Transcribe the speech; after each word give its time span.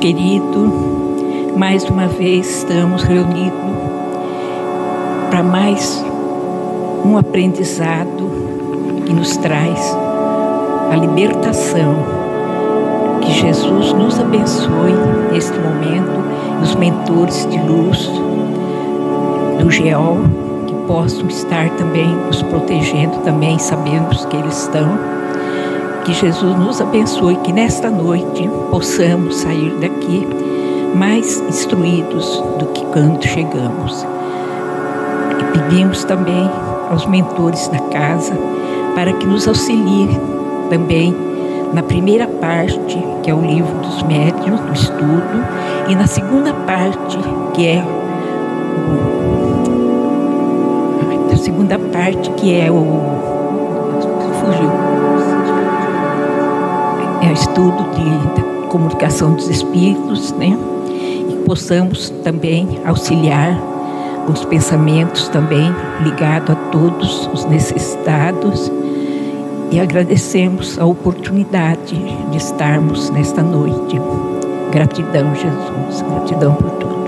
Querido, 0.00 1.52
mais 1.58 1.84
uma 1.84 2.06
vez 2.06 2.48
estamos 2.60 3.02
reunidos 3.02 3.52
para 5.28 5.42
mais 5.42 6.02
um 7.04 7.18
aprendizado 7.18 8.30
que 9.04 9.12
nos 9.12 9.36
traz 9.36 9.94
a 10.90 10.96
libertação. 10.96 11.96
Que 13.20 13.30
Jesus 13.30 13.92
nos 13.92 14.18
abençoe 14.18 14.94
neste 15.32 15.58
momento, 15.58 16.62
os 16.62 16.74
mentores 16.76 17.46
de 17.50 17.58
luz 17.58 18.10
do 19.60 19.70
GEOL, 19.70 20.16
que 20.66 20.74
possam 20.86 21.28
estar 21.28 21.68
também 21.76 22.08
nos 22.26 22.40
protegendo 22.40 23.18
também, 23.18 23.58
sabemos 23.58 24.24
que 24.24 24.36
eles 24.38 24.62
estão. 24.62 25.19
Que 26.10 26.16
Jesus 26.26 26.58
nos 26.58 26.80
abençoe, 26.80 27.36
que 27.36 27.52
nesta 27.52 27.88
noite 27.88 28.50
possamos 28.68 29.36
sair 29.36 29.70
daqui 29.80 30.26
mais 30.92 31.38
instruídos 31.48 32.42
do 32.58 32.66
que 32.66 32.84
quando 32.86 33.24
chegamos. 33.24 34.04
E 35.38 35.44
pedimos 35.52 36.02
também 36.02 36.50
aos 36.90 37.06
mentores 37.06 37.68
da 37.68 37.78
casa 37.90 38.36
para 38.96 39.12
que 39.12 39.24
nos 39.24 39.46
auxilie 39.46 40.08
também 40.68 41.14
na 41.72 41.84
primeira 41.84 42.26
parte, 42.26 43.00
que 43.22 43.30
é 43.30 43.34
o 43.34 43.40
livro 43.40 43.78
dos 43.78 44.02
médiuns, 44.02 44.58
do 44.62 44.72
estudo, 44.72 45.44
e 45.86 45.94
na 45.94 46.08
segunda 46.08 46.52
parte, 46.52 47.18
que 47.54 47.68
é 47.68 47.84
o, 51.28 51.32
a 51.32 51.36
segunda 51.36 51.78
parte, 51.78 52.28
que 52.32 52.52
é 52.52 52.68
o 52.68 53.00
fugiu. 54.40 54.79
Estudo 57.32 57.84
de 57.94 58.68
comunicação 58.68 59.34
dos 59.34 59.48
espíritos, 59.48 60.32
né? 60.32 60.56
E 61.28 61.42
possamos 61.44 62.10
também 62.22 62.80
auxiliar 62.84 63.58
os 64.28 64.44
pensamentos 64.44 65.28
também 65.28 65.74
ligado 66.02 66.52
a 66.52 66.54
todos 66.70 67.28
os 67.32 67.44
necessitados 67.46 68.70
e 69.70 69.80
agradecemos 69.80 70.78
a 70.78 70.84
oportunidade 70.84 71.96
de 72.30 72.36
estarmos 72.36 73.10
nesta 73.10 73.42
noite. 73.42 74.00
Gratidão, 74.70 75.34
Jesus. 75.34 76.02
Gratidão 76.02 76.54
por 76.54 76.70
tudo. 76.72 76.99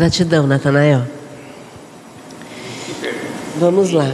Gratidão, 0.00 0.46
Natanael. 0.46 1.02
Vamos 3.58 3.90
lá. 3.90 4.10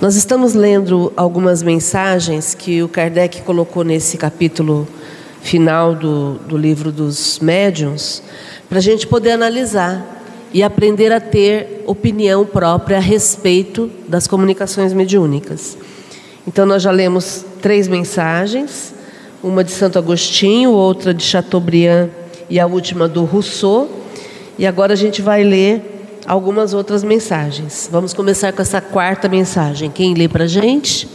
Nós 0.00 0.16
estamos 0.16 0.54
lendo 0.54 1.12
algumas 1.16 1.62
mensagens 1.62 2.52
que 2.52 2.82
o 2.82 2.88
Kardec 2.88 3.42
colocou 3.42 3.84
nesse 3.84 4.16
capítulo 4.16 4.88
final 5.40 5.94
do, 5.94 6.34
do 6.48 6.56
livro 6.56 6.90
dos 6.90 7.38
médiuns, 7.38 8.24
para 8.68 8.78
a 8.78 8.82
gente 8.82 9.06
poder 9.06 9.30
analisar 9.30 10.04
e 10.52 10.64
aprender 10.64 11.12
a 11.12 11.20
ter 11.20 11.84
opinião 11.86 12.44
própria 12.44 12.96
a 12.96 13.00
respeito 13.00 13.88
das 14.08 14.26
comunicações 14.26 14.92
mediúnicas. 14.92 15.78
Então, 16.44 16.66
nós 16.66 16.82
já 16.82 16.90
lemos 16.90 17.46
três 17.58 17.88
mensagens 17.88 18.98
uma 19.42 19.62
de 19.62 19.70
Santo 19.70 19.98
Agostinho, 19.98 20.70
outra 20.70 21.14
de 21.14 21.22
Chateaubriand 21.22 22.08
e 22.50 22.58
a 22.58 22.66
última 22.66 23.06
do 23.06 23.24
Rousseau. 23.24 23.88
E 24.58 24.66
agora 24.66 24.92
a 24.92 24.96
gente 24.96 25.22
vai 25.22 25.44
ler 25.44 26.20
algumas 26.26 26.74
outras 26.74 27.04
mensagens. 27.04 27.88
Vamos 27.90 28.12
começar 28.12 28.52
com 28.52 28.60
essa 28.60 28.80
quarta 28.80 29.28
mensagem. 29.28 29.90
Quem 29.90 30.14
lê 30.14 30.28
para 30.28 30.44
a 30.44 30.48
gente? 30.48 31.08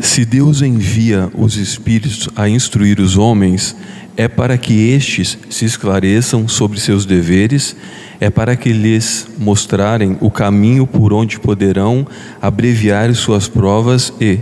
Se 0.00 0.24
Deus 0.24 0.62
envia 0.62 1.30
os 1.36 1.56
Espíritos 1.56 2.28
a 2.34 2.48
instruir 2.48 2.98
os 3.00 3.16
homens, 3.16 3.76
é 4.18 4.26
para 4.26 4.58
que 4.58 4.90
estes 4.90 5.38
se 5.48 5.64
esclareçam 5.64 6.48
sobre 6.48 6.80
seus 6.80 7.06
deveres 7.06 7.76
é 8.20 8.28
para 8.28 8.56
que 8.56 8.72
lhes 8.72 9.28
mostrarem 9.38 10.18
o 10.20 10.28
caminho 10.28 10.88
por 10.88 11.12
onde 11.12 11.38
poderão 11.38 12.04
abreviar 12.42 13.14
suas 13.14 13.46
provas 13.46 14.12
e, 14.20 14.40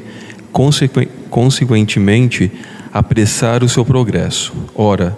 consequentemente, 1.28 2.50
apressar 2.90 3.62
o 3.62 3.68
seu 3.68 3.84
progresso. 3.84 4.54
Ora, 4.74 5.14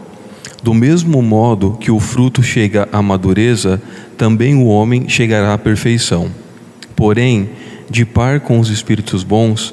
do 0.60 0.74
mesmo 0.74 1.22
modo 1.22 1.78
que 1.78 1.92
o 1.92 2.00
fruto 2.00 2.42
chega 2.42 2.88
à 2.90 3.00
madureza, 3.00 3.80
também 4.16 4.56
o 4.56 4.64
homem 4.64 5.08
chegará 5.08 5.54
à 5.54 5.58
perfeição. 5.58 6.32
Porém, 6.96 7.50
de 7.88 8.04
par 8.04 8.40
com 8.40 8.58
os 8.58 8.70
espíritos 8.70 9.22
bons, 9.22 9.72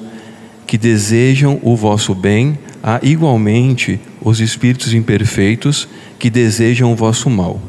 que 0.67 0.77
desejam 0.77 1.59
o 1.63 1.75
vosso 1.75 2.13
bem, 2.13 2.59
há 2.83 2.99
igualmente 3.01 3.99
os 4.25 4.41
espíritos 4.41 4.91
imperfeitos 4.91 5.87
que 6.17 6.31
desejam 6.31 6.91
o 6.91 6.95
vosso 6.95 7.29
mal. 7.29 7.61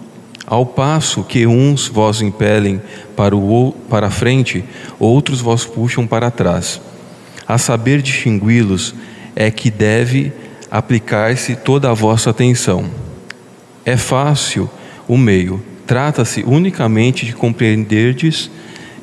Ao 0.46 0.64
passo 0.64 1.22
que 1.22 1.46
uns 1.46 1.86
vos 1.86 2.22
impelem 2.22 2.80
para, 3.14 3.36
o, 3.36 3.72
para 3.90 4.06
a 4.06 4.10
frente, 4.10 4.64
outros 4.98 5.42
vos 5.42 5.66
puxam 5.66 6.06
para 6.06 6.30
trás. 6.30 6.80
A 7.46 7.58
saber 7.58 8.00
distingui-los 8.00 8.94
é 9.34 9.50
que 9.50 9.70
deve 9.70 10.32
aplicar-se 10.70 11.56
toda 11.56 11.90
a 11.90 11.94
vossa 11.94 12.30
atenção. 12.30 12.86
É 13.84 13.98
fácil 13.98 14.70
o 15.06 15.18
meio, 15.18 15.62
trata-se 15.86 16.42
unicamente 16.42 17.26
de 17.26 17.34
compreenderdes 17.34 18.50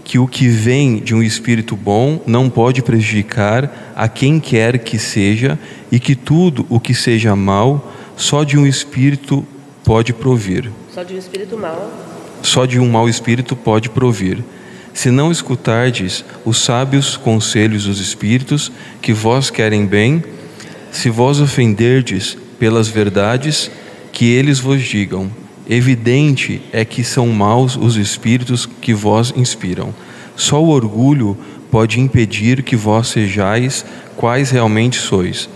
que 0.03 0.19
o 0.19 0.27
que 0.27 0.47
vem 0.47 0.97
de 0.97 1.15
um 1.15 1.23
espírito 1.23 1.75
bom 1.75 2.21
não 2.27 2.49
pode 2.49 2.81
prejudicar 2.81 3.93
a 3.95 4.07
quem 4.07 4.39
quer 4.39 4.79
que 4.79 4.99
seja 4.99 5.57
e 5.91 5.99
que 5.99 6.15
tudo 6.15 6.65
o 6.69 6.79
que 6.79 6.93
seja 6.93 7.35
mal 7.35 7.93
só 8.15 8.43
de 8.43 8.57
um 8.57 8.65
espírito 8.65 9.45
pode 9.83 10.13
provir. 10.13 10.69
Só 10.93 11.03
de 11.03 11.13
um 11.13 11.17
espírito 11.17 11.57
mau. 11.57 11.91
Só 12.41 12.65
de 12.65 12.79
um 12.79 12.89
mau 12.89 13.07
espírito 13.07 13.55
pode 13.55 13.89
provir. 13.89 14.43
Se 14.93 15.09
não 15.09 15.31
escutardes 15.31 16.23
os 16.45 16.59
sábios 16.59 17.17
conselhos 17.17 17.85
dos 17.85 17.99
espíritos 17.99 18.71
que 19.01 19.13
vós 19.13 19.49
querem 19.49 19.87
bem, 19.87 20.23
se 20.91 21.09
vós 21.09 21.39
ofenderdes 21.39 22.37
pelas 22.59 22.87
verdades 22.87 23.71
que 24.11 24.25
eles 24.25 24.59
vos 24.59 24.81
digam, 24.83 25.31
evidente 25.69 26.61
é 26.71 26.83
que 26.83 27.03
são 27.03 27.27
maus 27.27 27.75
os 27.75 27.95
espíritos 27.95 28.65
que 28.65 28.93
vós 28.93 29.33
inspiram. 29.35 29.93
Só 30.35 30.61
o 30.63 30.69
orgulho 30.69 31.37
pode 31.71 31.99
impedir 31.99 32.63
que 32.63 32.75
vós 32.75 33.07
sejais 33.07 33.85
quais 34.15 34.51
realmente 34.51 34.99
sois. 34.99 35.49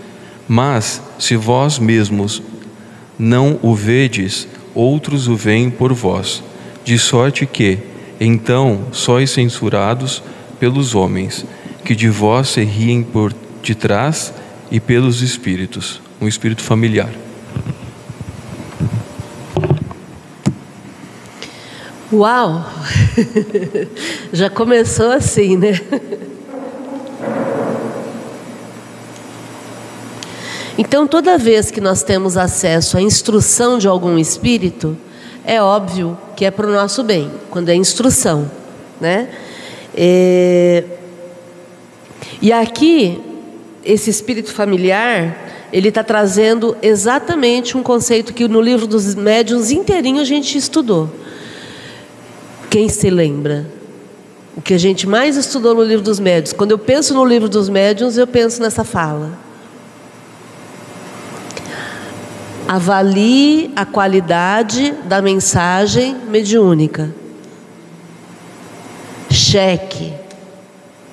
Mas, 0.48 1.02
se 1.18 1.36
vós 1.36 1.78
mesmos 1.78 2.42
não 3.18 3.58
o 3.62 3.74
vedes, 3.74 4.48
outros 4.74 5.28
o 5.28 5.36
veem 5.36 5.70
por 5.70 5.92
vós, 5.92 6.42
de 6.84 6.98
sorte 6.98 7.44
que, 7.44 7.78
então, 8.20 8.86
sois 8.92 9.30
censurados 9.30 10.22
pelos 10.58 10.94
homens, 10.94 11.44
que 11.84 11.94
de 11.94 12.08
vós 12.08 12.48
se 12.48 12.62
riem 12.62 13.02
por 13.02 13.34
detrás 13.62 14.32
e 14.70 14.80
pelos 14.80 15.20
espíritos, 15.22 16.00
um 16.20 16.26
espírito 16.26 16.62
familiar. 16.62 17.10
Uau! 22.10 22.64
Já 24.32 24.48
começou 24.48 25.10
assim, 25.10 25.58
né? 25.58 25.78
Então, 30.78 31.06
toda 31.06 31.36
vez 31.36 31.70
que 31.70 31.82
nós 31.82 32.02
temos 32.02 32.38
acesso 32.38 32.96
à 32.96 33.02
instrução 33.02 33.76
de 33.76 33.86
algum 33.86 34.16
espírito, 34.16 34.96
é 35.44 35.60
óbvio 35.60 36.16
que 36.34 36.46
é 36.46 36.50
para 36.50 36.66
o 36.66 36.72
nosso 36.72 37.02
bem, 37.02 37.30
quando 37.50 37.68
é 37.68 37.74
instrução, 37.74 38.50
né? 38.98 39.28
É... 39.94 40.84
E 42.40 42.50
aqui, 42.52 43.20
esse 43.84 44.08
espírito 44.08 44.50
familiar, 44.50 45.68
ele 45.70 45.88
está 45.90 46.02
trazendo 46.02 46.74
exatamente 46.80 47.76
um 47.76 47.82
conceito 47.82 48.32
que 48.32 48.48
no 48.48 48.62
livro 48.62 48.86
dos 48.86 49.14
médiuns 49.14 49.70
inteirinho 49.70 50.22
a 50.22 50.24
gente 50.24 50.56
estudou. 50.56 51.10
Quem 52.70 52.88
se 52.88 53.08
lembra? 53.08 53.66
O 54.56 54.60
que 54.60 54.74
a 54.74 54.78
gente 54.78 55.06
mais 55.06 55.36
estudou 55.36 55.74
no 55.74 55.82
livro 55.82 56.04
dos 56.04 56.18
médios. 56.18 56.52
Quando 56.52 56.72
eu 56.72 56.78
penso 56.78 57.14
no 57.14 57.24
livro 57.24 57.48
dos 57.48 57.68
médiuns, 57.68 58.16
eu 58.16 58.26
penso 58.26 58.60
nessa 58.60 58.84
fala. 58.84 59.38
Avalie 62.66 63.70
a 63.74 63.86
qualidade 63.86 64.92
da 65.04 65.22
mensagem 65.22 66.14
mediúnica. 66.28 67.14
Cheque. 69.30 70.12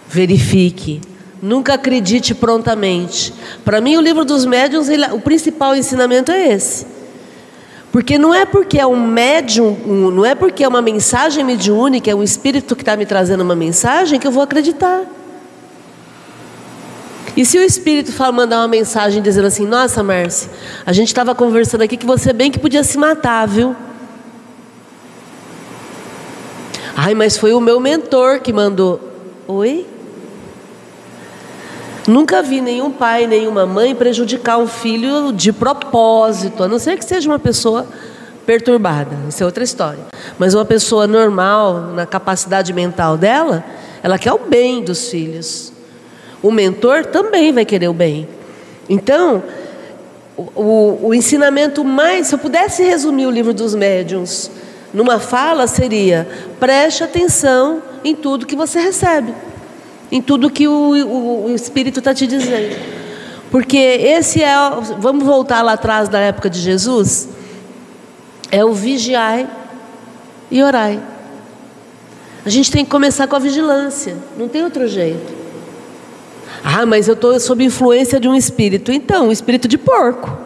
Verifique. 0.09 0.99
Nunca 1.41 1.75
acredite 1.75 2.33
prontamente. 2.33 3.33
Para 3.63 3.79
mim, 3.79 3.95
o 3.95 4.01
livro 4.01 4.25
dos 4.25 4.45
médiuns, 4.45 4.87
o 5.13 5.19
principal 5.19 5.75
ensinamento 5.75 6.31
é 6.31 6.51
esse. 6.51 6.94
Porque 7.95 8.17
não 8.17 8.33
é 8.33 8.43
porque 8.43 8.77
é 8.77 8.85
um 8.85 9.07
médium, 9.07 9.69
um, 9.87 10.11
não 10.11 10.25
é 10.25 10.35
porque 10.35 10.65
é 10.65 10.67
uma 10.67 10.81
mensagem 10.81 11.45
mediúnica, 11.45 12.11
é 12.11 12.13
um 12.13 12.21
espírito 12.21 12.75
que 12.75 12.81
está 12.81 12.97
me 12.97 13.05
trazendo 13.05 13.39
uma 13.39 13.55
mensagem 13.55 14.19
que 14.19 14.27
eu 14.27 14.33
vou 14.33 14.43
acreditar. 14.43 15.03
E 17.37 17.45
se 17.45 17.57
o 17.57 17.61
espírito 17.61 18.11
fala, 18.11 18.33
mandar 18.33 18.57
uma 18.57 18.67
mensagem 18.67 19.21
dizendo 19.21 19.47
assim: 19.47 19.65
Nossa, 19.65 20.03
Márcia, 20.03 20.51
a 20.85 20.91
gente 20.91 21.07
estava 21.07 21.33
conversando 21.33 21.83
aqui 21.83 21.95
que 21.95 22.05
você 22.05 22.33
bem 22.33 22.51
que 22.51 22.59
podia 22.59 22.83
se 22.83 22.97
matar, 22.97 23.47
viu? 23.47 23.73
Ai, 26.97 27.15
mas 27.15 27.37
foi 27.37 27.53
o 27.53 27.61
meu 27.61 27.79
mentor 27.79 28.41
que 28.41 28.51
mandou. 28.51 28.99
Oi? 29.47 29.87
Nunca 32.07 32.43
vi 32.43 32.61
nenhum 32.61 32.91
pai, 32.91 33.25
nenhuma 33.25 33.65
mãe 33.65 33.95
prejudicar 33.95 34.59
um 34.59 34.67
filho 34.67 35.31
de 35.31 35.51
propósito, 35.51 36.63
a 36.63 36.67
não 36.67 36.77
ser 36.77 36.97
que 36.97 37.05
seja 37.05 37.27
uma 37.27 37.39
pessoa 37.39 37.87
perturbada, 38.45 39.17
isso 39.27 39.41
é 39.41 39.45
outra 39.45 39.63
história. 39.63 40.05
Mas 40.37 40.53
uma 40.53 40.65
pessoa 40.65 41.07
normal, 41.07 41.79
na 41.95 42.05
capacidade 42.05 42.71
mental 42.73 43.17
dela, 43.17 43.63
ela 44.03 44.19
quer 44.19 44.33
o 44.33 44.37
bem 44.37 44.83
dos 44.83 45.09
filhos. 45.09 45.73
O 46.43 46.51
mentor 46.51 47.07
também 47.07 47.51
vai 47.51 47.65
querer 47.65 47.87
o 47.87 47.93
bem. 47.93 48.29
Então, 48.87 49.41
o, 50.37 51.07
o, 51.07 51.13
ensinamento 51.13 51.83
mais, 51.83 52.27
se 52.27 52.35
eu 52.35 52.39
pudesse 52.39 52.83
resumir 52.83 53.25
o 53.25 53.31
livro 53.31 53.51
dos 53.51 53.73
médiuns 53.73 54.51
numa 54.93 55.17
fala, 55.17 55.65
seria: 55.65 56.27
preste 56.59 57.03
atenção 57.03 57.81
em 58.03 58.13
tudo 58.13 58.45
que 58.45 58.55
você 58.55 58.79
recebe 58.79 59.33
em 60.15 60.21
tudo 60.21 60.49
que 60.49 60.65
o, 60.65 60.71
o, 60.71 61.45
o 61.47 61.55
Espírito 61.55 61.99
está 61.99 62.13
te 62.13 62.25
dizendo. 62.25 62.73
Porque 63.51 63.77
esse 63.77 64.41
é, 64.41 64.55
vamos 64.97 65.25
voltar 65.25 65.61
lá 65.61 65.73
atrás 65.73 66.07
da 66.07 66.19
época 66.19 66.49
de 66.49 66.57
Jesus, 66.59 67.27
é 68.49 68.63
o 68.63 68.73
vigiai 68.73 69.45
e 70.49 70.63
orai. 70.63 71.01
A 72.45 72.49
gente 72.49 72.71
tem 72.71 72.85
que 72.85 72.91
começar 72.91 73.27
com 73.27 73.35
a 73.35 73.39
vigilância, 73.39 74.15
não 74.37 74.47
tem 74.47 74.63
outro 74.63 74.87
jeito. 74.87 75.33
Ah, 76.63 76.85
mas 76.85 77.09
eu 77.09 77.13
estou 77.13 77.37
sob 77.37 77.63
influência 77.63 78.17
de 78.17 78.29
um 78.29 78.35
espírito. 78.35 78.93
Então, 78.93 79.27
um 79.27 79.31
espírito 79.33 79.67
de 79.67 79.77
porco. 79.77 80.37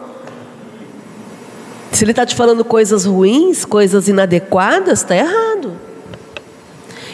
Se 1.92 2.02
ele 2.04 2.10
está 2.10 2.26
te 2.26 2.34
falando 2.34 2.64
coisas 2.64 3.04
ruins, 3.04 3.64
coisas 3.64 4.08
inadequadas, 4.08 5.00
está 5.00 5.16
errado. 5.16 5.89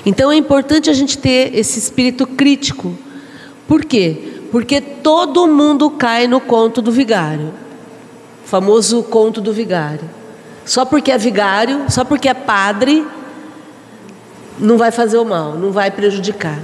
Então 0.07 0.31
é 0.31 0.37
importante 0.37 0.89
a 0.89 0.93
gente 0.93 1.19
ter 1.19 1.53
esse 1.53 1.81
espírito 1.81 2.29
crítico. 2.29 2.97
Por 3.67 3.85
quê? 3.85 4.39
Porque 4.53 4.81
todo 4.81 5.49
mundo 5.49 5.91
cai 5.91 6.29
no 6.29 6.41
conto 6.41 6.81
do 6.81 6.93
vigário. 6.93 7.53
O 8.45 8.49
famoso 8.49 9.03
conto 9.03 9.41
do 9.41 9.53
vigário. 9.53 10.09
Só 10.65 10.85
porque 10.85 11.11
é 11.11 11.19
vigário, 11.19 11.87
só 11.89 12.05
porque 12.05 12.29
é 12.29 12.35
padre, 12.35 13.05
não 14.59 14.79
vai 14.79 14.93
fazer 14.93 15.19
o 15.19 15.25
mal, 15.25 15.55
não 15.55 15.73
vai 15.73 15.91
prejudicar. 15.91 16.61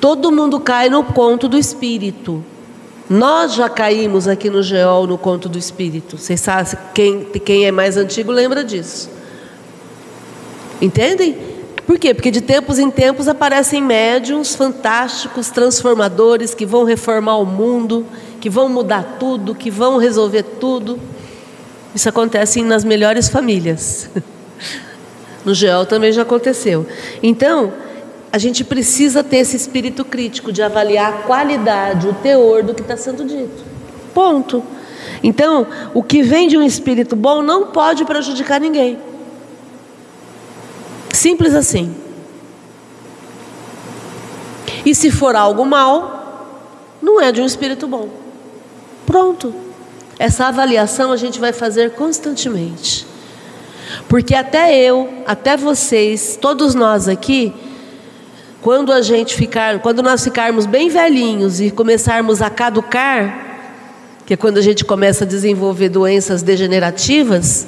Todo 0.00 0.32
mundo 0.32 0.58
cai 0.58 0.88
no 0.88 1.04
conto 1.04 1.48
do 1.48 1.58
espírito. 1.58 2.42
Nós 3.10 3.54
já 3.54 3.68
caímos 3.68 4.26
aqui 4.26 4.48
no 4.48 4.62
Geol 4.62 5.06
no 5.06 5.18
conto 5.18 5.48
do 5.48 5.58
espírito. 5.58 6.16
Vocês 6.16 6.40
sabem, 6.40 6.72
quem, 6.94 7.24
quem 7.24 7.66
é 7.66 7.70
mais 7.70 7.96
antigo 7.96 8.32
lembra 8.32 8.64
disso. 8.64 9.10
Entendem? 10.80 11.47
Por 11.88 11.98
quê? 11.98 12.12
Porque 12.12 12.30
de 12.30 12.42
tempos 12.42 12.78
em 12.78 12.90
tempos 12.90 13.28
aparecem 13.28 13.82
médiums 13.82 14.54
fantásticos, 14.54 15.48
transformadores, 15.48 16.54
que 16.54 16.66
vão 16.66 16.84
reformar 16.84 17.38
o 17.38 17.46
mundo, 17.46 18.04
que 18.42 18.50
vão 18.50 18.68
mudar 18.68 19.16
tudo, 19.18 19.54
que 19.54 19.70
vão 19.70 19.96
resolver 19.96 20.42
tudo. 20.42 21.00
Isso 21.94 22.06
acontece 22.06 22.60
nas 22.62 22.84
melhores 22.84 23.30
famílias. 23.30 24.10
No 25.44 25.54
GEL 25.54 25.86
também 25.86 26.12
já 26.12 26.22
aconteceu. 26.22 26.84
Então, 27.22 27.72
a 28.30 28.36
gente 28.36 28.64
precisa 28.64 29.24
ter 29.24 29.38
esse 29.38 29.56
espírito 29.56 30.04
crítico 30.04 30.52
de 30.52 30.60
avaliar 30.60 31.10
a 31.10 31.16
qualidade, 31.22 32.08
o 32.08 32.12
teor 32.12 32.62
do 32.62 32.74
que 32.74 32.82
está 32.82 32.98
sendo 32.98 33.24
dito. 33.24 33.64
Ponto. 34.12 34.62
Então, 35.22 35.66
o 35.94 36.02
que 36.02 36.22
vem 36.22 36.48
de 36.48 36.58
um 36.58 36.62
espírito 36.62 37.16
bom 37.16 37.40
não 37.40 37.68
pode 37.68 38.04
prejudicar 38.04 38.60
ninguém. 38.60 38.98
Simples 41.18 41.52
assim. 41.52 41.92
E 44.86 44.94
se 44.94 45.10
for 45.10 45.34
algo 45.34 45.66
mal, 45.66 46.94
não 47.02 47.20
é 47.20 47.32
de 47.32 47.40
um 47.40 47.44
espírito 47.44 47.88
bom. 47.88 48.08
Pronto. 49.04 49.52
Essa 50.16 50.46
avaliação 50.46 51.10
a 51.10 51.16
gente 51.16 51.40
vai 51.40 51.52
fazer 51.52 51.94
constantemente. 51.94 53.04
Porque 54.08 54.32
até 54.32 54.72
eu, 54.78 55.24
até 55.26 55.56
vocês, 55.56 56.38
todos 56.40 56.76
nós 56.76 57.08
aqui, 57.08 57.52
quando 58.62 58.92
a 58.92 59.02
gente 59.02 59.34
ficar, 59.34 59.80
quando 59.80 60.04
nós 60.04 60.22
ficarmos 60.22 60.66
bem 60.66 60.88
velhinhos 60.88 61.60
e 61.60 61.72
começarmos 61.72 62.40
a 62.40 62.48
caducar, 62.48 63.58
que 64.24 64.34
é 64.34 64.36
quando 64.36 64.58
a 64.58 64.62
gente 64.62 64.84
começa 64.84 65.24
a 65.24 65.26
desenvolver 65.26 65.88
doenças 65.88 66.44
degenerativas, 66.44 67.66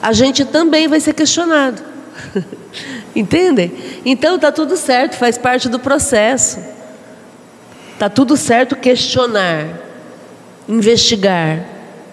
a 0.00 0.14
gente 0.14 0.46
também 0.46 0.88
vai 0.88 0.98
ser 0.98 1.12
questionado. 1.12 1.95
Entendem? 3.14 3.72
Então 4.04 4.36
está 4.36 4.52
tudo 4.52 4.76
certo, 4.76 5.16
faz 5.16 5.38
parte 5.38 5.68
do 5.68 5.78
processo. 5.78 6.58
Está 7.92 8.10
tudo 8.10 8.36
certo 8.36 8.76
questionar, 8.76 9.68
investigar, 10.68 11.64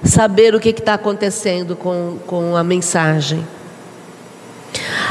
saber 0.03 0.55
o 0.55 0.59
que 0.59 0.69
está 0.69 0.93
acontecendo 0.93 1.75
com, 1.75 2.17
com 2.25 2.55
a 2.55 2.63
mensagem. 2.63 3.45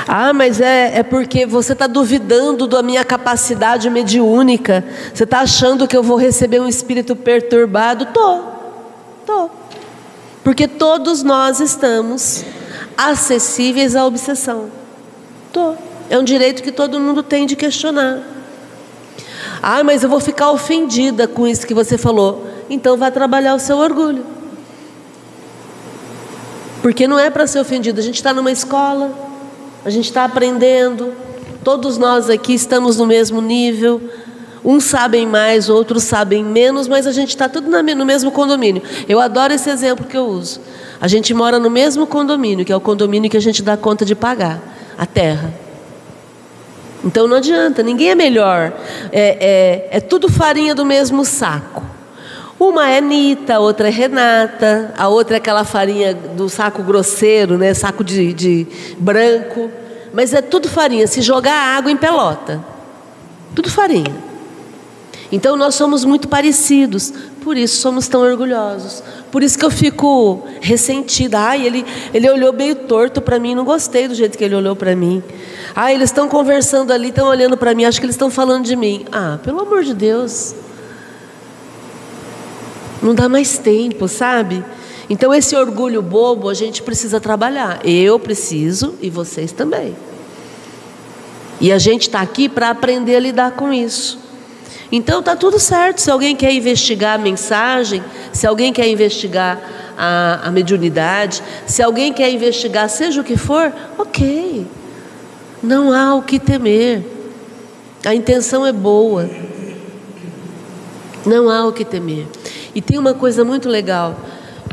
Ah, 0.08 0.32
mas 0.32 0.60
é, 0.60 0.98
é 0.98 1.02
porque 1.02 1.46
você 1.46 1.74
está 1.74 1.86
duvidando 1.86 2.66
da 2.66 2.82
minha 2.82 3.04
capacidade 3.04 3.88
mediúnica. 3.90 4.84
Você 5.14 5.24
está 5.24 5.40
achando 5.40 5.86
que 5.86 5.96
eu 5.96 6.02
vou 6.02 6.16
receber 6.16 6.60
um 6.60 6.66
espírito 6.66 7.14
perturbado? 7.14 8.06
Tô, 8.06 8.40
tô. 9.26 9.50
Porque 10.42 10.66
todos 10.66 11.22
nós 11.22 11.60
estamos 11.60 12.44
acessíveis 12.96 13.94
à 13.94 14.04
obsessão. 14.04 14.81
Tô. 15.52 15.74
É 16.08 16.18
um 16.18 16.24
direito 16.24 16.62
que 16.62 16.72
todo 16.72 16.98
mundo 16.98 17.22
tem 17.22 17.46
de 17.46 17.54
questionar. 17.54 18.22
Ah, 19.62 19.84
mas 19.84 20.02
eu 20.02 20.08
vou 20.08 20.18
ficar 20.18 20.50
ofendida 20.50 21.28
com 21.28 21.46
isso 21.46 21.66
que 21.66 21.74
você 21.74 21.98
falou. 21.98 22.46
Então 22.70 22.96
vá 22.96 23.10
trabalhar 23.10 23.54
o 23.54 23.58
seu 23.58 23.76
orgulho. 23.76 24.24
Porque 26.80 27.06
não 27.06 27.18
é 27.18 27.30
para 27.30 27.46
ser 27.46 27.60
ofendido. 27.60 28.00
A 28.00 28.02
gente 28.02 28.16
está 28.16 28.32
numa 28.32 28.50
escola, 28.50 29.12
a 29.84 29.90
gente 29.90 30.06
está 30.06 30.24
aprendendo. 30.24 31.12
Todos 31.62 31.98
nós 31.98 32.28
aqui 32.30 32.54
estamos 32.54 32.96
no 32.96 33.06
mesmo 33.06 33.40
nível. 33.40 34.00
Uns 34.64 34.84
sabem 34.84 35.26
mais, 35.26 35.68
outros 35.68 36.04
sabem 36.04 36.44
menos, 36.44 36.88
mas 36.88 37.06
a 37.06 37.12
gente 37.12 37.30
está 37.30 37.48
tudo 37.48 37.68
no 37.68 38.04
mesmo 38.06 38.30
condomínio. 38.30 38.82
Eu 39.08 39.20
adoro 39.20 39.52
esse 39.52 39.68
exemplo 39.68 40.06
que 40.06 40.16
eu 40.16 40.24
uso. 40.24 40.60
A 41.00 41.08
gente 41.08 41.34
mora 41.34 41.58
no 41.58 41.68
mesmo 41.68 42.06
condomínio, 42.06 42.64
que 42.64 42.72
é 42.72 42.76
o 42.76 42.80
condomínio 42.80 43.28
que 43.28 43.36
a 43.36 43.40
gente 43.40 43.62
dá 43.62 43.76
conta 43.76 44.04
de 44.04 44.14
pagar 44.14 44.81
a 44.96 45.06
terra. 45.06 45.52
Então 47.04 47.26
não 47.26 47.36
adianta, 47.36 47.82
ninguém 47.82 48.10
é 48.10 48.14
melhor. 48.14 48.72
É, 49.10 49.88
é, 49.90 49.96
é 49.98 50.00
tudo 50.00 50.30
farinha 50.30 50.74
do 50.74 50.84
mesmo 50.84 51.24
saco. 51.24 51.82
Uma 52.58 52.88
é 52.88 53.00
Nita, 53.00 53.56
a 53.56 53.58
outra 53.58 53.88
é 53.88 53.90
Renata, 53.90 54.94
a 54.96 55.08
outra 55.08 55.36
é 55.36 55.38
aquela 55.38 55.64
farinha 55.64 56.14
do 56.14 56.48
saco 56.48 56.82
grosseiro, 56.82 57.58
né? 57.58 57.74
saco 57.74 58.04
de, 58.04 58.32
de 58.32 58.66
branco. 58.98 59.68
Mas 60.12 60.32
é 60.32 60.40
tudo 60.40 60.68
farinha, 60.68 61.06
se 61.06 61.20
jogar 61.22 61.76
água 61.76 61.90
em 61.90 61.96
pelota. 61.96 62.64
Tudo 63.54 63.68
farinha. 63.68 64.14
Então 65.32 65.56
nós 65.56 65.74
somos 65.74 66.04
muito 66.04 66.28
parecidos, 66.28 67.12
por 67.42 67.56
isso 67.56 67.76
somos 67.76 68.08
tão 68.08 68.20
orgulhosos. 68.22 69.02
Por 69.30 69.42
isso 69.42 69.58
que 69.58 69.64
eu 69.64 69.70
fico 69.70 70.42
ressentida. 70.60 71.38
Ai, 71.38 71.66
ele, 71.66 71.84
ele 72.14 72.30
olhou 72.30 72.52
meio 72.52 72.74
torto 72.74 73.20
para 73.20 73.38
mim, 73.38 73.54
não 73.54 73.64
gostei 73.64 74.08
do 74.08 74.14
jeito 74.14 74.38
que 74.38 74.44
ele 74.44 74.54
olhou 74.54 74.76
para 74.76 74.94
mim. 74.94 75.22
Ah, 75.74 75.92
eles 75.92 76.10
estão 76.10 76.28
conversando 76.28 76.92
ali, 76.92 77.08
estão 77.08 77.28
olhando 77.28 77.56
para 77.56 77.74
mim, 77.74 77.84
acho 77.84 78.00
que 78.00 78.06
eles 78.06 78.14
estão 78.14 78.30
falando 78.30 78.64
de 78.64 78.76
mim. 78.76 79.04
Ah, 79.10 79.38
pelo 79.42 79.60
amor 79.60 79.82
de 79.82 79.94
Deus. 79.94 80.54
Não 83.02 83.14
dá 83.14 83.28
mais 83.28 83.58
tempo, 83.58 84.06
sabe? 84.06 84.64
Então 85.10 85.34
esse 85.34 85.56
orgulho 85.56 86.00
bobo 86.00 86.48
a 86.48 86.54
gente 86.54 86.82
precisa 86.82 87.20
trabalhar. 87.20 87.80
Eu 87.84 88.18
preciso 88.18 88.94
e 89.02 89.10
vocês 89.10 89.50
também. 89.50 89.96
E 91.60 91.72
a 91.72 91.78
gente 91.78 92.02
está 92.02 92.20
aqui 92.20 92.48
para 92.48 92.70
aprender 92.70 93.16
a 93.16 93.20
lidar 93.20 93.52
com 93.52 93.72
isso. 93.72 94.21
Então 94.92 95.20
está 95.20 95.34
tudo 95.34 95.58
certo. 95.58 96.02
Se 96.02 96.10
alguém 96.10 96.36
quer 96.36 96.52
investigar 96.52 97.14
a 97.14 97.18
mensagem, 97.18 98.04
se 98.30 98.46
alguém 98.46 98.74
quer 98.74 98.86
investigar 98.86 99.58
a, 99.96 100.40
a 100.44 100.50
mediunidade, 100.50 101.42
se 101.66 101.82
alguém 101.82 102.12
quer 102.12 102.30
investigar 102.30 102.90
seja 102.90 103.22
o 103.22 103.24
que 103.24 103.38
for, 103.38 103.72
ok. 103.96 104.66
Não 105.62 105.92
há 105.92 106.14
o 106.14 106.22
que 106.22 106.38
temer. 106.38 107.02
A 108.04 108.14
intenção 108.14 108.66
é 108.66 108.72
boa. 108.72 109.30
Não 111.24 111.48
há 111.48 111.66
o 111.66 111.72
que 111.72 111.84
temer. 111.84 112.26
E 112.74 112.82
tem 112.82 112.98
uma 112.98 113.14
coisa 113.14 113.44
muito 113.44 113.70
legal: 113.70 114.20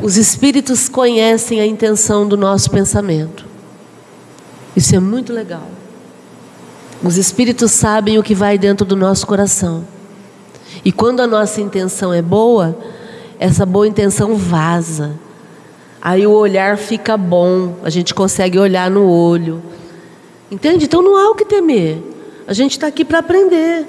os 0.01 0.17
espíritos 0.17 0.89
conhecem 0.89 1.61
a 1.61 1.65
intenção 1.65 2.27
do 2.27 2.35
nosso 2.35 2.69
pensamento. 2.69 3.45
Isso 4.75 4.95
é 4.95 4.99
muito 4.99 5.31
legal. 5.31 5.69
Os 7.01 7.17
espíritos 7.17 7.71
sabem 7.71 8.17
o 8.17 8.23
que 8.23 8.35
vai 8.35 8.57
dentro 8.57 8.85
do 8.85 8.95
nosso 8.95 9.25
coração. 9.25 9.99
E 10.83 10.91
quando 10.91 11.19
a 11.19 11.27
nossa 11.27 11.61
intenção 11.61 12.13
é 12.13 12.21
boa, 12.21 12.77
essa 13.39 13.65
boa 13.65 13.88
intenção 13.88 14.35
vaza. 14.35 15.11
Aí 16.01 16.25
o 16.25 16.31
olhar 16.31 16.77
fica 16.77 17.17
bom, 17.17 17.75
a 17.83 17.89
gente 17.89 18.13
consegue 18.13 18.57
olhar 18.57 18.89
no 18.89 19.09
olho. 19.09 19.61
Entende? 20.49 20.85
Então 20.85 21.01
não 21.01 21.17
há 21.17 21.29
o 21.29 21.35
que 21.35 21.45
temer. 21.45 22.01
A 22.47 22.53
gente 22.53 22.71
está 22.71 22.88
aqui 22.88 23.03
para 23.03 23.19
aprender. 23.19 23.85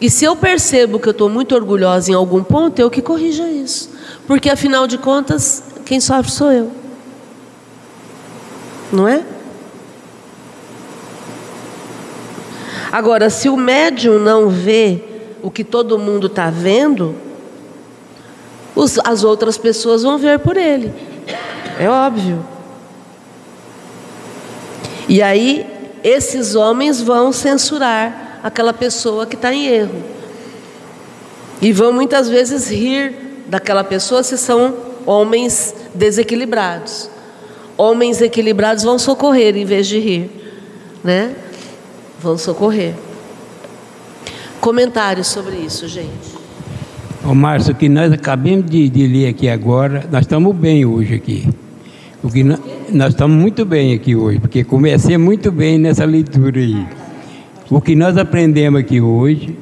E 0.00 0.08
se 0.08 0.24
eu 0.24 0.36
percebo 0.36 0.98
que 0.98 1.08
eu 1.08 1.12
estou 1.12 1.28
muito 1.28 1.54
orgulhosa 1.54 2.10
em 2.10 2.14
algum 2.14 2.44
ponto, 2.44 2.78
eu 2.78 2.90
que 2.90 3.02
corrija 3.02 3.48
isso. 3.48 3.90
Porque 4.26 4.48
afinal 4.48 4.86
de 4.86 4.98
contas, 4.98 5.62
quem 5.84 6.00
sofre 6.00 6.30
sou 6.30 6.52
eu. 6.52 6.70
Não 8.92 9.08
é? 9.08 9.24
Agora, 12.92 13.28
se 13.28 13.48
o 13.48 13.56
médium 13.56 14.18
não 14.18 14.48
vê 14.48 15.07
o 15.48 15.50
que 15.50 15.64
todo 15.64 15.98
mundo 15.98 16.26
está 16.26 16.50
vendo, 16.50 17.14
os, 18.76 18.98
as 19.02 19.24
outras 19.24 19.56
pessoas 19.56 20.02
vão 20.02 20.18
ver 20.18 20.40
por 20.40 20.58
ele. 20.58 20.92
É 21.80 21.88
óbvio. 21.88 22.44
E 25.08 25.22
aí, 25.22 25.66
esses 26.04 26.54
homens 26.54 27.00
vão 27.00 27.32
censurar 27.32 28.40
aquela 28.42 28.74
pessoa 28.74 29.24
que 29.24 29.36
está 29.36 29.50
em 29.50 29.66
erro. 29.68 30.04
E 31.62 31.72
vão 31.72 31.94
muitas 31.94 32.28
vezes 32.28 32.68
rir 32.68 33.14
daquela 33.46 33.82
pessoa 33.82 34.22
se 34.22 34.36
são 34.36 34.76
homens 35.06 35.74
desequilibrados. 35.94 37.08
Homens 37.74 38.20
equilibrados 38.20 38.84
vão 38.84 38.98
socorrer 38.98 39.56
em 39.56 39.64
vez 39.64 39.86
de 39.86 39.98
rir, 39.98 40.30
né? 41.02 41.34
Vão 42.20 42.36
socorrer. 42.36 43.07
Comentários 44.60 45.28
sobre 45.28 45.56
isso, 45.56 45.86
gente. 45.86 46.36
Ô 47.24 47.34
Márcio, 47.34 47.72
o 47.72 47.76
que 47.76 47.88
nós 47.88 48.12
acabamos 48.12 48.70
de, 48.70 48.88
de, 48.88 49.06
ler 49.06 49.28
aqui 49.28 49.48
agora, 49.48 50.04
nós 50.10 50.22
estamos 50.22 50.54
bem 50.54 50.84
hoje 50.84 51.14
aqui. 51.14 51.48
O 52.22 52.30
que 52.30 52.42
nós, 52.42 52.58
nós 52.92 53.08
estamos 53.10 53.36
muito 53.36 53.64
bem 53.64 53.94
aqui 53.94 54.16
hoje, 54.16 54.40
porque 54.40 54.64
comecei 54.64 55.16
muito 55.16 55.52
bem 55.52 55.78
nessa 55.78 56.04
leitura 56.04 56.58
aí. 56.58 56.86
O 57.70 57.80
que 57.80 57.94
nós 57.94 58.16
aprendemos 58.16 58.80
aqui 58.80 59.00
hoje. 59.00 59.56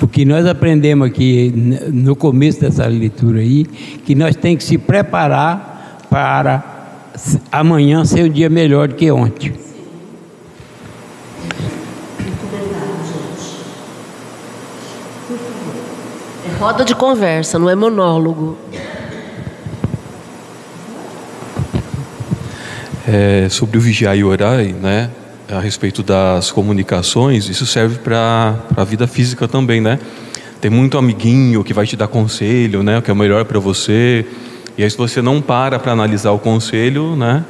O 0.00 0.08
que 0.08 0.24
nós 0.24 0.44
aprendemos 0.44 1.06
aqui 1.06 1.52
no 1.90 2.14
começo 2.14 2.60
dessa 2.60 2.86
leitura 2.86 3.40
aí, 3.40 3.64
que 4.04 4.14
nós 4.14 4.36
temos 4.36 4.58
que 4.58 4.64
se 4.64 4.76
preparar 4.76 6.00
para 6.10 6.64
amanhã 7.50 8.04
ser 8.04 8.24
um 8.24 8.28
dia 8.28 8.50
melhor 8.50 8.88
do 8.88 8.94
que 8.94 9.10
ontem. 9.10 9.71
Roda 16.62 16.84
de 16.84 16.94
conversa, 16.94 17.58
não 17.58 17.68
é 17.68 17.74
monólogo. 17.74 18.56
É, 23.04 23.48
sobre 23.50 23.78
o 23.78 23.80
vigiar 23.80 24.16
e 24.16 24.22
orar, 24.22 24.62
né? 24.62 25.10
A 25.50 25.58
respeito 25.58 26.04
das 26.04 26.52
comunicações, 26.52 27.48
isso 27.48 27.66
serve 27.66 27.98
para 27.98 28.54
a 28.76 28.84
vida 28.84 29.08
física 29.08 29.48
também, 29.48 29.80
né? 29.80 29.98
Tem 30.60 30.70
muito 30.70 30.96
amiguinho 30.96 31.64
que 31.64 31.74
vai 31.74 31.84
te 31.84 31.96
dar 31.96 32.06
conselho, 32.06 32.84
né? 32.84 32.98
O 32.98 33.02
que 33.02 33.10
é 33.10 33.14
melhor 33.14 33.44
para 33.44 33.58
você. 33.58 34.24
E 34.78 34.84
aí, 34.84 34.88
se 34.88 34.96
você 34.96 35.20
não 35.20 35.42
para 35.42 35.80
para 35.80 35.90
analisar 35.90 36.30
o 36.30 36.38
conselho, 36.38 37.16
né? 37.16 37.44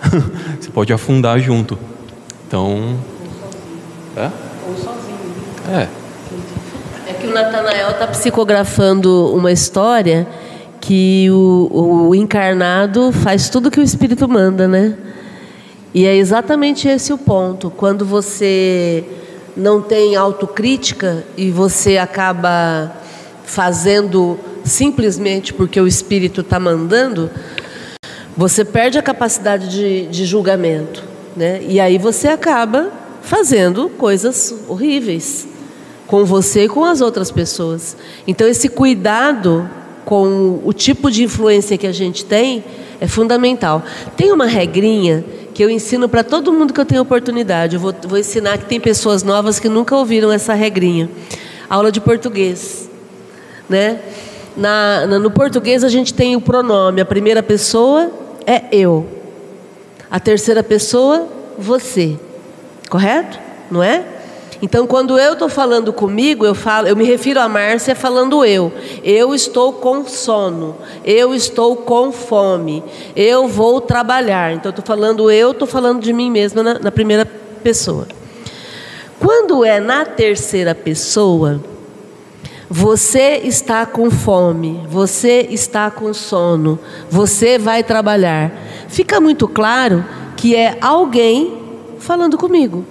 você 0.58 0.70
pode 0.70 0.94
afundar 0.94 1.38
junto. 1.40 1.78
Então. 2.48 2.96
É? 4.16 4.30
Ou 4.66 4.76
sozinho. 4.76 5.18
É 5.74 6.05
que 7.26 7.32
o 7.32 7.34
Natanael 7.34 7.90
está 7.90 8.06
psicografando 8.06 9.34
uma 9.34 9.50
história 9.50 10.26
que 10.80 11.28
o, 11.30 12.08
o 12.08 12.14
encarnado 12.14 13.10
faz 13.10 13.48
tudo 13.48 13.70
que 13.70 13.80
o 13.80 13.82
espírito 13.82 14.28
manda, 14.28 14.68
né? 14.68 14.96
E 15.92 16.06
é 16.06 16.14
exatamente 16.14 16.86
esse 16.86 17.12
o 17.12 17.18
ponto. 17.18 17.70
Quando 17.70 18.04
você 18.04 19.02
não 19.56 19.82
tem 19.82 20.14
autocrítica 20.14 21.24
e 21.36 21.50
você 21.50 21.96
acaba 21.96 22.92
fazendo 23.44 24.38
simplesmente 24.62 25.52
porque 25.52 25.80
o 25.80 25.86
espírito 25.86 26.42
está 26.42 26.60
mandando, 26.60 27.28
você 28.36 28.64
perde 28.64 28.98
a 28.98 29.02
capacidade 29.02 29.68
de, 29.68 30.06
de 30.06 30.24
julgamento, 30.24 31.02
né? 31.34 31.60
E 31.66 31.80
aí 31.80 31.98
você 31.98 32.28
acaba 32.28 32.92
fazendo 33.22 33.88
coisas 33.88 34.54
horríveis 34.68 35.55
com 36.06 36.24
você 36.24 36.64
e 36.64 36.68
com 36.68 36.84
as 36.84 37.00
outras 37.00 37.30
pessoas. 37.30 37.96
Então, 38.26 38.46
esse 38.46 38.68
cuidado 38.68 39.68
com 40.04 40.60
o 40.64 40.72
tipo 40.72 41.10
de 41.10 41.24
influência 41.24 41.76
que 41.76 41.86
a 41.86 41.92
gente 41.92 42.24
tem 42.24 42.64
é 43.00 43.08
fundamental. 43.08 43.82
Tem 44.16 44.30
uma 44.32 44.46
regrinha 44.46 45.24
que 45.52 45.62
eu 45.64 45.68
ensino 45.68 46.08
para 46.08 46.22
todo 46.22 46.52
mundo 46.52 46.72
que 46.72 46.80
eu 46.80 46.84
tenho 46.84 47.02
oportunidade. 47.02 47.74
Eu 47.74 47.80
vou, 47.80 47.94
vou 48.06 48.18
ensinar 48.18 48.58
que 48.58 48.66
tem 48.66 48.78
pessoas 48.78 49.22
novas 49.22 49.58
que 49.58 49.68
nunca 49.68 49.96
ouviram 49.96 50.30
essa 50.30 50.54
regrinha. 50.54 51.10
Aula 51.68 51.90
de 51.90 52.00
português, 52.00 52.88
né? 53.68 53.98
Na, 54.56 55.06
na, 55.06 55.18
no 55.18 55.30
português 55.30 55.82
a 55.82 55.88
gente 55.88 56.14
tem 56.14 56.36
o 56.36 56.40
pronome. 56.40 57.00
A 57.00 57.04
primeira 57.04 57.42
pessoa 57.42 58.10
é 58.46 58.64
eu. 58.70 59.06
A 60.10 60.20
terceira 60.20 60.62
pessoa, 60.62 61.26
você. 61.58 62.16
Correto? 62.88 63.38
Não 63.70 63.82
é? 63.82 64.04
Então, 64.62 64.86
quando 64.86 65.18
eu 65.18 65.34
estou 65.34 65.48
falando 65.48 65.92
comigo, 65.92 66.46
eu 66.46 66.54
falo, 66.54 66.88
eu 66.88 66.96
me 66.96 67.04
refiro 67.04 67.40
a 67.40 67.48
Márcia 67.48 67.94
falando 67.94 68.44
eu. 68.44 68.72
Eu 69.04 69.34
estou 69.34 69.74
com 69.74 70.06
sono. 70.06 70.76
Eu 71.04 71.34
estou 71.34 71.76
com 71.76 72.10
fome. 72.10 72.82
Eu 73.14 73.48
vou 73.48 73.80
trabalhar. 73.80 74.54
Então, 74.54 74.70
estou 74.70 74.84
falando 74.84 75.30
eu, 75.30 75.50
estou 75.50 75.68
falando 75.68 76.00
de 76.00 76.12
mim 76.12 76.30
mesma 76.30 76.62
na, 76.62 76.78
na 76.78 76.90
primeira 76.90 77.26
pessoa. 77.62 78.06
Quando 79.18 79.64
é 79.64 79.80
na 79.80 80.04
terceira 80.04 80.74
pessoa, 80.74 81.60
você 82.68 83.40
está 83.44 83.86
com 83.86 84.10
fome, 84.10 84.84
você 84.88 85.46
está 85.50 85.90
com 85.90 86.12
sono, 86.12 86.78
você 87.08 87.58
vai 87.58 87.82
trabalhar. 87.82 88.52
Fica 88.88 89.20
muito 89.20 89.46
claro 89.46 90.04
que 90.36 90.54
é 90.54 90.76
alguém 90.80 91.58
falando 91.98 92.36
comigo. 92.36 92.84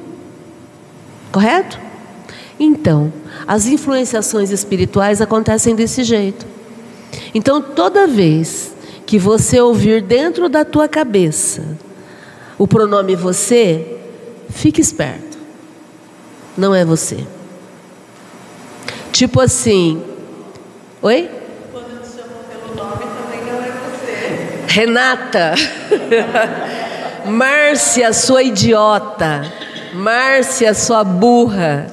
Correto? 1.35 1.77
Então, 2.57 3.11
as 3.45 3.65
influenciações 3.65 4.51
espirituais 4.51 5.19
acontecem 5.19 5.75
desse 5.75 6.01
jeito. 6.01 6.45
Então, 7.33 7.61
toda 7.61 8.07
vez 8.07 8.73
que 9.05 9.19
você 9.19 9.59
ouvir 9.59 10.01
dentro 10.01 10.47
da 10.47 10.63
tua 10.63 10.87
cabeça 10.87 11.77
o 12.57 12.65
pronome 12.65 13.17
você, 13.17 13.97
fique 14.49 14.79
esperto. 14.79 15.37
Não 16.57 16.73
é 16.73 16.85
você. 16.85 17.27
Tipo 19.11 19.41
assim, 19.41 20.01
oi? 21.01 21.29
Renata. 24.67 25.53
Márcia, 27.27 28.13
sua 28.13 28.41
idiota. 28.41 29.64
Márcia, 29.95 30.73
sua 30.73 31.03
burra. 31.03 31.87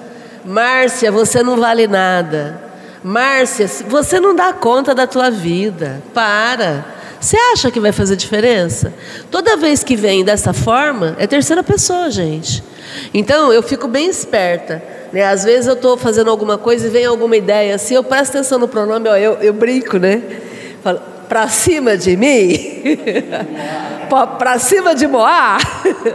Márcia, 0.44 1.10
você 1.10 1.42
não 1.42 1.56
vale 1.56 1.86
nada. 1.86 2.60
Márcia, 3.02 3.66
você 3.88 4.20
não 4.20 4.34
dá 4.34 4.52
conta 4.52 4.94
da 4.94 5.06
tua 5.06 5.30
vida. 5.30 6.02
Para. 6.12 6.84
Você 7.20 7.36
acha 7.52 7.70
que 7.70 7.78
vai 7.78 7.92
fazer 7.92 8.16
diferença? 8.16 8.92
Toda 9.30 9.56
vez 9.56 9.84
que 9.84 9.94
vem 9.94 10.24
dessa 10.24 10.52
forma, 10.52 11.14
é 11.18 11.26
terceira 11.26 11.62
pessoa, 11.62 12.10
gente. 12.10 12.62
Então, 13.14 13.52
eu 13.52 13.62
fico 13.62 13.86
bem 13.86 14.08
esperta. 14.08 14.82
Né? 15.12 15.24
Às 15.24 15.44
vezes 15.44 15.66
eu 15.66 15.74
estou 15.74 15.96
fazendo 15.96 16.30
alguma 16.30 16.58
coisa 16.58 16.86
e 16.86 16.90
vem 16.90 17.04
alguma 17.04 17.36
ideia 17.36 17.74
assim, 17.74 17.94
eu 17.94 18.02
presto 18.02 18.36
atenção 18.36 18.58
no 18.58 18.66
pronome, 18.66 19.08
ó, 19.08 19.16
eu, 19.16 19.34
eu 19.34 19.52
brinco, 19.52 19.98
né? 19.98 20.22
Falo, 20.82 21.00
para 21.28 21.48
cima 21.48 21.96
de 21.96 22.16
mim, 22.16 22.94
para 24.38 24.58
cima 24.58 24.94
de 24.94 25.06
Moá, 25.06 25.58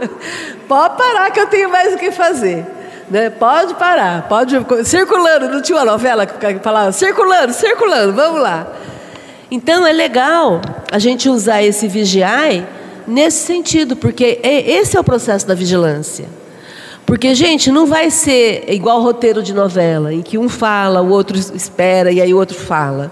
pode 0.68 0.96
parar 0.96 1.30
que 1.30 1.40
eu 1.40 1.46
tenho 1.46 1.70
mais 1.70 1.94
o 1.94 1.98
que 1.98 2.12
fazer. 2.12 2.64
Né? 3.10 3.30
Pode 3.30 3.74
parar, 3.74 4.28
pode 4.28 4.54
circulando, 4.84 5.48
não 5.48 5.62
tinha 5.62 5.78
uma 5.78 5.84
novela 5.84 6.26
que 6.26 6.58
falava 6.60 6.92
circulando, 6.92 7.52
circulando, 7.54 8.12
vamos 8.12 8.40
lá. 8.40 8.66
Então 9.50 9.86
é 9.86 9.92
legal 9.92 10.60
a 10.92 10.98
gente 10.98 11.28
usar 11.28 11.62
esse 11.62 11.88
vigiai 11.88 12.66
nesse 13.06 13.46
sentido, 13.46 13.96
porque 13.96 14.38
é, 14.42 14.70
esse 14.72 14.96
é 14.96 15.00
o 15.00 15.04
processo 15.04 15.46
da 15.46 15.54
vigilância. 15.54 16.26
Porque, 17.06 17.34
gente, 17.34 17.72
não 17.72 17.86
vai 17.86 18.10
ser 18.10 18.66
igual 18.68 19.00
roteiro 19.00 19.42
de 19.42 19.54
novela, 19.54 20.12
em 20.12 20.20
que 20.20 20.36
um 20.36 20.46
fala, 20.46 21.00
o 21.00 21.08
outro 21.08 21.38
espera 21.38 22.12
e 22.12 22.20
aí 22.20 22.34
o 22.34 22.36
outro 22.36 22.54
fala. 22.54 23.10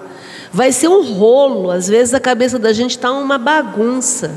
Vai 0.52 0.70
ser 0.70 0.88
um 0.88 1.02
rolo, 1.14 1.70
às 1.70 1.88
vezes 1.88 2.12
a 2.12 2.20
cabeça 2.20 2.58
da 2.58 2.74
gente 2.74 2.90
está 2.90 3.10
uma 3.10 3.38
bagunça. 3.38 4.32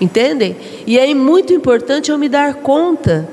Entendem? 0.00 0.56
E 0.86 0.98
é 0.98 1.12
muito 1.12 1.52
importante 1.52 2.10
eu 2.10 2.18
me 2.18 2.28
dar 2.28 2.54
conta 2.54 3.28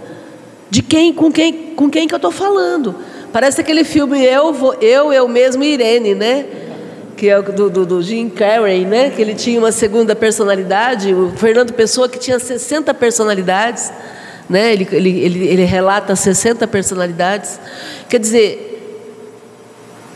de 0.69 0.81
quem, 0.81 1.13
com 1.13 1.31
quem, 1.31 1.53
com 1.75 1.89
quem 1.89 2.07
que 2.07 2.13
eu 2.13 2.17
estou 2.17 2.31
falando. 2.31 2.95
Parece 3.31 3.61
aquele 3.61 3.83
filme 3.83 4.23
Eu, 4.23 4.53
vou, 4.53 4.73
eu, 4.75 5.13
eu 5.13 5.27
mesmo 5.27 5.63
Irene, 5.63 6.15
né? 6.15 6.45
que 7.15 7.29
é 7.29 7.41
do, 7.41 7.69
do, 7.69 7.85
do, 7.85 8.01
Jim 8.01 8.29
Carrey, 8.29 8.83
né? 8.85 9.09
que 9.09 9.21
ele 9.21 9.33
tinha 9.33 9.57
uma 9.57 9.71
segunda 9.71 10.15
personalidade, 10.15 11.13
o 11.13 11.31
Fernando 11.37 11.71
Pessoa 11.71 12.09
que 12.09 12.19
tinha 12.19 12.37
60 12.39 12.93
personalidades, 12.93 13.91
né? 14.49 14.73
ele, 14.73 14.87
ele, 14.91 15.19
ele, 15.21 15.47
ele 15.47 15.63
relata 15.63 16.15
60 16.15 16.67
personalidades. 16.67 17.59
Quer 18.09 18.19
dizer, 18.19 18.74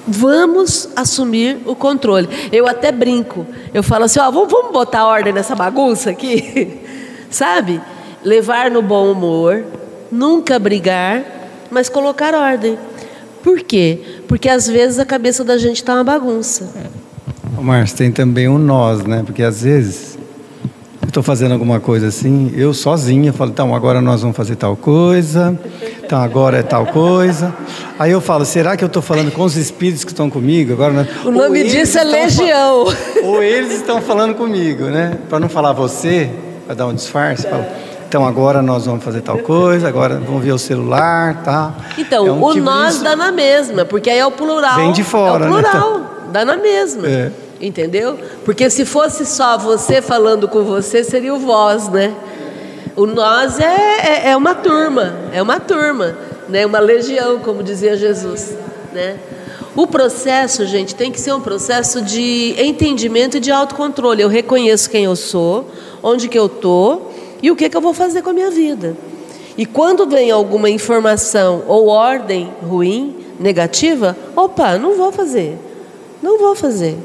vamos 0.09 0.89
assumir 0.95 1.59
o 1.65 1.75
controle. 1.75 2.27
Eu 2.51 2.67
até 2.67 2.91
brinco, 2.91 3.45
eu 3.73 3.83
falo 3.83 4.05
assim, 4.05 4.19
ó, 4.19 4.29
vamos, 4.31 4.51
vamos 4.51 4.71
botar 4.71 5.05
ordem 5.05 5.31
nessa 5.31 5.55
bagunça 5.55 6.09
aqui, 6.09 6.79
sabe? 7.29 7.79
Levar 8.23 8.71
no 8.71 8.81
bom 8.81 9.11
humor, 9.11 9.63
nunca 10.11 10.57
brigar, 10.59 11.23
mas 11.69 11.87
colocar 11.87 12.33
ordem. 12.33 12.77
Por 13.43 13.61
quê? 13.61 14.21
Porque 14.27 14.49
às 14.49 14.67
vezes 14.67 14.99
a 14.99 15.05
cabeça 15.05 15.43
da 15.43 15.57
gente 15.57 15.77
está 15.77 15.93
uma 15.93 16.03
bagunça. 16.03 16.73
Márcio, 17.61 17.97
tem 17.97 18.11
também 18.11 18.47
um 18.47 18.57
nós, 18.57 19.03
né? 19.03 19.23
Porque 19.25 19.43
às 19.43 19.63
vezes 19.63 20.08
estou 21.09 21.23
fazendo 21.23 21.51
alguma 21.51 21.79
coisa 21.79 22.07
assim, 22.07 22.51
eu 22.55 22.73
sozinha 22.73 23.33
falo, 23.33 23.51
então 23.51 23.75
agora 23.75 24.01
nós 24.01 24.21
vamos 24.21 24.35
fazer 24.35 24.55
tal 24.55 24.75
coisa, 24.75 25.57
então 26.03 26.21
agora 26.21 26.57
é 26.57 26.63
tal 26.63 26.85
coisa. 26.85 27.53
Aí 27.97 28.11
eu 28.11 28.21
falo, 28.21 28.45
será 28.45 28.77
que 28.77 28.83
eu 28.83 28.87
estou 28.87 29.01
falando 29.01 29.31
com 29.31 29.43
os 29.43 29.55
espíritos 29.55 30.03
que 30.03 30.11
estão 30.11 30.29
comigo? 30.29 30.73
Agora, 30.73 30.93
né? 30.93 31.07
O 31.25 31.31
nome 31.31 31.63
disso 31.63 31.97
é 31.97 32.03
legião. 32.03 32.85
Ou 33.23 33.43
eles 33.43 33.73
estão 33.73 34.01
falando 34.01 34.35
comigo, 34.35 34.85
né? 34.85 35.17
Para 35.29 35.39
não 35.39 35.49
falar 35.49 35.73
você, 35.73 36.29
para 36.65 36.75
dar 36.75 36.87
um 36.87 36.93
disfarce, 36.93 37.47
falo, 37.47 37.65
então 38.07 38.25
agora 38.25 38.61
nós 38.61 38.85
vamos 38.85 39.03
fazer 39.03 39.21
tal 39.21 39.37
coisa, 39.39 39.87
agora 39.87 40.19
vamos 40.19 40.43
ver 40.43 40.51
o 40.51 40.57
celular, 40.57 41.43
tá? 41.43 41.73
Então, 41.97 42.25
é 42.25 42.31
um 42.31 42.43
o 42.43 42.53
tipo 42.53 42.65
nós 42.65 43.01
dá 43.01 43.15
na 43.15 43.31
mesma, 43.31 43.85
porque 43.85 44.09
aí 44.09 44.19
é 44.19 44.25
o 44.25 44.31
plural. 44.31 44.75
Vem 44.75 44.91
de 44.91 45.03
fora, 45.03 45.45
é 45.45 45.47
o 45.47 45.51
plural, 45.51 45.99
né? 45.99 46.05
dá 46.31 46.45
na 46.45 46.57
mesma. 46.57 47.07
É. 47.07 47.31
Entendeu? 47.59 48.17
Porque 48.45 48.69
se 48.69 48.85
fosse 48.85 49.25
só 49.25 49.57
você 49.57 50.01
falando 50.01 50.47
com 50.47 50.63
você, 50.63 51.03
seria 51.03 51.33
o 51.33 51.39
vós, 51.39 51.89
né? 51.89 52.15
O 52.95 53.05
nós 53.05 53.59
é, 53.59 54.25
é, 54.25 54.29
é 54.31 54.37
uma 54.37 54.55
turma, 54.55 55.13
é 55.31 55.41
uma 55.41 55.59
turma, 55.59 56.17
né? 56.49 56.65
uma 56.65 56.79
legião, 56.79 57.39
como 57.39 57.63
dizia 57.63 57.95
Jesus. 57.95 58.57
Né? 58.93 59.17
O 59.75 59.87
processo, 59.87 60.65
gente, 60.65 60.95
tem 60.95 61.11
que 61.11 61.19
ser 61.19 61.33
um 61.33 61.39
processo 61.39 62.01
de 62.01 62.55
entendimento 62.57 63.37
e 63.37 63.39
de 63.39 63.51
autocontrole. 63.51 64.21
Eu 64.21 64.27
reconheço 64.27 64.89
quem 64.89 65.05
eu 65.05 65.15
sou, 65.15 65.69
onde 66.03 66.27
que 66.27 66.37
eu 66.37 66.47
estou 66.47 67.13
e 67.41 67.49
o 67.51 67.55
que, 67.55 67.69
que 67.69 67.77
eu 67.77 67.81
vou 67.81 67.93
fazer 67.93 68.21
com 68.21 68.31
a 68.31 68.33
minha 68.33 68.51
vida. 68.51 68.97
E 69.57 69.65
quando 69.65 70.05
vem 70.05 70.31
alguma 70.31 70.69
informação 70.69 71.63
ou 71.67 71.87
ordem 71.87 72.51
ruim, 72.61 73.15
negativa, 73.39 74.17
opa, 74.35 74.77
não 74.77 74.95
vou 74.95 75.11
fazer. 75.11 75.57
Não 76.21 76.37
vou 76.37 76.55
fazer. 76.55 76.97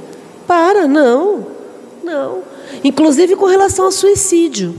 Para, 0.46 0.86
não. 0.86 1.46
Não. 2.02 2.42
Inclusive 2.82 3.36
com 3.36 3.46
relação 3.46 3.86
ao 3.86 3.92
suicídio. 3.92 4.74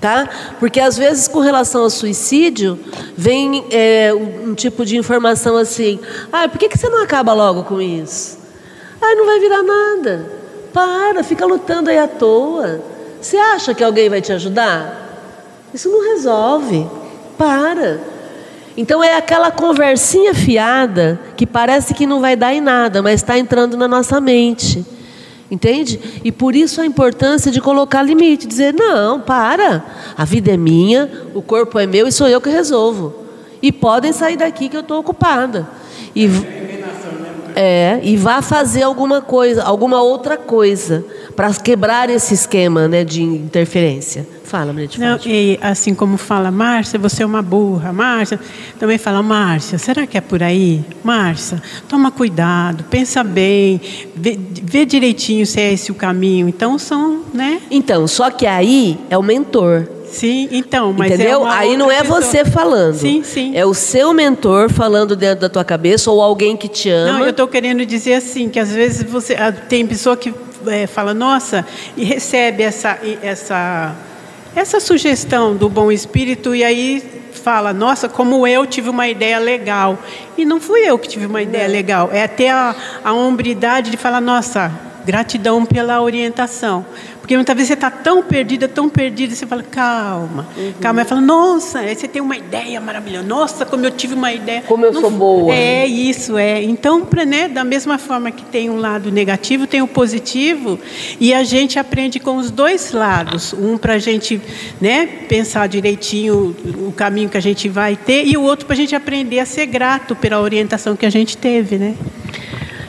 Tá? 0.00 0.28
Porque 0.60 0.80
às 0.80 0.98
vezes 0.98 1.26
com 1.26 1.38
relação 1.38 1.82
ao 1.82 1.88
suicídio 1.88 2.78
vem 3.16 3.64
é, 3.70 4.12
um, 4.12 4.50
um, 4.50 4.54
tipo 4.54 4.84
de 4.84 4.98
informação 4.98 5.56
assim, 5.56 5.98
ah, 6.30 6.46
por 6.46 6.58
que, 6.58 6.68
que 6.68 6.76
você 6.76 6.90
não 6.90 7.02
acaba 7.02 7.32
logo 7.32 7.62
com 7.64 7.80
isso? 7.80 8.36
Ah, 9.00 9.14
não 9.14 9.24
vai 9.24 9.40
virar 9.40 9.62
nada. 9.62 10.30
Para, 10.74 11.22
fica 11.22 11.46
lutando 11.46 11.88
aí 11.88 11.96
à 11.96 12.06
toa. 12.06 12.82
Você 13.18 13.38
acha 13.38 13.72
que 13.72 13.82
alguém 13.82 14.10
vai 14.10 14.20
te 14.20 14.30
ajudar? 14.32 15.04
Isso 15.72 15.88
não 15.88 16.12
resolve. 16.12 16.86
Para. 17.38 17.98
Então 18.76 19.02
é 19.02 19.16
aquela 19.16 19.50
conversinha 19.50 20.34
fiada 20.34 21.18
que 21.36 21.46
parece 21.46 21.94
que 21.94 22.06
não 22.06 22.20
vai 22.20 22.36
dar 22.36 22.52
em 22.52 22.60
nada, 22.60 23.02
mas 23.02 23.14
está 23.14 23.38
entrando 23.38 23.76
na 23.76 23.88
nossa 23.88 24.20
mente. 24.20 24.84
Entende? 25.54 26.00
E 26.24 26.32
por 26.32 26.56
isso 26.56 26.80
a 26.80 26.86
importância 26.86 27.48
de 27.48 27.60
colocar 27.60 28.02
limite, 28.02 28.44
dizer: 28.44 28.74
não, 28.74 29.20
para, 29.20 29.84
a 30.18 30.24
vida 30.24 30.52
é 30.52 30.56
minha, 30.56 31.08
o 31.32 31.40
corpo 31.40 31.78
é 31.78 31.86
meu 31.86 32.08
e 32.08 32.12
sou 32.12 32.26
eu 32.26 32.40
que 32.40 32.50
resolvo. 32.50 33.14
E 33.62 33.70
podem 33.70 34.12
sair 34.12 34.36
daqui 34.36 34.68
que 34.68 34.76
eu 34.76 34.80
estou 34.80 34.98
ocupada. 34.98 35.68
E, 36.12 36.26
é, 37.54 38.00
e 38.02 38.16
vá 38.16 38.42
fazer 38.42 38.82
alguma 38.82 39.20
coisa, 39.20 39.62
alguma 39.62 40.02
outra 40.02 40.36
coisa 40.36 41.04
para 41.36 41.52
quebrar 41.54 42.10
esse 42.10 42.34
esquema 42.34 42.88
né, 42.88 43.04
de 43.04 43.22
interferência. 43.22 44.26
Fala, 44.44 44.72
Maria 44.72 44.88
de 44.88 45.00
Não, 45.00 45.18
e 45.24 45.58
assim 45.60 45.94
como 45.94 46.16
fala 46.16 46.50
Márcia, 46.50 46.98
você 46.98 47.22
é 47.22 47.26
uma 47.26 47.42
burra. 47.42 47.92
Márcia 47.92 48.38
também 48.78 48.98
fala, 48.98 49.22
Márcia, 49.22 49.78
será 49.78 50.06
que 50.06 50.18
é 50.18 50.20
por 50.20 50.42
aí? 50.42 50.84
Márcia, 51.02 51.62
toma 51.88 52.10
cuidado, 52.10 52.84
pensa 52.84 53.24
bem, 53.24 53.80
vê, 54.14 54.38
vê 54.62 54.84
direitinho 54.84 55.46
se 55.46 55.60
é 55.60 55.72
esse 55.72 55.90
o 55.90 55.94
caminho. 55.94 56.48
Então 56.48 56.78
são, 56.78 57.22
né? 57.32 57.60
Então, 57.70 58.06
só 58.06 58.30
que 58.30 58.46
aí 58.46 58.98
é 59.10 59.16
o 59.16 59.22
mentor. 59.22 59.88
Sim, 60.14 60.48
então, 60.52 60.92
mas 60.92 61.10
é 61.10 61.14
Entendeu? 61.14 61.46
É 61.46 61.50
Aí 61.50 61.76
não 61.76 61.90
é 61.90 62.00
pessoa. 62.00 62.22
você 62.22 62.44
falando. 62.44 62.94
Sim, 62.94 63.22
sim. 63.24 63.52
É 63.56 63.66
o 63.66 63.74
seu 63.74 64.12
mentor 64.12 64.70
falando 64.70 65.16
dentro 65.16 65.40
da 65.40 65.48
tua 65.48 65.64
cabeça 65.64 66.10
ou 66.10 66.22
alguém 66.22 66.56
que 66.56 66.68
te 66.68 66.88
ama. 66.88 67.18
Não, 67.18 67.24
eu 67.24 67.30
estou 67.30 67.48
querendo 67.48 67.84
dizer 67.84 68.14
assim, 68.14 68.48
que 68.48 68.60
às 68.60 68.70
vezes 68.70 69.02
você 69.02 69.34
ah, 69.34 69.50
tem 69.52 69.84
pessoa 69.86 70.16
que 70.16 70.32
é, 70.66 70.86
fala, 70.86 71.12
nossa, 71.12 71.66
e 71.96 72.04
recebe 72.04 72.62
essa, 72.62 72.98
essa, 73.22 73.94
essa 74.54 74.80
sugestão 74.80 75.56
do 75.56 75.68
bom 75.68 75.90
espírito 75.90 76.54
e 76.54 76.62
aí 76.62 77.02
fala, 77.32 77.72
nossa, 77.72 78.08
como 78.08 78.46
eu 78.46 78.64
tive 78.66 78.88
uma 78.88 79.08
ideia 79.08 79.38
legal. 79.38 79.98
E 80.38 80.44
não 80.44 80.60
fui 80.60 80.80
eu 80.80 80.98
que 80.98 81.08
tive 81.08 81.26
uma 81.26 81.42
ideia 81.42 81.68
legal, 81.68 82.08
é 82.12 82.26
ter 82.26 82.48
a, 82.48 82.74
a 83.04 83.12
hombridade 83.12 83.90
de 83.90 83.96
falar, 83.96 84.20
nossa, 84.20 84.72
gratidão 85.04 85.64
pela 85.66 86.00
orientação. 86.00 86.84
Porque 87.24 87.36
muitas 87.36 87.56
vezes 87.56 87.68
você 87.68 87.72
está 87.72 87.90
tão 87.90 88.22
perdida, 88.22 88.68
tão 88.68 88.86
perdida, 88.86 89.34
você 89.34 89.46
fala, 89.46 89.62
calma, 89.62 90.46
uhum. 90.54 90.74
calma. 90.78 91.00
Aí 91.00 91.08
fala, 91.08 91.22
nossa, 91.22 91.78
aí 91.78 91.96
você 91.96 92.06
tem 92.06 92.20
uma 92.20 92.36
ideia 92.36 92.78
maravilhosa. 92.82 93.26
Nossa, 93.26 93.64
como 93.64 93.86
eu 93.86 93.90
tive 93.90 94.12
uma 94.12 94.30
ideia. 94.30 94.60
Como 94.66 94.84
eu 94.84 94.92
Não, 94.92 95.00
sou 95.00 95.10
boa. 95.10 95.50
É, 95.50 95.86
isso, 95.86 96.36
é. 96.36 96.62
Então, 96.62 97.08
né, 97.26 97.48
da 97.48 97.64
mesma 97.64 97.96
forma 97.96 98.30
que 98.30 98.44
tem 98.44 98.68
um 98.68 98.76
lado 98.76 99.10
negativo, 99.10 99.66
tem 99.66 99.80
o 99.80 99.86
positivo. 99.86 100.78
E 101.18 101.32
a 101.32 101.42
gente 101.44 101.78
aprende 101.78 102.20
com 102.20 102.36
os 102.36 102.50
dois 102.50 102.92
lados. 102.92 103.54
Um 103.54 103.78
para 103.78 103.94
a 103.94 103.98
gente 103.98 104.38
né, 104.78 105.06
pensar 105.26 105.66
direitinho 105.66 106.54
o 106.86 106.92
caminho 106.92 107.30
que 107.30 107.38
a 107.38 107.40
gente 107.40 107.70
vai 107.70 107.96
ter, 107.96 108.26
e 108.26 108.36
o 108.36 108.42
outro 108.42 108.66
para 108.66 108.74
a 108.74 108.76
gente 108.76 108.94
aprender 108.94 109.40
a 109.40 109.46
ser 109.46 109.64
grato 109.64 110.14
pela 110.14 110.42
orientação 110.42 110.94
que 110.94 111.06
a 111.06 111.10
gente 111.10 111.38
teve, 111.38 111.78
né? 111.78 111.94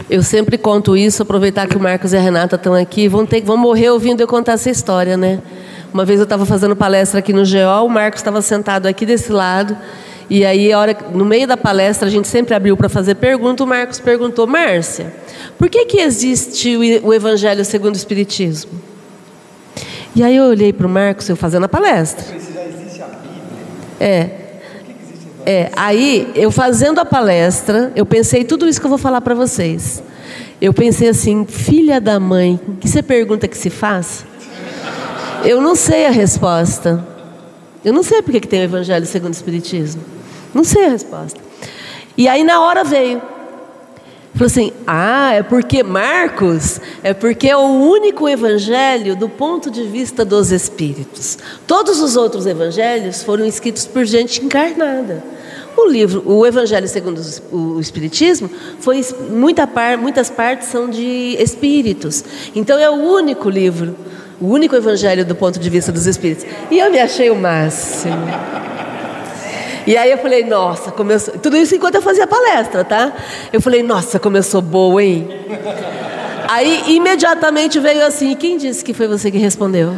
Eu 0.10 0.22
sempre 0.22 0.58
conto 0.58 0.96
isso, 0.96 1.24
aproveitar 1.24 1.68
que 1.68 1.76
o 1.76 1.80
Marcos 1.80 2.14
e 2.14 2.18
a 2.18 2.20
Renata 2.20 2.56
estão 2.56 2.76
aqui, 2.76 3.08
vão, 3.08 3.26
ter, 3.26 3.42
vão 3.42 3.58
morrer 3.58 3.90
ouvindo 3.90 4.22
eu 4.22 4.28
contar 4.28 4.54
essa 4.54 4.70
história, 4.70 5.18
né? 5.18 5.42
Uma 5.92 6.06
vez 6.06 6.20
eu 6.20 6.26
estava 6.26 6.46
fazendo 6.46 6.76
palestra 6.76 7.20
aqui 7.20 7.34
no 7.34 7.42
GO, 7.42 7.86
o 7.86 7.90
Marcos 7.90 8.20
estava 8.20 8.42
sentado 8.42 8.86
aqui 8.86 9.06
desse 9.06 9.32
lado, 9.32 9.76
e 10.30 10.46
aí, 10.46 10.72
a 10.72 10.80
hora, 10.80 10.98
no 11.14 11.26
meio 11.26 11.48
da 11.48 11.58
palestra, 11.58 12.08
a 12.08 12.12
gente 12.12 12.28
sempre 12.28 12.54
abriu 12.54 12.76
para 12.76 12.90
fazer 12.90 13.16
pergunta, 13.16 13.64
o 13.64 13.68
Marcos 13.68 14.00
perguntou, 14.00 14.46
Márcia, 14.46 15.14
por 15.58 15.70
que, 15.70 15.86
que 15.86 16.00
existe 16.00 16.76
o 17.04 17.14
Evangelho 17.14 17.64
segundo 17.66 17.94
o 17.94 17.98
Espiritismo? 17.98 18.72
E 20.16 20.24
aí 20.24 20.36
eu 20.36 20.46
olhei 20.46 20.72
para 20.72 20.88
o 20.88 20.90
Marcos, 20.90 21.28
eu 21.30 21.36
fazendo 21.36 21.66
a 21.66 21.70
palestra. 21.70 22.26
É. 24.00 24.45
É, 25.46 25.70
aí 25.76 26.32
eu 26.34 26.50
fazendo 26.50 27.00
a 27.00 27.06
palestra, 27.06 27.92
eu 27.96 28.06
pensei 28.06 28.44
tudo 28.44 28.68
isso 28.68 28.80
que 28.80 28.86
eu 28.86 28.90
vou 28.90 28.98
falar 28.98 29.22
para 29.22 29.36
vocês. 29.36 30.02
Eu 30.60 30.74
pensei 30.74 31.10
assim, 31.10 31.46
filha 31.46 32.02
da 32.02 32.20
mãe, 32.20 32.60
que 32.80 32.88
você 32.88 33.04
pergunta 33.04 33.48
que 33.48 33.58
se 33.58 33.70
faz? 33.70 34.26
Eu 35.44 35.62
não 35.62 35.76
sei 35.76 36.08
a 36.08 36.10
resposta. 36.10 37.06
Eu 37.84 37.94
não 37.94 38.02
sei 38.02 38.24
porque 38.24 38.40
que 38.40 38.48
tem 38.48 38.62
o 38.62 38.64
Evangelho 38.64 39.06
segundo 39.06 39.34
o 39.34 39.36
Espiritismo. 39.36 40.02
Não 40.52 40.64
sei 40.64 40.86
a 40.86 40.90
resposta. 40.90 41.40
E 42.18 42.28
aí 42.28 42.44
na 42.44 42.62
hora 42.62 42.84
veio. 42.84 43.22
Falou 44.36 44.48
assim: 44.48 44.72
ah, 44.86 45.34
é 45.34 45.42
porque 45.42 45.82
Marcos 45.82 46.82
é 47.02 47.14
porque 47.14 47.48
é 47.48 47.56
o 47.56 47.62
único 47.62 48.28
evangelho 48.28 49.16
do 49.16 49.30
ponto 49.30 49.72
de 49.72 49.84
vista 49.84 50.26
dos 50.26 50.52
espíritos. 50.52 51.38
Todos 51.66 52.02
os 52.02 52.18
outros 52.18 52.46
evangelhos 52.46 53.24
foram 53.24 53.46
escritos 53.46 53.86
por 53.86 54.06
gente 54.06 54.44
encarnada. 54.44 55.24
O 55.78 55.88
livro, 55.88 56.24
o 56.26 56.46
Evangelho 56.46 56.88
segundo 56.88 57.22
o 57.52 57.80
Espiritismo, 57.82 58.50
foi 58.80 59.06
muita 59.30 59.68
par, 59.68 59.98
muitas 59.98 60.30
partes 60.30 60.70
são 60.70 60.90
de 60.90 61.36
espíritos. 61.38 62.24
Então 62.56 62.80
é 62.80 62.90
o 62.90 62.94
único 62.94 63.50
livro, 63.50 63.94
o 64.40 64.48
único 64.48 64.74
Evangelho 64.74 65.26
do 65.26 65.36
ponto 65.36 65.60
de 65.60 65.70
vista 65.70 65.92
dos 65.92 66.08
espíritos. 66.08 66.46
E 66.72 66.80
eu 66.80 66.90
me 66.90 67.00
achei 67.00 67.30
o 67.30 67.36
máximo. 67.36 68.16
E 69.86 69.96
aí 69.96 70.12
eu 70.12 70.18
falei, 70.18 70.44
nossa, 70.44 70.92
começou. 70.92 71.38
Tudo 71.38 71.58
isso 71.58 71.76
enquanto 71.76 71.96
eu 71.96 72.02
fazia 72.02 72.26
palestra, 72.26 72.84
tá? 72.84 73.14
Eu 73.54 73.62
falei, 73.62 73.84
nossa, 73.84 74.20
começou 74.20 74.62
boa, 74.62 75.04
hein? 75.04 75.28
Aí 76.50 76.96
imediatamente 76.96 77.80
veio 77.80 78.06
assim, 78.06 78.36
quem 78.36 78.58
disse 78.58 78.84
que 78.84 78.94
foi 78.94 79.08
você 79.08 79.30
que 79.30 79.38
respondeu? 79.38 79.96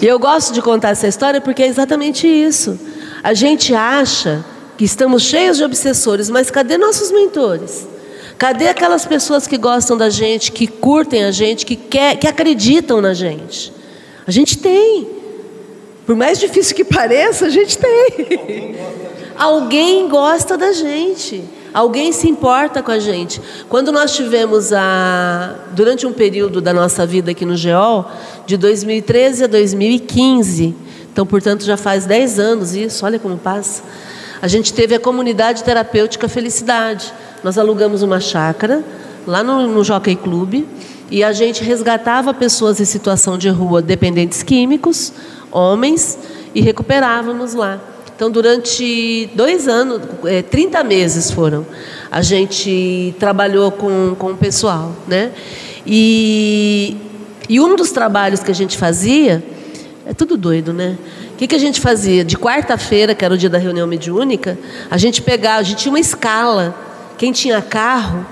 E 0.00 0.06
eu 0.06 0.18
gosto 0.18 0.52
de 0.52 0.62
contar 0.62 0.90
essa 0.90 1.08
história 1.08 1.40
porque 1.40 1.62
é 1.62 1.66
exatamente 1.66 2.26
isso. 2.26 2.78
A 3.22 3.34
gente 3.34 3.74
acha 3.74 4.44
que 4.76 4.84
estamos 4.84 5.24
cheios 5.24 5.56
de 5.56 5.64
obsessores, 5.64 6.30
mas 6.30 6.50
cadê 6.50 6.78
nossos 6.78 7.10
mentores? 7.10 7.86
Cadê 8.38 8.68
aquelas 8.68 9.04
pessoas 9.04 9.46
que 9.46 9.58
gostam 9.58 9.96
da 9.96 10.08
gente, 10.08 10.52
que 10.52 10.68
curtem 10.68 11.24
a 11.24 11.32
gente, 11.32 11.66
que, 11.66 11.74
quer, 11.74 12.16
que 12.16 12.28
acreditam 12.28 13.00
na 13.00 13.12
gente? 13.12 13.72
A 14.24 14.30
gente 14.30 14.56
tem. 14.56 15.17
Por 16.08 16.16
mais 16.16 16.40
difícil 16.40 16.74
que 16.74 16.84
pareça, 16.84 17.44
a 17.44 17.50
gente 17.50 17.76
tem. 17.76 18.74
Alguém 19.36 20.08
gosta 20.08 20.56
da 20.56 20.72
gente. 20.72 21.44
Alguém 21.74 22.12
se 22.12 22.26
importa 22.26 22.82
com 22.82 22.90
a 22.90 22.98
gente. 22.98 23.42
Quando 23.68 23.92
nós 23.92 24.16
tivemos 24.16 24.72
a. 24.72 25.54
Durante 25.72 26.06
um 26.06 26.12
período 26.14 26.62
da 26.62 26.72
nossa 26.72 27.04
vida 27.04 27.32
aqui 27.32 27.44
no 27.44 27.54
GEOL, 27.54 28.10
de 28.46 28.56
2013 28.56 29.44
a 29.44 29.46
2015, 29.48 30.74
então, 31.12 31.26
portanto, 31.26 31.62
já 31.62 31.76
faz 31.76 32.06
10 32.06 32.38
anos 32.38 32.74
isso, 32.74 33.04
olha 33.04 33.18
como 33.18 33.36
passa. 33.36 33.82
A 34.40 34.48
gente 34.48 34.72
teve 34.72 34.94
a 34.94 34.98
comunidade 34.98 35.62
terapêutica 35.62 36.26
Felicidade. 36.26 37.12
Nós 37.44 37.58
alugamos 37.58 38.00
uma 38.00 38.18
chácara 38.18 38.82
lá 39.26 39.42
no, 39.42 39.66
no 39.66 39.84
Jockey 39.84 40.16
Club 40.16 40.64
e 41.10 41.22
a 41.22 41.32
gente 41.32 41.62
resgatava 41.62 42.32
pessoas 42.32 42.80
em 42.80 42.86
situação 42.86 43.36
de 43.36 43.50
rua 43.50 43.82
dependentes 43.82 44.42
químicos 44.42 45.12
homens, 45.50 46.18
e 46.54 46.60
recuperávamos 46.60 47.54
lá. 47.54 47.80
Então, 48.14 48.30
durante 48.30 49.30
dois 49.34 49.68
anos, 49.68 50.02
é, 50.24 50.42
30 50.42 50.82
meses 50.82 51.30
foram, 51.30 51.64
a 52.10 52.20
gente 52.20 53.14
trabalhou 53.18 53.70
com, 53.70 54.16
com 54.18 54.32
o 54.32 54.36
pessoal. 54.36 54.92
Né? 55.06 55.30
E, 55.86 56.96
e 57.48 57.60
um 57.60 57.76
dos 57.76 57.92
trabalhos 57.92 58.42
que 58.42 58.50
a 58.50 58.54
gente 58.54 58.76
fazia, 58.76 59.42
é 60.04 60.12
tudo 60.12 60.36
doido, 60.36 60.72
né? 60.72 60.98
O 61.32 61.36
que, 61.36 61.46
que 61.46 61.54
a 61.54 61.58
gente 61.58 61.80
fazia? 61.80 62.24
De 62.24 62.36
quarta-feira, 62.36 63.14
que 63.14 63.24
era 63.24 63.32
o 63.32 63.38
dia 63.38 63.48
da 63.48 63.58
reunião 63.58 63.86
mediúnica, 63.86 64.58
a 64.90 64.98
gente 64.98 65.22
pegava, 65.22 65.60
a 65.60 65.62
gente 65.62 65.78
tinha 65.78 65.92
uma 65.92 66.00
escala. 66.00 66.74
Quem 67.16 67.30
tinha 67.30 67.62
carro 67.62 68.26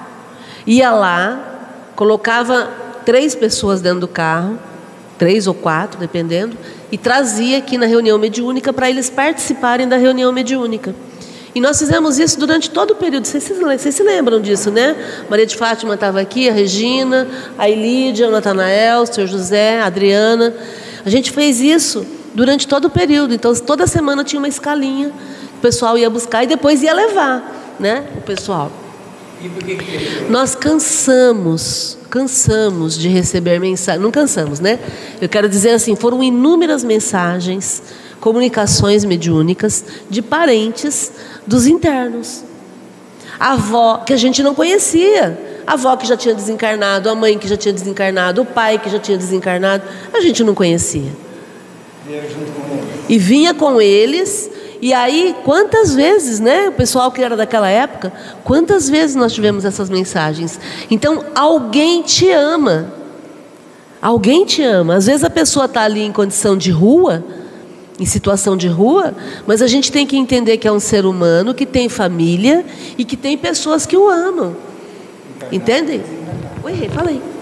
ia 0.67 0.91
lá, 0.91 1.93
colocava 1.95 2.69
três 3.05 3.37
pessoas 3.37 3.81
dentro 3.81 4.01
do 4.01 4.09
carro, 4.09 4.59
três 5.17 5.47
ou 5.47 5.55
quatro, 5.55 6.01
dependendo, 6.01 6.57
e 6.91 6.99
trazia 6.99 7.59
aqui 7.59 7.77
na 7.77 7.87
reunião 7.87 8.19
mediúnica 8.19 8.73
para 8.73 8.89
eles 8.89 9.11
participarem 9.11 9.89
da 9.89 9.97
reunião 9.97 10.33
mediúnica. 10.33 10.95
E 11.55 11.61
nós 11.61 11.79
fizemos 11.79 12.19
isso 12.19 12.39
durante 12.39 12.69
todo 12.69 12.91
o 12.91 12.97
período. 12.97 13.27
Vocês 13.27 13.43
se, 13.43 13.55
vocês 13.55 13.95
se 13.95 14.03
lembram 14.03 14.41
disso, 14.41 14.71
né? 14.71 14.95
Maria 15.31 15.47
de 15.47 15.57
Fátima 15.57 15.95
estava 15.95 16.21
aqui, 16.21 16.51
a 16.51 16.53
Regina, 16.53 17.27
a 17.57 17.69
Elídia, 17.69 18.29
o 18.29 18.31
Natanael, 18.31 19.01
o 19.01 19.07
Sr. 19.07 19.27
José, 19.27 19.81
a 19.81 19.87
Adriana. 19.87 20.55
A 21.05 21.09
gente 21.09 21.31
fez 21.31 21.59
isso 21.61 22.07
durante 22.35 22.69
todo 22.69 22.85
o 22.85 22.91
período. 22.91 23.33
Então, 23.33 23.55
toda 23.55 23.87
semana 23.87 24.23
tinha 24.23 24.39
uma 24.39 24.49
escalinha. 24.49 25.11
O 25.57 25.61
pessoal 25.63 25.97
ia 25.97 26.11
buscar 26.11 26.45
e 26.45 26.47
depois 26.47 26.83
ia 26.83 26.93
levar 26.93 27.75
né, 27.81 28.05
o 28.19 28.21
pessoal. 28.21 28.71
Nós 30.29 30.55
cansamos, 30.55 31.97
cansamos 32.09 32.97
de 32.97 33.09
receber 33.09 33.59
mensagens. 33.59 34.03
Não 34.03 34.11
cansamos, 34.11 34.61
né? 34.61 34.79
Eu 35.21 35.29
quero 35.29 35.49
dizer 35.49 35.71
assim: 35.71 35.95
foram 35.97 36.23
inúmeras 36.23 36.83
mensagens, 36.83 37.83
comunicações 38.21 39.05
mediúnicas 39.05 39.85
de 40.09 40.23
parentes 40.23 41.13
dos 41.47 41.67
internos. 41.67 42.45
A 43.39 43.53
avó 43.53 43.99
que 43.99 44.13
a 44.13 44.17
gente 44.17 44.43
não 44.43 44.55
conhecia, 44.55 45.39
a 45.67 45.75
avó 45.75 45.97
que 45.97 46.07
já 46.07 46.17
tinha 46.17 46.35
desencarnado, 46.35 47.11
a 47.11 47.15
mãe 47.15 47.39
que 47.39 47.47
já 47.47 47.57
tinha 47.57 47.75
desencarnado, 47.75 48.43
o 48.43 48.47
pai 48.47 48.79
que 48.79 48.89
já 48.89 48.99
tinha 48.99 49.19
desencarnado, 49.19 49.83
a 50.13 50.21
gente 50.21 50.43
não 50.43 50.55
conhecia. 50.55 51.13
E 53.09 53.19
vinha 53.19 53.53
com 53.53 53.81
eles 53.81 54.51
e 54.81 54.93
aí, 54.93 55.35
quantas 55.45 55.95
vezes, 55.95 56.39
né? 56.39 56.69
O 56.69 56.73
pessoal 56.73 57.11
que 57.11 57.23
era 57.23 57.37
daquela 57.37 57.69
época, 57.69 58.13
quantas 58.45 58.89
vezes 58.89 59.17
nós 59.17 59.33
tivemos 59.33 59.65
essas 59.65 59.89
mensagens? 59.89 60.61
Então, 60.91 61.25
alguém 61.35 62.03
te 62.03 62.31
ama. 62.31 62.93
Alguém 64.01 64.45
te 64.45 64.63
ama. 64.63 64.97
Às 64.97 65.07
vezes 65.07 65.25
a 65.25 65.31
pessoa 65.31 65.65
está 65.65 65.83
ali 65.83 66.03
em 66.03 66.13
condição 66.13 66.57
de 66.57 66.71
rua, 66.71 67.25
em 67.99 68.05
situação 68.05 68.57
de 68.57 68.69
rua, 68.69 69.15
mas 69.47 69.63
a 69.63 69.67
gente 69.67 69.91
tem 69.91 70.07
que 70.07 70.17
entender 70.17 70.59
que 70.59 70.69
é 70.69 70.73
um 70.73 70.81
ser 70.81 71.07
humano 71.07 71.55
que 71.55 71.65
tem 71.65 71.89
família 71.89 72.65
e 72.99 73.05
que 73.05 73.17
tem 73.17 73.39
pessoas 73.39 73.87
que 73.87 73.97
o 73.97 74.09
amam. 74.09 74.55
Entende? 75.51 76.03
Oi, 76.63 76.91
fala 76.93 77.11
aí. 77.11 77.36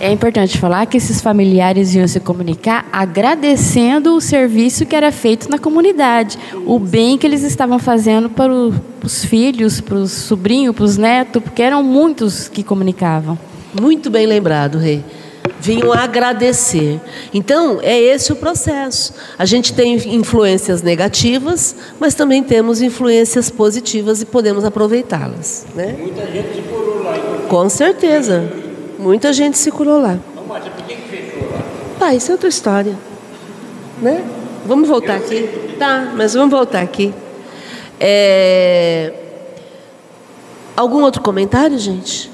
É 0.00 0.12
importante 0.12 0.58
falar 0.58 0.86
que 0.86 0.96
esses 0.96 1.20
familiares 1.20 1.92
iam 1.92 2.06
se 2.06 2.20
comunicar 2.20 2.88
agradecendo 2.92 4.14
o 4.14 4.20
serviço 4.20 4.86
que 4.86 4.94
era 4.94 5.10
feito 5.10 5.50
na 5.50 5.58
comunidade, 5.58 6.38
o 6.64 6.78
bem 6.78 7.18
que 7.18 7.26
eles 7.26 7.42
estavam 7.42 7.80
fazendo 7.80 8.30
para 8.30 8.52
os 8.52 9.24
filhos, 9.24 9.80
para 9.80 9.96
os 9.96 10.12
sobrinhos, 10.12 10.74
para 10.74 10.84
os 10.84 10.96
netos, 10.96 11.42
porque 11.42 11.62
eram 11.62 11.82
muitos 11.82 12.46
que 12.46 12.62
comunicavam. 12.62 13.36
Muito 13.78 14.08
bem 14.08 14.24
lembrado, 14.24 14.78
Rei. 14.78 15.04
Vinham 15.60 15.92
agradecer. 15.92 17.00
Então, 17.34 17.80
é 17.82 17.98
esse 17.98 18.32
o 18.32 18.36
processo. 18.36 19.12
A 19.36 19.44
gente 19.44 19.72
tem 19.72 19.94
influências 20.14 20.80
negativas, 20.80 21.74
mas 21.98 22.14
também 22.14 22.44
temos 22.44 22.80
influências 22.80 23.50
positivas 23.50 24.22
e 24.22 24.26
podemos 24.26 24.64
aproveitá-las. 24.64 25.66
Né? 25.74 25.96
Muita 25.98 26.24
gente 26.26 26.54
se 26.54 26.62
curou 26.62 27.02
lá. 27.02 27.14
Com 27.48 27.68
certeza. 27.68 28.67
Muita 28.98 29.32
gente 29.32 29.56
se 29.56 29.70
curou 29.70 30.00
lá. 30.00 30.18
Mas 30.48 30.64
por 30.64 30.84
que 30.84 30.96
fechou 30.96 31.50
lá? 31.52 31.62
Ah, 32.00 32.14
isso 32.14 32.30
é 32.30 32.34
outra 32.34 32.48
história. 32.48 32.96
Né? 34.02 34.24
Vamos 34.66 34.88
voltar 34.88 35.16
aqui? 35.16 35.48
Tá, 35.78 36.12
mas 36.16 36.34
vamos 36.34 36.50
voltar 36.50 36.82
aqui. 36.82 37.14
É... 38.00 39.12
Algum 40.76 41.02
outro 41.02 41.22
comentário, 41.22 41.78
gente? 41.78 42.30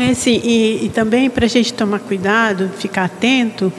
É, 0.00 0.14
sim, 0.14 0.40
e, 0.42 0.86
e 0.86 0.88
também 0.88 1.28
para 1.28 1.44
a 1.44 1.48
gente 1.48 1.74
tomar 1.74 1.98
cuidado, 1.98 2.70
ficar 2.78 3.04
atento, 3.04 3.70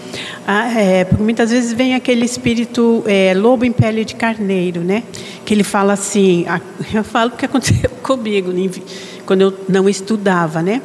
a, 0.46 0.72
é, 0.80 1.04
porque 1.04 1.24
muitas 1.24 1.50
vezes 1.50 1.74
vem 1.74 1.96
aquele 1.96 2.24
espírito 2.24 3.04
é, 3.08 3.34
lobo 3.34 3.66
em 3.66 3.72
pele 3.72 4.06
de 4.06 4.14
carneiro, 4.14 4.82
né? 4.82 5.02
Que 5.44 5.52
ele 5.52 5.64
fala 5.64 5.94
assim, 5.94 6.46
a, 6.48 6.62
eu 6.94 7.04
falo 7.04 7.32
o 7.32 7.36
que 7.36 7.44
aconteceu 7.44 7.90
comigo 8.04 8.52
quando 9.26 9.42
eu 9.42 9.54
não 9.68 9.90
estudava, 9.90 10.62
né? 10.62 10.84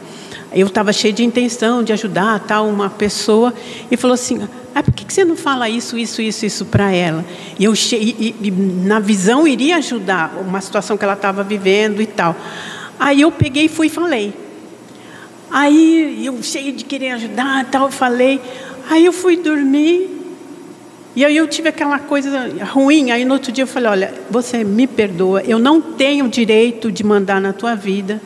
Eu 0.55 0.69
estava 0.69 0.91
cheio 0.91 1.13
de 1.13 1.23
intenção 1.23 1.85
de 1.85 1.93
ajudar 1.93 2.41
tal 2.41 2.67
uma 2.67 2.89
pessoa 2.89 3.53
e 3.91 3.97
falou 3.99 4.15
assim, 4.15 4.41
ah, 4.75 4.83
por 4.83 4.95
que 4.95 5.13
você 5.13 5.23
não 5.23 5.37
fala 5.37 5.69
isso, 5.69 5.99
isso, 5.99 6.23
isso, 6.23 6.47
isso 6.47 6.65
para 6.65 6.91
ela? 6.93 7.23
E 7.59 7.65
eu 7.65 7.75
e, 7.93 8.35
e, 8.41 8.51
na 8.51 9.01
visão 9.01 9.47
iria 9.47 9.77
ajudar 9.77 10.39
uma 10.41 10.63
situação 10.63 10.97
que 10.97 11.05
ela 11.05 11.13
estava 11.13 11.45
vivendo 11.45 12.01
e 12.01 12.07
tal. 12.07 12.35
Aí 12.99 13.21
eu 13.21 13.31
peguei 13.31 13.67
e 13.67 13.69
fui 13.69 13.89
e 13.89 13.91
falei. 13.91 14.46
Aí 15.51 16.25
eu 16.25 16.43
cheio 16.43 16.73
de 16.73 16.85
querer 16.85 17.11
ajudar, 17.13 17.65
tal, 17.67 17.91
falei. 17.91 18.41
Aí 18.89 19.05
eu 19.05 19.13
fui 19.13 19.37
dormir. 19.37 20.11
E 21.15 21.25
aí 21.25 21.37
eu 21.37 21.47
tive 21.49 21.69
aquela 21.69 21.99
coisa 21.99 22.51
ruim. 22.73 23.11
Aí 23.11 23.25
no 23.25 23.35
outro 23.35 23.51
dia 23.51 23.63
eu 23.65 23.69
falei: 23.69 23.91
Olha, 23.91 24.15
você 24.31 24.63
me 24.65 24.87
perdoa, 24.87 25.43
eu 25.43 25.59
não 25.59 25.81
tenho 25.81 26.29
direito 26.29 26.93
de 26.93 27.03
mandar 27.05 27.41
na 27.41 27.53
tua 27.53 27.75
vida, 27.75 28.21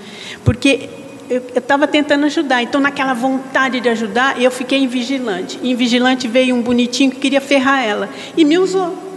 porque 0.45 0.89
eu 1.31 1.43
estava 1.55 1.87
tentando 1.87 2.27
ajudar. 2.27 2.61
Então, 2.61 2.81
naquela 2.81 3.15
vontade 3.15 3.79
de 3.79 3.89
ajudar, 3.89 4.43
eu 4.43 4.51
fiquei 4.51 4.81
invigilante. 4.81 5.61
Em 5.63 5.77
vigilante 5.77 6.27
veio 6.27 6.57
um 6.57 6.61
bonitinho 6.61 7.13
que 7.13 7.19
queria 7.19 7.41
ferrar 7.41 7.85
ela 7.85 8.09
e 8.37 8.45
me 8.45 8.59
usou. 8.59 9.10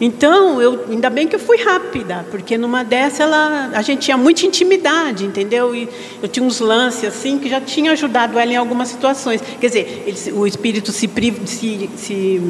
Então, 0.00 0.60
eu, 0.60 0.84
ainda 0.90 1.08
bem 1.08 1.26
que 1.26 1.36
eu 1.36 1.40
fui 1.40 1.56
rápida, 1.56 2.26
porque 2.30 2.58
numa 2.58 2.84
dessa 2.84 3.22
ela, 3.22 3.70
a 3.72 3.80
gente 3.80 4.02
tinha 4.02 4.16
muita 4.16 4.44
intimidade, 4.44 5.24
entendeu? 5.24 5.74
E 5.74 5.88
eu 6.22 6.28
tinha 6.28 6.44
uns 6.44 6.60
lances 6.60 7.04
assim 7.04 7.38
que 7.38 7.48
já 7.48 7.60
tinha 7.60 7.92
ajudado 7.92 8.38
ela 8.38 8.52
em 8.52 8.56
algumas 8.56 8.88
situações. 8.88 9.42
Quer 9.58 9.66
dizer, 9.68 10.04
ele, 10.06 10.32
o 10.32 10.46
espírito 10.46 10.92
se, 10.92 11.08
se, 11.46 11.90
se 11.96 12.40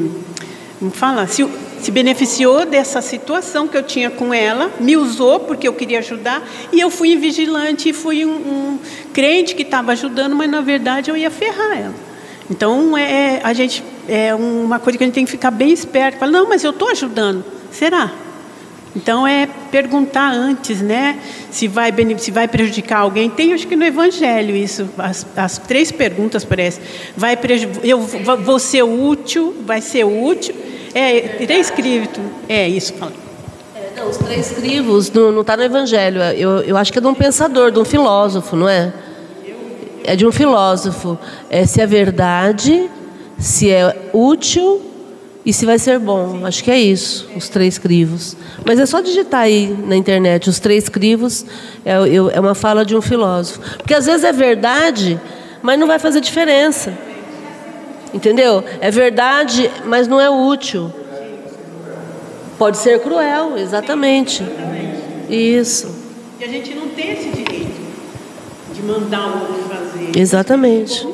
fala? 0.91 1.25
Se, 1.25 1.47
se 1.79 1.89
beneficiou 1.89 2.65
dessa 2.65 3.01
situação 3.01 3.65
que 3.65 3.77
eu 3.77 3.83
tinha 3.83 4.09
com 4.09 4.33
ela, 4.33 4.69
me 4.79 4.97
usou 4.97 5.39
porque 5.39 5.69
eu 5.69 5.73
queria 5.73 5.99
ajudar, 5.99 6.45
e 6.73 6.79
eu 6.81 6.89
fui 6.89 7.15
vigilante, 7.15 7.93
fui 7.93 8.25
um, 8.25 8.35
um 8.35 8.79
crente 9.13 9.55
que 9.55 9.61
estava 9.61 9.93
ajudando, 9.93 10.35
mas 10.35 10.49
na 10.49 10.59
verdade 10.59 11.09
eu 11.09 11.15
ia 11.15 11.31
ferrar 11.31 11.77
ela. 11.77 11.95
Então 12.49 12.97
é, 12.97 13.39
a 13.41 13.53
gente 13.53 13.83
é 14.07 14.33
uma 14.33 14.79
coisa 14.79 14.97
que 14.97 15.03
a 15.03 15.07
gente 15.07 15.15
tem 15.15 15.25
que 15.25 15.31
ficar 15.31 15.51
bem 15.51 15.71
esperto. 15.71 16.19
Fala, 16.19 16.31
não, 16.31 16.49
mas 16.49 16.63
eu 16.63 16.71
estou 16.71 16.89
ajudando. 16.89 17.43
Será? 17.71 18.11
Então 18.97 19.27
é 19.27 19.47
perguntar 19.69 20.31
antes, 20.31 20.81
né? 20.81 21.19
Se 21.51 21.67
vai, 21.67 21.93
se 22.17 22.31
vai 22.31 22.47
prejudicar 22.47 23.01
alguém. 23.01 23.29
Tem, 23.29 23.53
acho 23.53 23.67
que 23.67 23.75
no 23.75 23.85
Evangelho 23.85 24.55
isso, 24.55 24.89
as, 24.97 25.25
as 25.35 25.59
três 25.59 25.91
perguntas 25.91 26.43
parece. 26.43 26.81
Vai 27.15 27.37
eu 27.83 27.99
vou 27.99 28.57
ser 28.57 28.81
útil, 28.81 29.55
vai 29.65 29.81
ser 29.81 30.03
útil. 30.03 30.55
É, 30.95 31.43
está 31.43 31.53
escrito. 31.53 32.19
É 32.49 32.67
isso, 32.67 32.93
fala. 32.95 33.13
É, 33.75 33.99
não, 33.99 34.09
os 34.09 34.17
três 34.17 34.49
crivos 34.49 35.11
não 35.11 35.41
está 35.41 35.55
no 35.55 35.63
Evangelho. 35.63 36.19
Eu, 36.35 36.61
eu 36.61 36.75
acho 36.75 36.91
que 36.91 36.97
é 36.97 37.01
de 37.01 37.07
um 37.07 37.13
pensador, 37.13 37.69
de 37.69 37.77
um 37.77 37.85
filósofo, 37.85 38.55
não 38.55 38.67
é? 38.67 38.91
É 40.03 40.15
de 40.15 40.25
um 40.25 40.31
filósofo. 40.31 41.19
É 41.51 41.67
se 41.67 41.79
é 41.81 41.85
verdade, 41.85 42.89
se 43.39 43.69
é 43.69 44.09
útil 44.13 44.81
e 45.45 45.53
se 45.53 45.65
vai 45.65 45.79
ser 45.79 45.97
bom. 45.99 46.45
Acho 46.45 46.63
que 46.63 46.69
é 46.69 46.77
isso, 46.77 47.29
os 47.35 47.47
três 47.47 47.77
crivos. 47.77 48.35
Mas 48.65 48.79
é 48.79 48.85
só 48.85 48.99
digitar 48.99 49.41
aí 49.41 49.67
na 49.85 49.95
internet, 49.95 50.49
os 50.49 50.59
três 50.59 50.89
crivos 50.89 51.45
é, 51.85 51.93
é 52.33 52.39
uma 52.39 52.53
fala 52.53 52.85
de 52.85 52.95
um 52.95 53.01
filósofo. 53.01 53.61
Porque 53.77 53.93
às 53.93 54.05
vezes 54.05 54.23
é 54.23 54.33
verdade, 54.33 55.19
mas 55.61 55.79
não 55.79 55.87
vai 55.87 55.99
fazer 55.99 56.19
diferença. 56.19 56.93
Entendeu? 58.13 58.63
É 58.81 58.91
verdade, 58.91 59.71
mas 59.85 60.07
não 60.07 60.19
é 60.19 60.29
útil. 60.29 60.91
Pode 62.57 62.77
ser 62.77 62.99
cruel, 63.01 63.57
exatamente. 63.57 64.43
Isso. 65.29 65.95
E 66.39 66.43
a 66.43 66.47
gente 66.47 66.73
não 66.73 66.89
tem 66.89 67.11
esse 67.11 67.29
direito 67.29 67.81
de 68.73 68.81
mandar 68.81 69.27
o 69.27 69.39
outro 69.41 69.63
fazer. 69.69 70.19
Exatamente. 70.19 71.07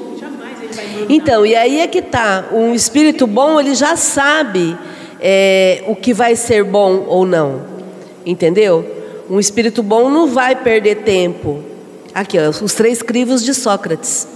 Então, 1.10 1.46
e 1.46 1.56
aí 1.56 1.80
é 1.80 1.88
que 1.88 2.00
está. 2.00 2.46
Um 2.52 2.74
espírito 2.74 3.28
bom, 3.28 3.60
ele 3.60 3.76
já 3.76 3.96
sabe 3.96 4.78
é, 5.20 5.84
o 5.88 5.96
que 5.96 6.14
vai 6.14 6.36
ser 6.36 6.64
bom 6.64 7.06
ou 7.08 7.26
não. 7.26 7.62
Entendeu? 8.26 8.86
Um 9.30 9.40
espírito 9.40 9.82
bom 9.82 10.10
não 10.10 10.28
vai 10.28 10.56
perder 10.56 10.98
tempo. 10.98 11.64
Aqui, 12.14 12.38
ó, 12.38 12.50
os 12.50 12.74
três 12.74 13.02
crivos 13.02 13.44
de 13.44 13.54
Sócrates: 13.54 14.28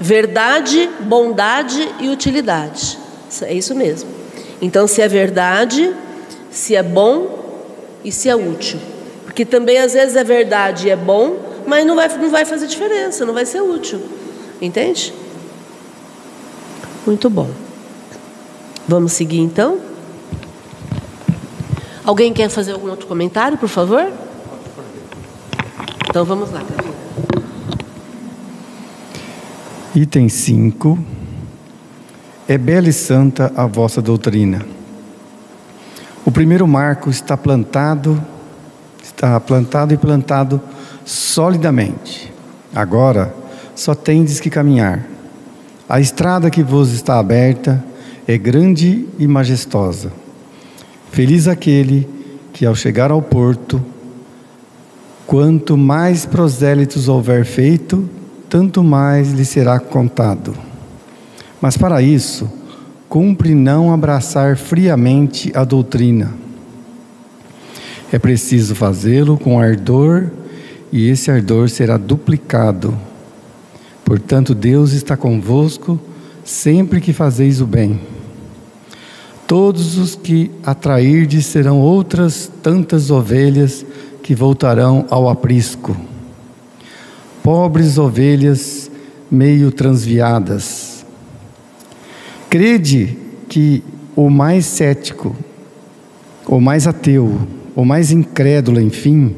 verdade, 0.00 0.88
bondade 1.00 1.88
e 2.00 2.08
utilidade. 2.08 2.98
É 3.42 3.54
isso 3.54 3.74
mesmo. 3.74 4.10
Então, 4.60 4.86
se 4.86 5.00
é 5.00 5.08
verdade, 5.08 5.94
se 6.50 6.74
é 6.74 6.82
bom 6.82 7.38
e 8.04 8.10
se 8.10 8.28
é 8.28 8.34
útil. 8.34 8.78
Porque 9.24 9.44
também 9.44 9.78
às 9.78 9.92
vezes 9.92 10.16
é 10.16 10.24
verdade 10.24 10.88
e 10.88 10.90
é 10.90 10.96
bom, 10.96 11.36
mas 11.66 11.86
não 11.86 11.94
vai, 11.94 12.08
não 12.08 12.30
vai 12.30 12.44
fazer 12.44 12.66
diferença, 12.66 13.24
não 13.24 13.32
vai 13.32 13.46
ser 13.46 13.60
útil. 13.60 14.00
Entende? 14.60 15.14
Muito 17.10 17.28
bom. 17.28 17.50
Vamos 18.86 19.14
seguir 19.14 19.40
então? 19.40 19.80
Alguém 22.04 22.32
quer 22.32 22.48
fazer 22.48 22.70
algum 22.70 22.88
outro 22.88 23.08
comentário, 23.08 23.58
por 23.58 23.68
favor? 23.68 24.12
Então 26.08 26.24
vamos 26.24 26.52
lá, 26.52 26.62
Item 29.92 30.28
5. 30.28 30.96
É 32.46 32.56
bela 32.56 32.88
e 32.88 32.92
santa 32.92 33.52
a 33.56 33.66
vossa 33.66 34.00
doutrina. 34.00 34.64
O 36.24 36.30
primeiro 36.30 36.64
marco 36.68 37.10
está 37.10 37.36
plantado, 37.36 38.24
está 39.02 39.40
plantado 39.40 39.92
e 39.92 39.96
plantado 39.96 40.60
solidamente. 41.04 42.32
Agora 42.72 43.34
só 43.74 43.96
tendes 43.96 44.38
que 44.38 44.48
caminhar 44.48 45.10
a 45.90 45.98
estrada 45.98 46.48
que 46.50 46.62
vos 46.62 46.92
está 46.92 47.18
aberta 47.18 47.84
é 48.24 48.38
grande 48.38 49.08
e 49.18 49.26
majestosa. 49.26 50.12
Feliz 51.10 51.48
aquele 51.48 52.08
que, 52.52 52.64
ao 52.64 52.76
chegar 52.76 53.10
ao 53.10 53.20
porto, 53.20 53.84
quanto 55.26 55.76
mais 55.76 56.24
prosélitos 56.24 57.08
houver 57.08 57.44
feito, 57.44 58.08
tanto 58.48 58.84
mais 58.84 59.32
lhe 59.32 59.44
será 59.44 59.80
contado. 59.80 60.54
Mas 61.60 61.76
para 61.76 62.00
isso, 62.00 62.48
cumpre 63.08 63.52
não 63.52 63.92
abraçar 63.92 64.56
friamente 64.56 65.50
a 65.56 65.64
doutrina. 65.64 66.32
É 68.12 68.18
preciso 68.18 68.76
fazê-lo 68.76 69.36
com 69.36 69.58
ardor, 69.58 70.30
e 70.92 71.08
esse 71.08 71.32
ardor 71.32 71.68
será 71.68 71.96
duplicado 71.96 72.96
Portanto, 74.10 74.56
Deus 74.56 74.90
está 74.90 75.16
convosco 75.16 75.96
sempre 76.42 77.00
que 77.00 77.12
fazeis 77.12 77.60
o 77.60 77.64
bem. 77.64 78.00
Todos 79.46 79.98
os 79.98 80.16
que 80.16 80.50
atrairdes 80.64 81.46
serão 81.46 81.78
outras 81.78 82.50
tantas 82.60 83.08
ovelhas 83.12 83.86
que 84.20 84.34
voltarão 84.34 85.06
ao 85.10 85.28
aprisco. 85.28 85.96
Pobres 87.40 87.98
ovelhas 87.98 88.90
meio 89.30 89.70
transviadas. 89.70 91.06
Crede 92.48 93.16
que 93.48 93.80
o 94.16 94.28
mais 94.28 94.66
cético, 94.66 95.36
o 96.48 96.60
mais 96.60 96.88
ateu, 96.88 97.46
o 97.76 97.84
mais 97.84 98.10
incrédulo, 98.10 98.80
enfim, 98.80 99.36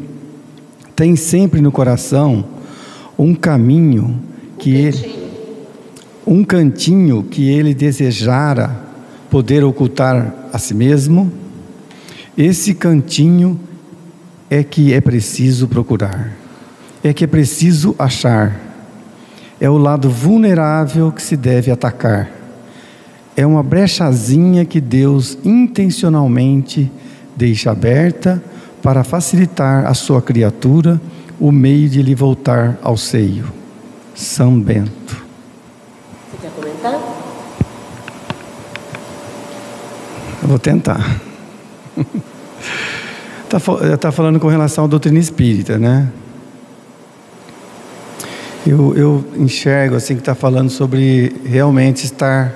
tem 0.97 1.15
sempre 1.15 1.61
no 1.61 1.71
coração 1.71 2.43
um 3.19 3.35
caminho 3.35 4.32
que 4.63 4.77
ele, 4.77 5.29
um 6.25 6.45
cantinho 6.45 7.25
que 7.25 7.51
ele 7.51 7.75
desejara 7.75 8.71
poder 9.29 9.65
ocultar 9.65 10.33
a 10.53 10.59
si 10.59 10.73
mesmo, 10.73 11.33
esse 12.39 12.73
cantinho 12.73 13.59
é 14.49 14.63
que 14.63 14.93
é 14.93 15.01
preciso 15.01 15.67
procurar, 15.67 16.31
é 17.03 17.13
que 17.13 17.25
é 17.25 17.27
preciso 17.27 17.97
achar, 17.99 18.57
é 19.61 19.69
o 19.69 19.77
lado 19.77 20.09
vulnerável 20.09 21.11
que 21.11 21.23
se 21.23 21.37
deve 21.37 21.73
atacar, 21.73 22.31
é 23.37 23.45
uma 23.45 23.65
brechazinha 23.65 24.65
que 24.65 24.81
Deus 24.81 25.37
intencionalmente 25.45 26.89
deixa 27.35 27.73
aberta 27.73 28.41
para 28.81 29.03
facilitar 29.03 29.87
a 29.87 29.95
sua 29.95 30.23
criatura 30.23 31.01
o 31.41 31.51
meio 31.51 31.89
de 31.89 32.01
lhe 32.01 32.15
voltar 32.15 32.79
ao 32.81 32.97
seio. 32.97 33.62
São 34.15 34.59
Bento. 34.61 35.23
Você 36.31 36.39
quer 36.41 36.51
comentar? 36.51 36.95
Eu 40.43 40.49
vou 40.49 40.59
tentar. 40.59 41.21
Está 43.45 43.97
tá 43.99 44.11
falando 44.11 44.41
com 44.41 44.49
relação 44.49 44.85
à 44.85 44.87
doutrina 44.87 45.19
espírita, 45.19 45.77
né? 45.77 46.11
Eu, 48.67 48.97
eu 48.97 49.25
enxergo 49.37 49.97
assim 49.97 50.15
que 50.15 50.21
está 50.21 50.35
falando 50.35 50.71
sobre 50.71 51.35
realmente 51.45 52.05
estar 52.07 52.55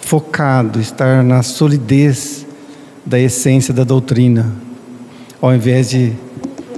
focado, 0.00 0.78
estar 0.78 1.24
na 1.24 1.42
solidez 1.42 2.46
da 3.04 3.18
essência 3.18 3.74
da 3.74 3.84
doutrina, 3.84 4.52
ao 5.40 5.52
invés 5.52 5.90
de 5.90 6.12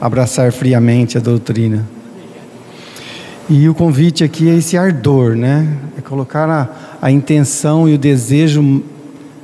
abraçar 0.01 0.53
friamente 0.53 1.19
a 1.19 1.21
doutrina. 1.21 1.87
E 3.53 3.69
o 3.69 3.75
convite 3.75 4.23
aqui 4.23 4.49
é 4.49 4.55
esse 4.55 4.79
ardor, 4.79 5.35
né? 5.35 5.77
É 5.99 6.01
colocar 6.01 6.49
a, 6.49 6.69
a 7.03 7.11
intenção 7.11 7.89
e 7.89 7.95
o 7.95 7.99
desejo 7.99 8.81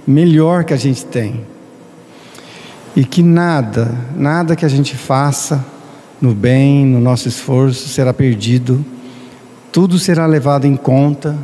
melhor 0.07 0.63
que 0.63 0.73
a 0.73 0.77
gente 0.77 1.05
tem. 1.05 1.45
E 2.95 3.05
que 3.05 3.21
nada, 3.21 3.93
nada 4.17 4.55
que 4.55 4.65
a 4.65 4.69
gente 4.69 4.97
faça 4.97 5.65
no 6.21 6.33
bem, 6.33 6.87
no 6.87 7.01
nosso 7.01 7.27
esforço 7.27 7.89
será 7.89 8.15
perdido. 8.15 8.85
Tudo 9.73 9.99
será 9.99 10.25
levado 10.25 10.69
em 10.69 10.77
conta, 10.77 11.37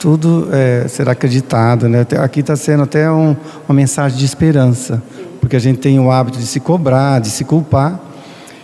tudo 0.00 0.48
é, 0.50 0.88
será 0.88 1.12
acreditado. 1.12 1.88
Né? 1.88 2.04
Aqui 2.24 2.40
está 2.40 2.56
sendo 2.56 2.82
até 2.82 3.08
um, 3.08 3.36
uma 3.68 3.74
mensagem 3.74 4.18
de 4.18 4.24
esperança, 4.24 5.00
porque 5.40 5.54
a 5.54 5.60
gente 5.60 5.78
tem 5.78 6.00
o 6.00 6.10
hábito 6.10 6.38
de 6.38 6.46
se 6.46 6.58
cobrar, 6.58 7.20
de 7.20 7.30
se 7.30 7.44
culpar 7.44 8.11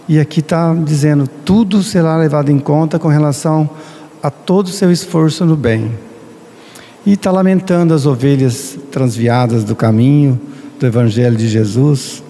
e 0.09 0.19
aqui 0.19 0.41
está 0.41 0.75
dizendo: 0.75 1.29
tudo 1.45 1.83
será 1.83 2.17
levado 2.17 2.51
em 2.51 2.59
conta 2.59 2.99
com 2.99 3.09
relação 3.09 3.69
a 4.23 4.31
todo 4.31 4.69
o 4.69 4.71
seu 4.71 4.91
esforço 4.91 5.45
no 5.45 5.55
bem. 5.55 5.93
E 7.05 7.13
está 7.13 7.31
lamentando 7.31 7.93
as 7.93 8.07
ovelhas 8.07 8.79
transviadas 8.91 9.65
do 9.65 9.77
caminho 9.77 10.41
do 10.81 10.87
Evangelho 10.87 11.37
de 11.37 11.49
Jesus. 11.49 12.23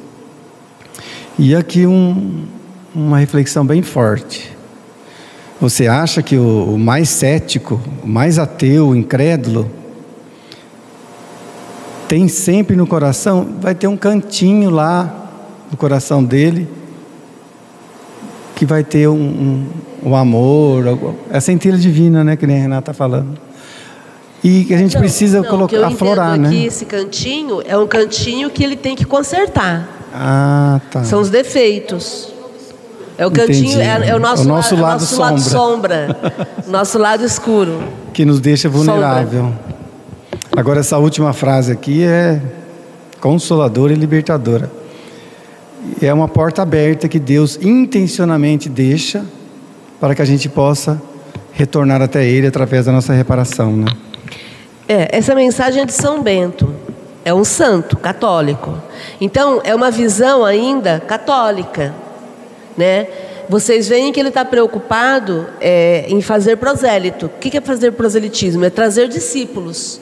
E 1.39 1.55
aqui 1.55 1.87
um, 1.87 2.47
uma 2.95 3.19
reflexão 3.19 3.65
bem 3.65 3.83
forte. 3.83 4.57
Você 5.61 5.87
acha 5.87 6.23
que 6.23 6.37
o, 6.37 6.75
o 6.75 6.79
mais 6.79 7.09
cético, 7.09 7.81
o 8.03 8.09
mais 8.09 8.39
ateu, 8.39 8.89
o 8.89 8.97
incrédulo, 8.97 9.71
tem 12.07 12.27
sempre 12.29 12.75
no 12.77 12.87
coração, 12.87 13.57
vai 13.61 13.75
ter 13.75 13.87
um 13.87 13.97
cantinho 13.97 14.71
lá 14.71 15.31
no 15.71 15.77
coração 15.77 16.25
dele 16.25 16.78
que 18.59 18.67
vai 18.67 18.83
ter 18.83 19.09
um, 19.09 19.15
um, 19.15 19.67
um 20.11 20.17
amor, 20.17 21.15
essa 21.31 21.47
centelha 21.47 21.79
divina, 21.79 22.25
né, 22.25 22.35
que 22.35 22.45
nem 22.45 22.59
a 22.59 22.63
Renata 22.63 22.91
está 22.91 22.93
falando. 22.93 23.39
E 24.43 24.65
que 24.65 24.75
a 24.75 24.79
gente 24.79 24.95
Não, 24.95 25.01
precisa 25.01 25.41
não, 25.41 25.45
colocar, 25.49 25.65
o 25.65 25.69
que 25.69 25.77
eu 25.77 25.85
aflorar, 25.87 26.31
entendo 26.31 26.43
né? 26.43 26.49
aqui, 26.49 26.67
esse 26.67 26.85
cantinho 26.85 27.63
é 27.65 27.79
um 27.79 27.87
cantinho 27.87 28.51
que 28.51 28.65
ele 28.65 28.75
tem 28.75 28.97
que 28.97 29.05
consertar. 29.05 29.89
Ah, 30.13 30.81
tá. 30.91 31.05
São 31.05 31.21
os 31.21 31.31
defeitos. 31.31 32.33
É 33.17 33.25
o 33.25 33.31
cantinho, 33.31 33.81
é, 33.81 34.09
é 34.09 34.17
o 34.17 34.19
nosso, 34.19 34.43
O 34.43 34.47
nosso 34.47 34.75
la- 34.75 34.81
lado 34.81 35.01
nosso 35.01 35.21
lado 35.21 35.41
sombra, 35.41 36.17
nosso 36.67 36.99
lado 36.99 37.25
escuro. 37.25 37.81
que 38.13 38.25
nos 38.25 38.41
deixa 38.41 38.69
vulnerável. 38.69 39.53
Agora 40.57 40.81
essa 40.81 40.99
última 40.99 41.33
frase 41.33 41.71
aqui 41.71 42.03
é 42.03 42.41
consoladora 43.21 43.93
e 43.93 43.97
libertadora. 43.97 44.69
É 46.01 46.13
uma 46.13 46.29
porta 46.29 46.63
aberta 46.63 47.09
que 47.09 47.19
Deus 47.19 47.59
intencionalmente 47.61 48.69
deixa 48.69 49.25
para 50.01 50.15
que 50.15 50.23
a 50.23 50.25
gente 50.25 50.49
possa 50.49 51.01
retornar 51.53 52.01
até 52.01 52.25
Ele 52.25 52.47
através 52.47 52.87
da 52.87 52.93
nossa 52.93 53.13
reparação, 53.13 53.77
né? 53.77 53.87
É, 54.89 55.09
essa 55.17 55.35
mensagem 55.35 55.83
é 55.83 55.85
de 55.85 55.93
São 55.93 56.23
Bento. 56.23 56.75
É 57.25 57.35
um 57.35 57.45
santo 57.45 57.97
católico. 57.97 58.81
Então, 59.21 59.61
é 59.65 59.75
uma 59.75 59.91
visão 59.91 60.45
ainda 60.45 61.01
católica. 61.01 61.95
Né? 62.77 63.07
Vocês 63.49 63.89
veem 63.89 64.13
que 64.13 64.21
ele 64.21 64.31
está 64.31 64.45
preocupado 64.45 65.47
é, 65.61 66.07
em 66.09 66.23
fazer 66.23 66.57
prosélito. 66.57 67.27
O 67.27 67.29
que 67.29 67.59
é 67.59 67.61
fazer 67.61 67.93
proselitismo? 67.93 68.65
É 68.65 68.71
trazer 68.71 69.09
discípulos. 69.09 70.01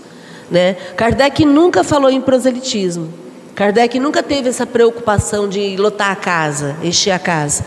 Né? 0.51 0.77
Kardec 0.97 1.45
nunca 1.45 1.83
falou 1.83 2.11
em 2.11 2.21
proselitismo. 2.21 3.26
Kardec 3.57 3.99
nunca 3.99 4.23
teve 4.23 4.51
essa 4.51 4.67
preocupação 4.67 5.49
de 5.49 5.79
lotar 5.79 6.11
a 6.11 6.15
casa, 6.15 6.77
encher 6.83 7.13
a 7.13 7.19
casa. 7.19 7.65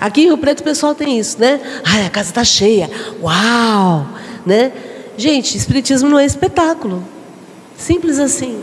Aqui 0.00 0.22
em 0.22 0.26
Rio 0.26 0.38
Preto 0.38 0.60
o 0.60 0.62
pessoal 0.62 0.94
tem 0.94 1.18
isso, 1.18 1.40
né? 1.40 1.60
Ai, 1.84 2.06
a 2.06 2.10
casa 2.10 2.28
está 2.28 2.44
cheia. 2.44 2.88
Uau! 3.20 4.06
Né? 4.46 4.70
Gente, 5.16 5.58
espiritismo 5.58 6.08
não 6.08 6.16
é 6.16 6.24
espetáculo. 6.24 7.02
Simples 7.76 8.20
assim. 8.20 8.62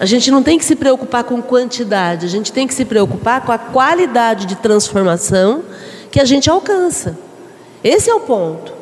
A 0.00 0.06
gente 0.06 0.30
não 0.30 0.42
tem 0.42 0.58
que 0.58 0.64
se 0.64 0.74
preocupar 0.74 1.22
com 1.22 1.42
quantidade, 1.42 2.24
a 2.24 2.30
gente 2.30 2.50
tem 2.50 2.66
que 2.66 2.72
se 2.72 2.86
preocupar 2.86 3.42
com 3.42 3.52
a 3.52 3.58
qualidade 3.58 4.46
de 4.46 4.56
transformação 4.56 5.62
que 6.10 6.18
a 6.18 6.24
gente 6.24 6.48
alcança. 6.48 7.18
Esse 7.82 8.08
é 8.08 8.14
o 8.14 8.20
ponto. 8.20 8.72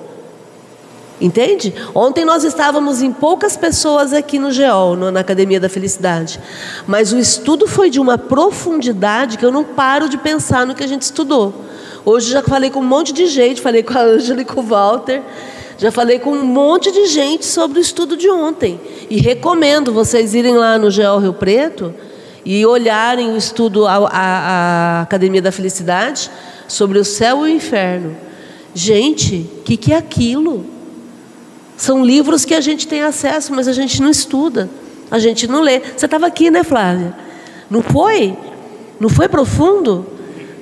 Entende? 1.23 1.73
Ontem 1.95 2.25
nós 2.25 2.43
estávamos 2.43 3.01
em 3.01 3.13
poucas 3.13 3.57
pessoas 3.57 4.13
aqui 4.13 4.41
no 4.41 4.51
GEOL, 4.51 4.97
na 4.97 5.21
Academia 5.21 5.61
da 5.61 5.69
Felicidade. 5.69 6.41
Mas 6.85 7.13
o 7.13 7.19
estudo 7.19 7.69
foi 7.69 7.89
de 7.91 8.01
uma 8.01 8.19
profundidade 8.19 9.39
que 9.39 9.47
eu 9.47 9.53
não 9.53 9.63
paro 9.63 10.09
de 10.09 10.19
pensar 10.19 10.67
no 10.67 10.75
que 10.75 10.83
a 10.83 10.87
gente 10.89 11.03
estudou. 11.03 11.55
Hoje 12.05 12.29
já 12.33 12.43
falei 12.43 12.71
com 12.71 12.81
um 12.81 12.85
monte 12.85 13.13
de 13.13 13.27
gente, 13.27 13.61
falei 13.61 13.85
com 13.85 13.97
a 13.97 14.03
Ângela 14.03 14.41
e 14.41 14.45
com 14.45 14.61
o 14.61 14.65
Walter, 14.65 15.23
já 15.79 15.93
falei 15.93 16.19
com 16.19 16.33
um 16.33 16.45
monte 16.45 16.91
de 16.91 17.07
gente 17.07 17.47
sobre 17.47 17.79
o 17.79 17.81
estudo 17.81 18.17
de 18.17 18.29
ontem. 18.29 18.81
E 19.09 19.19
recomendo 19.21 19.93
vocês 19.93 20.35
irem 20.35 20.57
lá 20.57 20.77
no 20.77 20.91
GEOL 20.91 21.21
Rio 21.21 21.35
Preto 21.35 21.95
e 22.45 22.67
olharem 22.67 23.33
o 23.33 23.37
estudo, 23.37 23.87
a, 23.87 23.95
a- 23.95 24.09
a 24.11 25.03
Academia 25.03 25.41
da 25.41 25.53
Felicidade, 25.53 26.29
sobre 26.67 26.99
o 26.99 27.05
céu 27.05 27.47
e 27.47 27.53
o 27.53 27.55
inferno. 27.55 28.17
Gente, 28.75 29.49
o 29.59 29.63
que, 29.63 29.77
que 29.77 29.93
é 29.93 29.97
aquilo? 29.97 30.67
São 31.77 32.05
livros 32.05 32.45
que 32.45 32.55
a 32.55 32.61
gente 32.61 32.87
tem 32.87 33.03
acesso, 33.03 33.53
mas 33.55 33.67
a 33.67 33.73
gente 33.73 34.01
não 34.01 34.11
estuda, 34.11 34.69
a 35.11 35.19
gente 35.19 35.47
não 35.47 35.61
lê. 35.61 35.81
Você 35.81 36.07
estava 36.07 36.27
aqui, 36.27 36.51
né, 36.51 36.63
Flávia? 36.63 37.15
Não 37.71 37.83
foi? 37.83 38.37
Não 39.01 39.09
foi 39.09 39.29
profundo? 39.29 40.07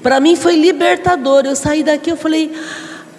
Para 0.03 0.21
mim 0.21 0.37
foi 0.37 0.57
libertador. 0.57 1.45
Eu 1.45 1.57
saí 1.57 1.83
daqui, 1.83 2.11
eu 2.11 2.17
falei: 2.17 2.53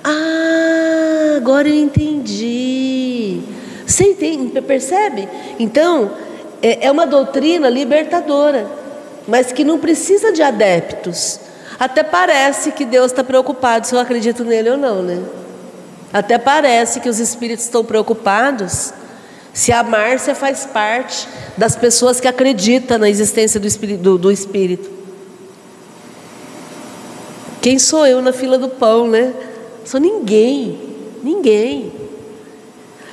Ah, 0.03 1.35
agora 1.37 1.67
eu 1.67 1.75
entendi. 1.75 3.41
Você 3.85 4.05
entende, 4.05 4.61
percebe? 4.61 5.27
Então, 5.59 6.11
é 6.61 6.87
é 6.87 6.91
uma 6.91 7.05
doutrina 7.05 7.69
libertadora, 7.69 8.65
mas 9.27 9.51
que 9.51 9.63
não 9.63 9.77
precisa 9.77 10.31
de 10.31 10.41
adeptos. 10.41 11.39
Até 11.79 12.03
parece 12.03 12.71
que 12.71 12.85
Deus 12.85 13.07
está 13.07 13.23
preocupado 13.23 13.87
se 13.87 13.95
eu 13.95 13.99
acredito 13.99 14.43
nele 14.43 14.69
ou 14.69 14.77
não, 14.77 15.01
né? 15.01 15.19
Até 16.13 16.37
parece 16.37 16.99
que 16.99 17.09
os 17.09 17.19
espíritos 17.19 17.65
estão 17.65 17.85
preocupados 17.85 18.93
se 19.53 19.71
a 19.71 19.83
Márcia 19.83 20.33
faz 20.33 20.65
parte 20.65 21.27
das 21.57 21.75
pessoas 21.75 22.19
que 22.19 22.27
acreditam 22.27 22.97
na 22.97 23.09
existência 23.09 23.59
do 23.59 23.67
espírito. 23.67 24.01
Do, 24.01 24.17
do 24.17 24.31
espírito. 24.31 24.89
Quem 27.61 27.77
sou 27.77 28.05
eu 28.07 28.21
na 28.21 28.33
fila 28.33 28.57
do 28.57 28.69
pão, 28.69 29.07
né? 29.07 29.33
Sou 29.85 29.99
ninguém, 29.99 30.79
ninguém. 31.23 31.91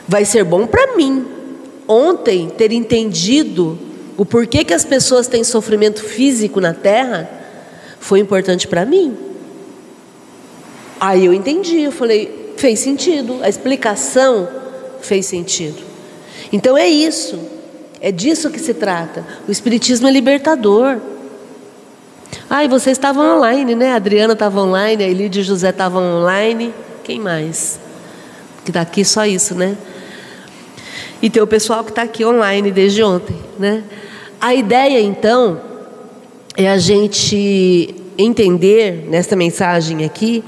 Vai 0.07 0.25
ser 0.25 0.45
bom 0.45 0.67
para 0.67 0.97
mim. 0.97 1.27
Ontem 1.87 2.49
ter 2.49 2.73
entendido 2.73 3.79
o 4.17 4.25
porquê 4.25 4.65
que 4.65 4.75
as 4.75 4.85
pessoas 4.85 5.27
têm 5.27 5.45
sofrimento 5.45 6.03
físico 6.03 6.61
na 6.61 6.73
Terra 6.73 7.31
foi 8.01 8.21
importante 8.21 8.67
para 8.67 8.85
mim. 8.85 9.17
Aí 11.01 11.25
eu 11.25 11.33
entendi, 11.33 11.83
eu 11.83 11.93
falei, 11.93 12.38
fez 12.59 12.81
sentido, 12.81 13.39
a 13.43 13.49
explicação 13.49 14.49
fez 15.01 15.27
sentido. 15.27 15.79
Então 16.53 16.77
é 16.77 16.89
isso, 16.89 17.39
é 18.01 18.11
disso 18.11 18.51
que 18.51 18.59
se 18.59 18.75
trata. 18.75 19.25
O 19.47 19.51
Espiritismo 19.51 20.09
é 20.09 20.11
libertador. 20.11 20.99
Ah, 22.51 22.65
e 22.65 22.69
vocês 22.69 22.99
estavam 22.99 23.37
online, 23.37 23.75
né? 23.75 23.93
A 23.93 23.97
Adriana 23.97 24.33
estava 24.33 24.61
online, 24.61 25.05
a 25.05 25.09
Elide 25.09 25.41
e 25.41 25.43
José 25.43 25.71
estavam 25.71 26.03
online. 26.03 26.75
Quem 27.05 27.21
mais? 27.21 27.79
Que 28.65 28.71
está 28.71 28.81
aqui 28.81 29.05
só 29.05 29.25
isso, 29.25 29.55
né? 29.55 29.77
E 31.23 31.31
tem 31.31 31.43
o 31.43 31.47
pessoal 31.47 31.85
que 31.85 31.91
está 31.91 32.03
aqui 32.03 32.25
online 32.25 32.71
desde 32.71 33.03
ontem, 33.03 33.37
né? 33.59 33.85
A 34.41 34.55
ideia, 34.55 35.01
então, 35.01 35.61
é 36.57 36.69
a 36.69 36.79
gente 36.79 37.95
entender 38.17 39.07
nesta 39.09 39.37
mensagem 39.37 40.05
aqui 40.05 40.43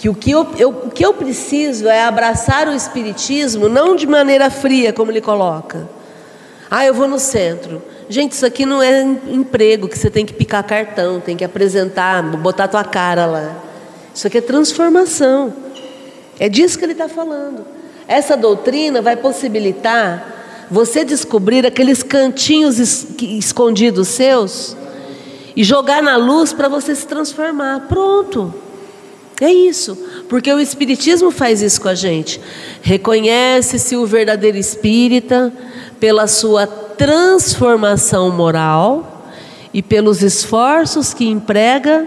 que 0.00 0.08
o 0.08 0.14
que 0.14 0.30
eu, 0.30 0.46
eu, 0.56 0.70
o 0.70 0.90
que 0.90 1.04
eu 1.04 1.12
preciso 1.12 1.86
é 1.86 2.02
abraçar 2.02 2.66
o 2.66 2.72
Espiritismo 2.72 3.68
não 3.68 3.94
de 3.94 4.06
maneira 4.06 4.48
fria, 4.48 4.94
como 4.94 5.12
ele 5.12 5.20
coloca. 5.20 5.86
Ah, 6.70 6.86
eu 6.86 6.94
vou 6.94 7.06
no 7.06 7.18
centro. 7.18 7.82
Gente, 8.08 8.32
isso 8.32 8.46
aqui 8.46 8.64
não 8.64 8.82
é 8.82 9.02
emprego 9.02 9.86
que 9.86 9.98
você 9.98 10.08
tem 10.08 10.24
que 10.24 10.32
picar 10.32 10.64
cartão, 10.64 11.20
tem 11.20 11.36
que 11.36 11.44
apresentar, 11.44 12.22
botar 12.22 12.66
tua 12.66 12.82
cara 12.82 13.26
lá. 13.26 13.54
Isso 14.14 14.26
aqui 14.26 14.38
é 14.38 14.40
transformação. 14.40 15.52
É 16.38 16.48
disso 16.48 16.78
que 16.78 16.84
ele 16.86 16.92
está 16.92 17.06
falando. 17.06 17.66
Essa 18.08 18.38
doutrina 18.38 19.02
vai 19.02 19.16
possibilitar 19.16 20.64
você 20.70 21.04
descobrir 21.04 21.66
aqueles 21.66 22.02
cantinhos 22.02 22.78
escondidos 23.20 24.08
seus 24.08 24.74
e 25.54 25.62
jogar 25.62 26.02
na 26.02 26.16
luz 26.16 26.54
para 26.54 26.70
você 26.70 26.94
se 26.94 27.06
transformar. 27.06 27.80
Pronto. 27.86 28.69
É 29.40 29.50
isso, 29.50 29.96
porque 30.28 30.52
o 30.52 30.60
Espiritismo 30.60 31.30
faz 31.30 31.62
isso 31.62 31.80
com 31.80 31.88
a 31.88 31.94
gente. 31.94 32.40
Reconhece-se 32.82 33.96
o 33.96 34.04
verdadeiro 34.04 34.58
espírita 34.58 35.50
pela 35.98 36.26
sua 36.26 36.66
transformação 36.66 38.30
moral 38.30 39.32
e 39.72 39.82
pelos 39.82 40.22
esforços 40.22 41.14
que 41.14 41.26
emprega 41.26 42.06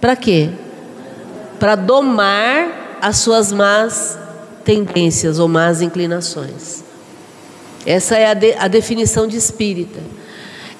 para 0.00 0.16
quê? 0.16 0.48
Para 1.60 1.74
domar 1.74 2.98
as 3.02 3.18
suas 3.18 3.52
más 3.52 4.18
tendências 4.64 5.38
ou 5.38 5.48
más 5.48 5.82
inclinações. 5.82 6.82
Essa 7.84 8.16
é 8.16 8.26
a, 8.30 8.34
de- 8.34 8.54
a 8.54 8.66
definição 8.66 9.26
de 9.26 9.36
espírita. 9.36 10.00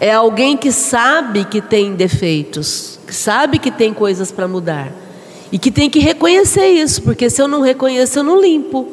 É 0.01 0.12
alguém 0.12 0.57
que 0.57 0.72
sabe 0.72 1.45
que 1.45 1.61
tem 1.61 1.95
defeitos, 1.95 2.99
que 3.07 3.14
sabe 3.14 3.59
que 3.59 3.70
tem 3.70 3.93
coisas 3.95 4.33
para 4.33 4.49
mudar. 4.49 4.91
E 5.51 5.59
que 5.59 5.71
tem 5.71 5.89
que 5.89 6.01
reconhecer 6.01 6.67
isso, 6.69 7.03
porque 7.03 7.31
se 7.31 7.41
eu 7.41 7.47
não 7.47 7.61
reconheço, 7.61 8.19
eu 8.19 8.23
não 8.25 8.41
limpo. 8.41 8.89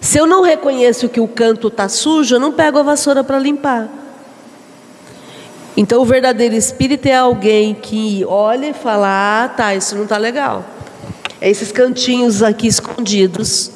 Se 0.00 0.18
eu 0.18 0.26
não 0.26 0.42
reconheço 0.42 1.08
que 1.08 1.20
o 1.20 1.28
canto 1.28 1.68
está 1.68 1.88
sujo, 1.88 2.34
eu 2.34 2.40
não 2.40 2.52
pego 2.52 2.78
a 2.78 2.82
vassoura 2.82 3.22
para 3.22 3.38
limpar. 3.38 3.88
Então, 5.76 6.02
o 6.02 6.04
verdadeiro 6.04 6.54
espírito 6.56 7.06
é 7.06 7.14
alguém 7.14 7.74
que 7.74 8.24
olha 8.26 8.66
e 8.66 8.72
fala: 8.74 9.44
ah, 9.44 9.48
tá, 9.48 9.74
isso 9.74 9.94
não 9.94 10.02
está 10.02 10.18
legal. 10.18 10.64
É 11.40 11.48
esses 11.48 11.70
cantinhos 11.70 12.42
aqui 12.42 12.66
escondidos, 12.66 13.70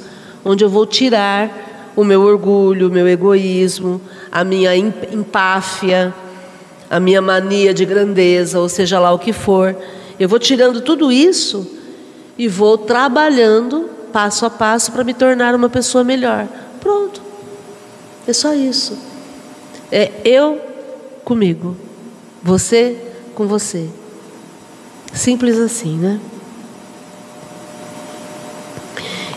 onde 0.44 0.64
eu 0.64 0.68
vou 0.68 0.84
tirar 0.84 1.92
o 1.94 2.02
meu 2.04 2.22
orgulho, 2.22 2.88
o 2.88 2.90
meu 2.90 3.08
egoísmo, 3.08 4.00
a 4.30 4.42
minha 4.42 4.76
em- 4.76 4.92
empáfia, 5.12 6.12
a 6.90 7.00
minha 7.00 7.22
mania 7.22 7.72
de 7.72 7.84
grandeza, 7.84 8.58
ou 8.58 8.68
seja 8.68 8.98
lá 8.98 9.12
o 9.12 9.18
que 9.18 9.32
for. 9.32 9.76
Eu 10.18 10.28
vou 10.28 10.38
tirando 10.38 10.80
tudo 10.80 11.10
isso 11.10 11.75
e 12.38 12.48
vou 12.48 12.76
trabalhando 12.76 13.90
passo 14.12 14.46
a 14.46 14.50
passo 14.50 14.92
para 14.92 15.04
me 15.04 15.14
tornar 15.14 15.54
uma 15.54 15.68
pessoa 15.68 16.02
melhor. 16.02 16.46
Pronto. 16.80 17.20
É 18.26 18.32
só 18.32 18.54
isso. 18.54 18.98
É 19.90 20.10
eu 20.24 20.60
comigo, 21.24 21.76
você 22.42 22.96
com 23.34 23.46
você. 23.46 23.88
Simples 25.12 25.58
assim, 25.58 25.96
né? 25.96 26.20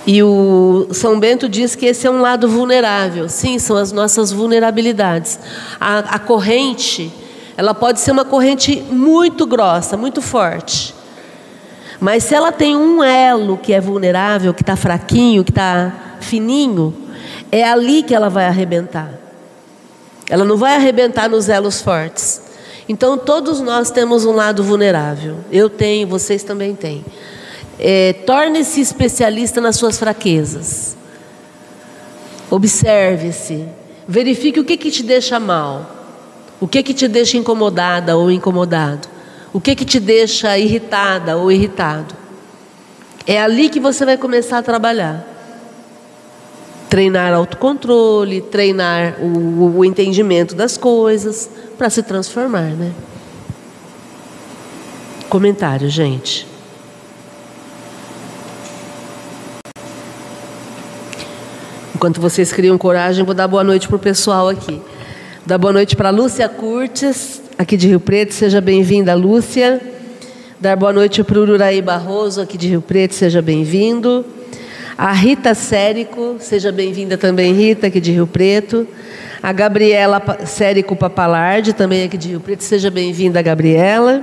E 0.07 0.23
o 0.23 0.87
São 0.91 1.19
Bento 1.19 1.47
diz 1.47 1.75
que 1.75 1.85
esse 1.85 2.07
é 2.07 2.09
um 2.09 2.21
lado 2.21 2.47
vulnerável. 2.49 3.29
Sim, 3.29 3.59
são 3.59 3.77
as 3.77 3.91
nossas 3.91 4.31
vulnerabilidades. 4.31 5.39
A, 5.79 5.99
a 5.99 6.19
corrente, 6.19 7.11
ela 7.55 7.75
pode 7.75 7.99
ser 7.99 8.11
uma 8.11 8.25
corrente 8.25 8.81
muito 8.89 9.45
grossa, 9.45 9.95
muito 9.95 10.19
forte. 10.21 10.95
Mas 11.99 12.23
se 12.23 12.33
ela 12.33 12.51
tem 12.51 12.75
um 12.75 13.03
elo 13.03 13.57
que 13.57 13.73
é 13.73 13.81
vulnerável, 13.81 14.53
que 14.53 14.61
está 14.61 14.75
fraquinho, 14.75 15.43
que 15.43 15.51
está 15.51 16.15
fininho, 16.21 16.93
é 17.51 17.63
ali 17.63 18.03
que 18.03 18.15
ela 18.15 18.29
vai 18.29 18.45
arrebentar. 18.45 19.11
Ela 20.29 20.45
não 20.45 20.55
vai 20.55 20.75
arrebentar 20.75 21.29
nos 21.29 21.49
elos 21.49 21.81
fortes. 21.81 22.41
Então 22.87 23.17
todos 23.17 23.59
nós 23.59 23.91
temos 23.91 24.25
um 24.25 24.31
lado 24.31 24.63
vulnerável. 24.63 25.37
Eu 25.51 25.69
tenho, 25.69 26.07
vocês 26.07 26.43
também 26.43 26.73
têm. 26.73 27.03
É, 27.77 28.13
Torne-se 28.25 28.79
especialista 28.79 29.59
nas 29.59 29.75
suas 29.75 29.99
fraquezas. 29.99 30.95
Observe-se. 32.49 33.65
Verifique 34.07 34.59
o 34.59 34.65
que, 34.65 34.77
que 34.77 34.89
te 34.89 35.03
deixa 35.03 35.39
mal. 35.39 35.97
O 36.59 36.67
que, 36.67 36.81
que 36.81 36.93
te 36.93 37.07
deixa 37.07 37.37
incomodada 37.37 38.15
ou 38.17 38.31
incomodado. 38.31 39.07
O 39.51 39.59
que, 39.59 39.75
que 39.75 39.85
te 39.85 39.99
deixa 39.99 40.57
irritada 40.57 41.37
ou 41.37 41.51
irritado. 41.51 42.15
É 43.25 43.41
ali 43.41 43.69
que 43.69 43.79
você 43.79 44.05
vai 44.05 44.17
começar 44.17 44.59
a 44.59 44.63
trabalhar. 44.63 45.25
Treinar 46.89 47.33
autocontrole, 47.33 48.41
treinar 48.41 49.15
o, 49.21 49.77
o 49.77 49.85
entendimento 49.85 50.55
das 50.55 50.77
coisas 50.77 51.49
para 51.77 51.89
se 51.89 52.01
transformar, 52.01 52.71
né? 52.71 52.91
Comentário, 55.29 55.89
gente. 55.89 56.47
Enquanto 61.93 62.21
vocês 62.21 62.51
criam 62.51 62.77
coragem, 62.77 63.25
vou 63.25 63.35
dar 63.35 63.47
boa 63.47 63.63
noite 63.63 63.87
para 63.87 63.97
o 63.97 63.99
pessoal 63.99 64.47
aqui. 64.47 64.81
Dar 65.45 65.57
boa 65.57 65.71
noite 65.71 65.95
para 65.95 66.09
Lúcia 66.09 66.49
Curtis, 66.49 67.41
aqui 67.57 67.77
de 67.77 67.87
Rio 67.87 67.99
Preto. 67.99 68.33
Seja 68.33 68.59
bem-vinda, 68.59 69.15
Lúcia. 69.15 69.81
Dar 70.59 70.75
boa 70.75 70.91
noite 70.91 71.23
para 71.23 71.39
o 71.39 71.41
Ururaí 71.41 71.81
Barroso, 71.81 72.41
aqui 72.41 72.57
de 72.57 72.67
Rio 72.67 72.81
Preto. 72.81 73.15
Seja 73.15 73.41
bem-vindo. 73.41 74.25
A 74.97 75.13
Rita 75.13 75.55
Sérico, 75.55 76.35
seja 76.39 76.73
bem-vinda 76.73 77.17
também, 77.17 77.53
Rita, 77.53 77.87
aqui 77.87 78.01
de 78.01 78.11
Rio 78.11 78.27
Preto. 78.27 78.85
A 79.41 79.53
Gabriela 79.53 80.21
Sérico 80.45 80.93
Papalardi, 80.93 81.71
também 81.71 82.03
aqui 82.03 82.17
de 82.17 82.29
Rio 82.29 82.41
Preto. 82.41 82.61
Seja 82.61 82.91
bem-vinda, 82.91 83.41
Gabriela. 83.41 84.21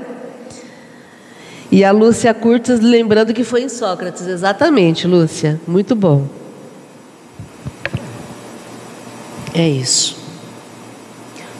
E 1.72 1.82
a 1.82 1.92
Lúcia 1.92 2.32
Curtis, 2.34 2.78
lembrando 2.78 3.32
que 3.32 3.42
foi 3.42 3.62
em 3.62 3.70
Sócrates, 3.70 4.26
exatamente, 4.26 5.06
Lúcia. 5.06 5.58
Muito 5.66 5.96
bom. 5.96 6.26
É 9.54 9.66
isso. 9.66 10.25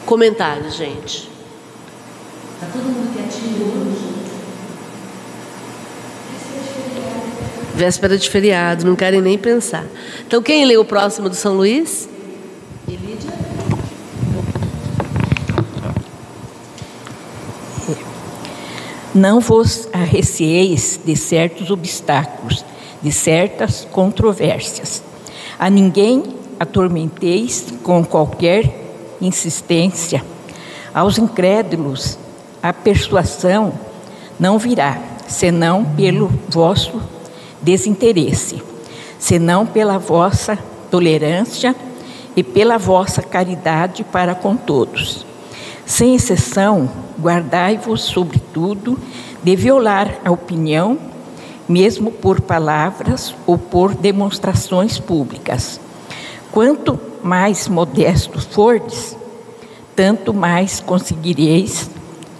Comentários, 0.06 0.76
gente. 0.76 1.28
Está 2.54 2.66
todo 2.72 2.84
mundo 2.84 3.12
quietinho 3.12 3.66
hoje? 3.66 4.06
Véspera 7.74 8.16
de 8.16 8.30
feriado, 8.30 8.86
não 8.86 8.94
querem 8.94 9.20
nem 9.20 9.36
pensar. 9.36 9.84
Então, 10.24 10.40
quem 10.40 10.64
lê 10.64 10.76
o 10.76 10.84
próximo 10.84 11.28
do 11.28 11.34
São 11.34 11.54
Luís? 11.54 12.08
Elídia? 12.88 13.32
Não 19.12 19.40
vos 19.40 19.88
arreceeis 19.92 21.00
de 21.04 21.16
certos 21.16 21.68
obstáculos, 21.68 22.64
de 23.02 23.10
certas 23.10 23.84
controvérsias. 23.90 25.02
A 25.58 25.68
ninguém 25.68 26.22
atormenteis 26.60 27.74
com 27.82 28.04
qualquer 28.04 28.85
insistência. 29.20 30.24
Aos 30.94 31.18
incrédulos, 31.18 32.18
a 32.62 32.72
persuasão 32.72 33.72
não 34.38 34.58
virá, 34.58 34.98
senão 35.28 35.84
pelo 35.84 36.30
vosso 36.48 37.00
desinteresse, 37.60 38.62
senão 39.18 39.66
pela 39.66 39.98
vossa 39.98 40.58
tolerância 40.90 41.74
e 42.34 42.42
pela 42.42 42.78
vossa 42.78 43.22
caridade 43.22 44.04
para 44.04 44.34
com 44.34 44.56
todos. 44.56 45.24
Sem 45.84 46.14
exceção, 46.14 46.90
guardai-vos, 47.20 48.02
sobretudo, 48.02 48.98
de 49.42 49.54
violar 49.54 50.18
a 50.24 50.30
opinião, 50.30 50.98
mesmo 51.68 52.10
por 52.10 52.40
palavras 52.40 53.34
ou 53.46 53.56
por 53.56 53.94
demonstrações 53.94 54.98
públicas 54.98 55.80
Quanto 56.56 56.98
mais 57.26 57.66
modesto 57.68 58.40
fordes, 58.40 59.16
tanto 59.96 60.32
mais 60.32 60.80
conseguireis 60.80 61.90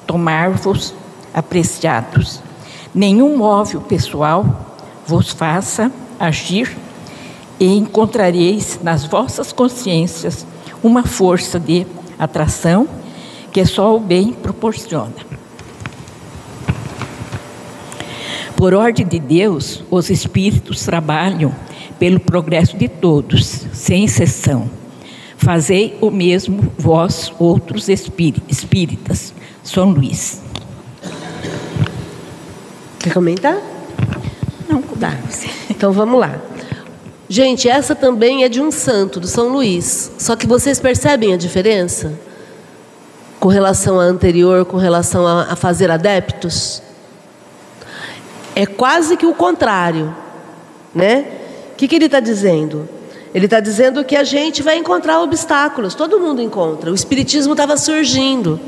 tomar-vos 0.07 0.95
apreciados. 1.34 2.41
Nenhum 2.95 3.37
móvel 3.37 3.80
pessoal 3.80 4.47
vos 5.05 5.30
faça 5.30 5.91
agir 6.18 6.76
e 7.59 7.66
encontrareis 7.66 8.78
nas 8.82 9.05
vossas 9.05 9.53
consciências 9.53 10.47
uma 10.82 11.03
força 11.03 11.59
de 11.59 11.87
atração 12.18 12.89
que 13.53 13.64
só 13.66 13.97
o 13.97 14.01
bem 14.01 14.32
proporciona. 14.32 15.14
Por 18.57 18.72
ordem 18.72 19.07
de 19.07 19.18
Deus, 19.18 19.82
os 19.91 20.09
espíritos 20.09 20.84
trabalham 20.84 21.55
pelo 21.99 22.20
progresso 22.20 22.76
de 22.76 22.89
todos, 22.89 23.66
sem 23.72 24.05
exceção. 24.05 24.76
Fazei 25.47 25.97
o 26.01 26.11
mesmo 26.11 26.72
vós, 26.76 27.32
outros 27.38 27.88
espíritas. 27.88 29.32
São 29.62 29.90
Luís. 29.90 30.42
Quer 32.99 33.14
comentar? 33.14 33.57
Não, 34.68 34.82
dá. 34.97 35.16
Então 35.70 35.92
vamos 35.92 36.18
lá. 36.18 36.40
Gente, 37.28 37.68
essa 37.68 37.94
também 37.94 38.42
é 38.42 38.49
de 38.49 38.61
um 38.61 38.72
santo, 38.72 39.20
do 39.20 39.28
São 39.28 39.51
Luís. 39.51 40.11
Só 40.18 40.34
que 40.34 40.49
vocês 40.49 40.80
percebem 40.80 41.32
a 41.32 41.36
diferença? 41.36 42.18
Com 43.38 43.49
relação 43.49 44.01
à 44.01 44.03
anterior, 44.03 44.64
com 44.64 44.78
relação 44.78 45.24
a, 45.28 45.53
a 45.53 45.55
fazer 45.55 45.92
adeptos? 45.92 46.82
É 48.53 48.66
quase 48.66 49.16
que 49.16 49.26
o 49.26 49.32
contrário, 49.32 50.12
né? 50.92 51.24
O 51.70 51.76
que, 51.76 51.86
que 51.86 51.94
ele 51.94 52.07
está 52.07 52.18
dizendo? 52.18 52.95
Ele 53.37 53.45
está 53.45 53.61
dizendo 53.61 54.03
que 54.03 54.16
a 54.16 54.24
gente 54.24 54.62
vai 54.62 54.78
encontrar 54.78 55.20
obstáculos, 55.20 55.95
todo 55.95 56.18
mundo 56.18 56.41
encontra. 56.41 56.91
O 56.91 56.95
Espiritismo 56.95 57.53
estava 57.53 57.76
surgindo. 57.76 58.59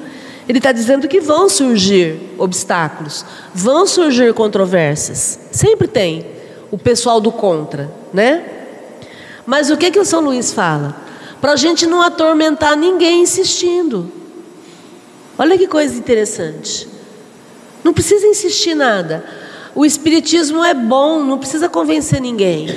Ele 0.46 0.58
está 0.58 0.72
dizendo 0.72 1.08
que 1.08 1.22
vão 1.22 1.48
surgir 1.48 2.34
obstáculos, 2.36 3.24
vão 3.54 3.86
surgir 3.86 4.34
controvérsias. 4.34 5.38
Sempre 5.50 5.88
tem 5.88 6.26
o 6.70 6.76
pessoal 6.76 7.18
do 7.18 7.32
contra, 7.32 7.90
né? 8.12 8.44
Mas 9.46 9.70
o 9.70 9.76
que, 9.78 9.90
que 9.90 9.98
o 9.98 10.04
São 10.04 10.20
Luís 10.20 10.52
fala? 10.52 10.94
Para 11.40 11.52
a 11.52 11.56
gente 11.56 11.86
não 11.86 12.02
atormentar 12.02 12.76
ninguém 12.76 13.22
insistindo. 13.22 14.12
Olha 15.38 15.56
que 15.56 15.66
coisa 15.66 15.96
interessante. 15.96 16.86
Não 17.82 17.94
precisa 17.94 18.26
insistir 18.26 18.74
nada. 18.74 19.24
O 19.74 19.86
Espiritismo 19.86 20.62
é 20.62 20.74
bom, 20.74 21.24
não 21.24 21.38
precisa 21.38 21.70
convencer 21.70 22.20
ninguém. 22.20 22.68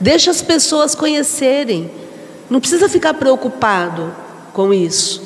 Deixa 0.00 0.30
as 0.30 0.42
pessoas 0.42 0.94
conhecerem. 0.94 1.90
Não 2.48 2.60
precisa 2.60 2.88
ficar 2.88 3.14
preocupado 3.14 4.14
com 4.52 4.72
isso. 4.72 5.22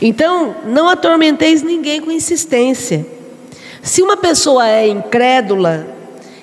Então, 0.00 0.56
não 0.66 0.88
atormenteis 0.88 1.62
ninguém 1.62 2.00
com 2.00 2.10
insistência. 2.10 3.06
Se 3.82 4.02
uma 4.02 4.16
pessoa 4.16 4.68
é 4.68 4.88
incrédula, 4.88 5.86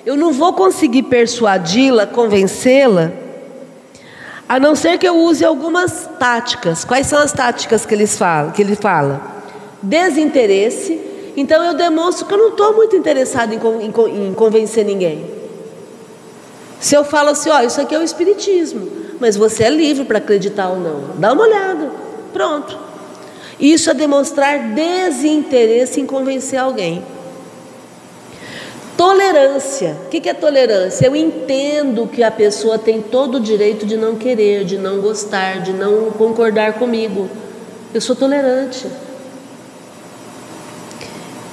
eu 0.06 0.16
não 0.16 0.32
vou 0.32 0.54
conseguir 0.54 1.04
persuadi-la, 1.04 2.08
convencê-la, 2.08 3.12
a 4.48 4.60
não 4.60 4.76
ser 4.76 4.98
que 4.98 5.08
eu 5.08 5.18
use 5.18 5.44
algumas 5.44 6.10
táticas. 6.20 6.84
Quais 6.84 7.08
são 7.08 7.20
as 7.20 7.32
táticas 7.32 7.86
que, 7.86 7.94
eles 7.94 8.18
falam, 8.18 8.52
que 8.52 8.62
ele 8.62 8.76
fala? 8.76 9.22
Desinteresse 9.82 11.14
então 11.36 11.64
eu 11.64 11.74
demonstro 11.74 12.26
que 12.26 12.34
eu 12.34 12.38
não 12.38 12.50
estou 12.50 12.74
muito 12.76 12.96
interessado 12.96 13.54
em, 13.54 13.58
em, 13.58 14.28
em, 14.28 14.34
convencer 14.34 14.86
ninguém. 14.86 15.26
Se 16.84 16.96
eu 16.96 17.06
falo 17.06 17.30
assim, 17.30 17.50
ó, 17.50 17.62
isso 17.62 17.80
aqui 17.80 17.96
é 17.96 17.98
o 17.98 18.04
Espiritismo, 18.04 18.90
mas 19.18 19.38
você 19.38 19.64
é 19.64 19.70
livre 19.70 20.04
para 20.04 20.18
acreditar 20.18 20.68
ou 20.68 20.78
não, 20.78 21.12
dá 21.18 21.32
uma 21.32 21.46
olhada, 21.46 21.90
pronto. 22.34 22.78
Isso 23.58 23.90
é 23.90 23.94
demonstrar 23.94 24.60
desinteresse 24.74 26.02
em 26.02 26.06
convencer 26.06 26.60
alguém. 26.60 27.02
tolerância. 28.98 29.96
O 30.06 30.10
que 30.10 30.28
é 30.28 30.34
tolerância? 30.34 31.06
Eu 31.06 31.16
entendo 31.16 32.06
que 32.06 32.22
a 32.22 32.30
pessoa 32.30 32.78
tem 32.78 33.02
todo 33.02 33.36
o 33.36 33.40
direito 33.40 33.86
de 33.86 33.96
não 33.96 34.18
querer, 34.18 34.66
de 34.66 34.78
não 34.78 35.00
gostar, 35.00 35.62
de 35.62 35.72
não 35.72 36.12
concordar 36.12 36.74
comigo. 36.74 37.30
Eu 37.94 38.02
sou 38.02 38.14
tolerante. 38.14 38.88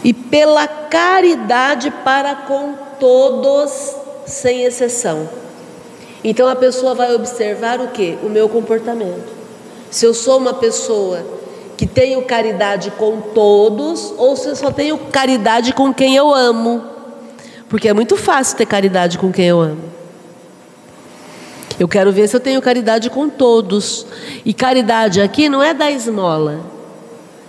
E 0.03 0.13
pela 0.13 0.67
caridade 0.67 1.89
para 2.03 2.35
com 2.35 2.75
todos, 2.99 4.01
sem 4.27 4.65
exceção. 4.65 5.29
Então 6.23 6.49
a 6.49 6.57
pessoa 6.57 6.95
vai 6.95 7.15
observar 7.15 7.81
o 7.81 7.89
que? 7.89 8.19
O 8.23 8.29
meu 8.29 8.49
comportamento. 8.49 9.29
Se 9.91 10.05
eu 10.05 10.15
sou 10.15 10.39
uma 10.39 10.55
pessoa 10.55 11.25
que 11.77 11.87
tenho 11.87 12.23
caridade 12.23 12.91
com 12.93 13.21
todos, 13.21 14.13
ou 14.19 14.37
se 14.37 14.49
eu 14.49 14.55
só 14.55 14.71
tenho 14.71 14.99
caridade 14.99 15.73
com 15.73 15.95
quem 15.95 16.15
eu 16.15 16.35
amo. 16.35 16.85
Porque 17.69 17.89
é 17.89 17.95
muito 17.95 18.17
fácil 18.17 18.57
ter 18.57 18.67
caridade 18.67 19.17
com 19.17 19.33
quem 19.33 19.47
eu 19.47 19.61
amo. 19.61 19.91
Eu 21.79 21.89
quero 21.89 22.13
ver 22.13 22.29
se 22.29 22.37
eu 22.37 22.41
tenho 22.41 22.61
caridade 22.61 23.09
com 23.09 23.31
todos. 23.31 24.07
E 24.45 24.53
caridade 24.53 25.23
aqui 25.23 25.49
não 25.49 25.63
é 25.63 25.73
da 25.73 25.91
esmola. 25.91 26.61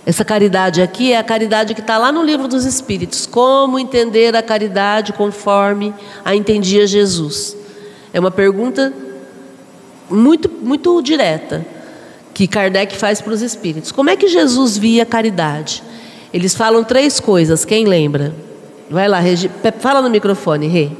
Essa 0.04 0.24
caridade 0.24 0.82
aqui 0.82 1.12
é 1.12 1.18
a 1.18 1.22
caridade 1.22 1.74
que 1.74 1.80
está 1.80 1.96
lá 1.96 2.10
no 2.10 2.24
livro 2.24 2.48
dos 2.48 2.64
Espíritos. 2.64 3.24
Como 3.24 3.78
entender 3.78 4.34
a 4.34 4.42
caridade 4.42 5.12
conforme 5.12 5.94
a 6.24 6.34
entendia 6.34 6.86
Jesus? 6.86 7.56
É 8.12 8.18
uma 8.18 8.30
pergunta 8.30 8.92
muito, 10.10 10.50
muito 10.50 11.00
direta 11.02 11.64
que 12.34 12.48
Kardec 12.48 12.96
faz 12.96 13.20
para 13.20 13.32
os 13.32 13.42
Espíritos. 13.42 13.92
Como 13.92 14.10
é 14.10 14.16
que 14.16 14.26
Jesus 14.26 14.76
via 14.76 15.04
a 15.04 15.06
caridade? 15.06 15.82
Eles 16.32 16.54
falam 16.54 16.82
três 16.82 17.20
coisas. 17.20 17.64
Quem 17.64 17.84
lembra? 17.86 18.34
Vai 18.90 19.06
lá, 19.06 19.20
Regi... 19.20 19.50
fala 19.78 20.02
no 20.02 20.10
microfone, 20.10 20.66
Rê. 20.66 20.90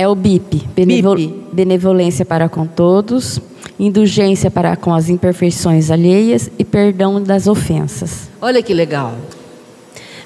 É 0.00 0.08
o 0.08 0.14
BIP, 0.14 0.66
benevol... 0.74 1.14
BIP, 1.14 1.44
benevolência 1.52 2.24
para 2.24 2.48
com 2.48 2.66
todos, 2.66 3.38
indulgência 3.78 4.50
para 4.50 4.74
com 4.74 4.94
as 4.94 5.10
imperfeições 5.10 5.90
alheias 5.90 6.50
e 6.58 6.64
perdão 6.64 7.22
das 7.22 7.46
ofensas. 7.46 8.30
Olha 8.40 8.62
que 8.62 8.72
legal. 8.72 9.14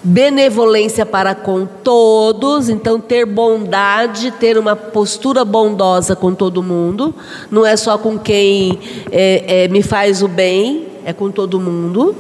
Benevolência 0.01 1.05
para 1.05 1.35
com 1.35 1.67
todos, 1.67 2.69
então 2.69 3.01
ter 3.01 3.27
bondade, 3.27 4.31
ter 4.39 4.57
uma 4.57 4.77
postura 4.77 5.45
bondosa 5.45 6.15
com 6.15 6.33
todo 6.33 6.63
mundo, 6.63 7.13
não 7.51 7.67
é 7.67 7.77
só 7.77 7.99
com 7.99 8.17
quem 8.17 8.79
é, 9.11 9.65
é, 9.65 9.69
me 9.69 9.83
faz 9.83 10.23
o 10.23 10.29
bem, 10.29 10.87
é 11.05 11.13
com 11.13 11.33
todo 11.33 11.59
mundo. 11.59 12.15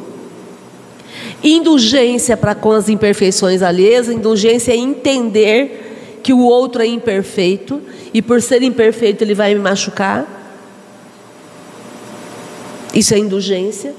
Indulgência 1.40 2.36
para 2.36 2.56
com 2.56 2.72
as 2.72 2.88
imperfeições 2.88 3.62
alheias, 3.62 4.08
indulgência 4.08 4.72
é 4.72 4.76
entender 4.76 5.92
que 6.24 6.32
o 6.32 6.40
outro 6.40 6.82
é 6.82 6.86
imperfeito 6.86 7.82
e 8.14 8.22
por 8.22 8.40
ser 8.40 8.62
imperfeito 8.62 9.22
ele 9.22 9.34
vai 9.34 9.54
me 9.54 9.60
machucar. 9.60 10.26
Isso 12.94 13.12
é 13.12 13.18
indulgência. 13.18 13.94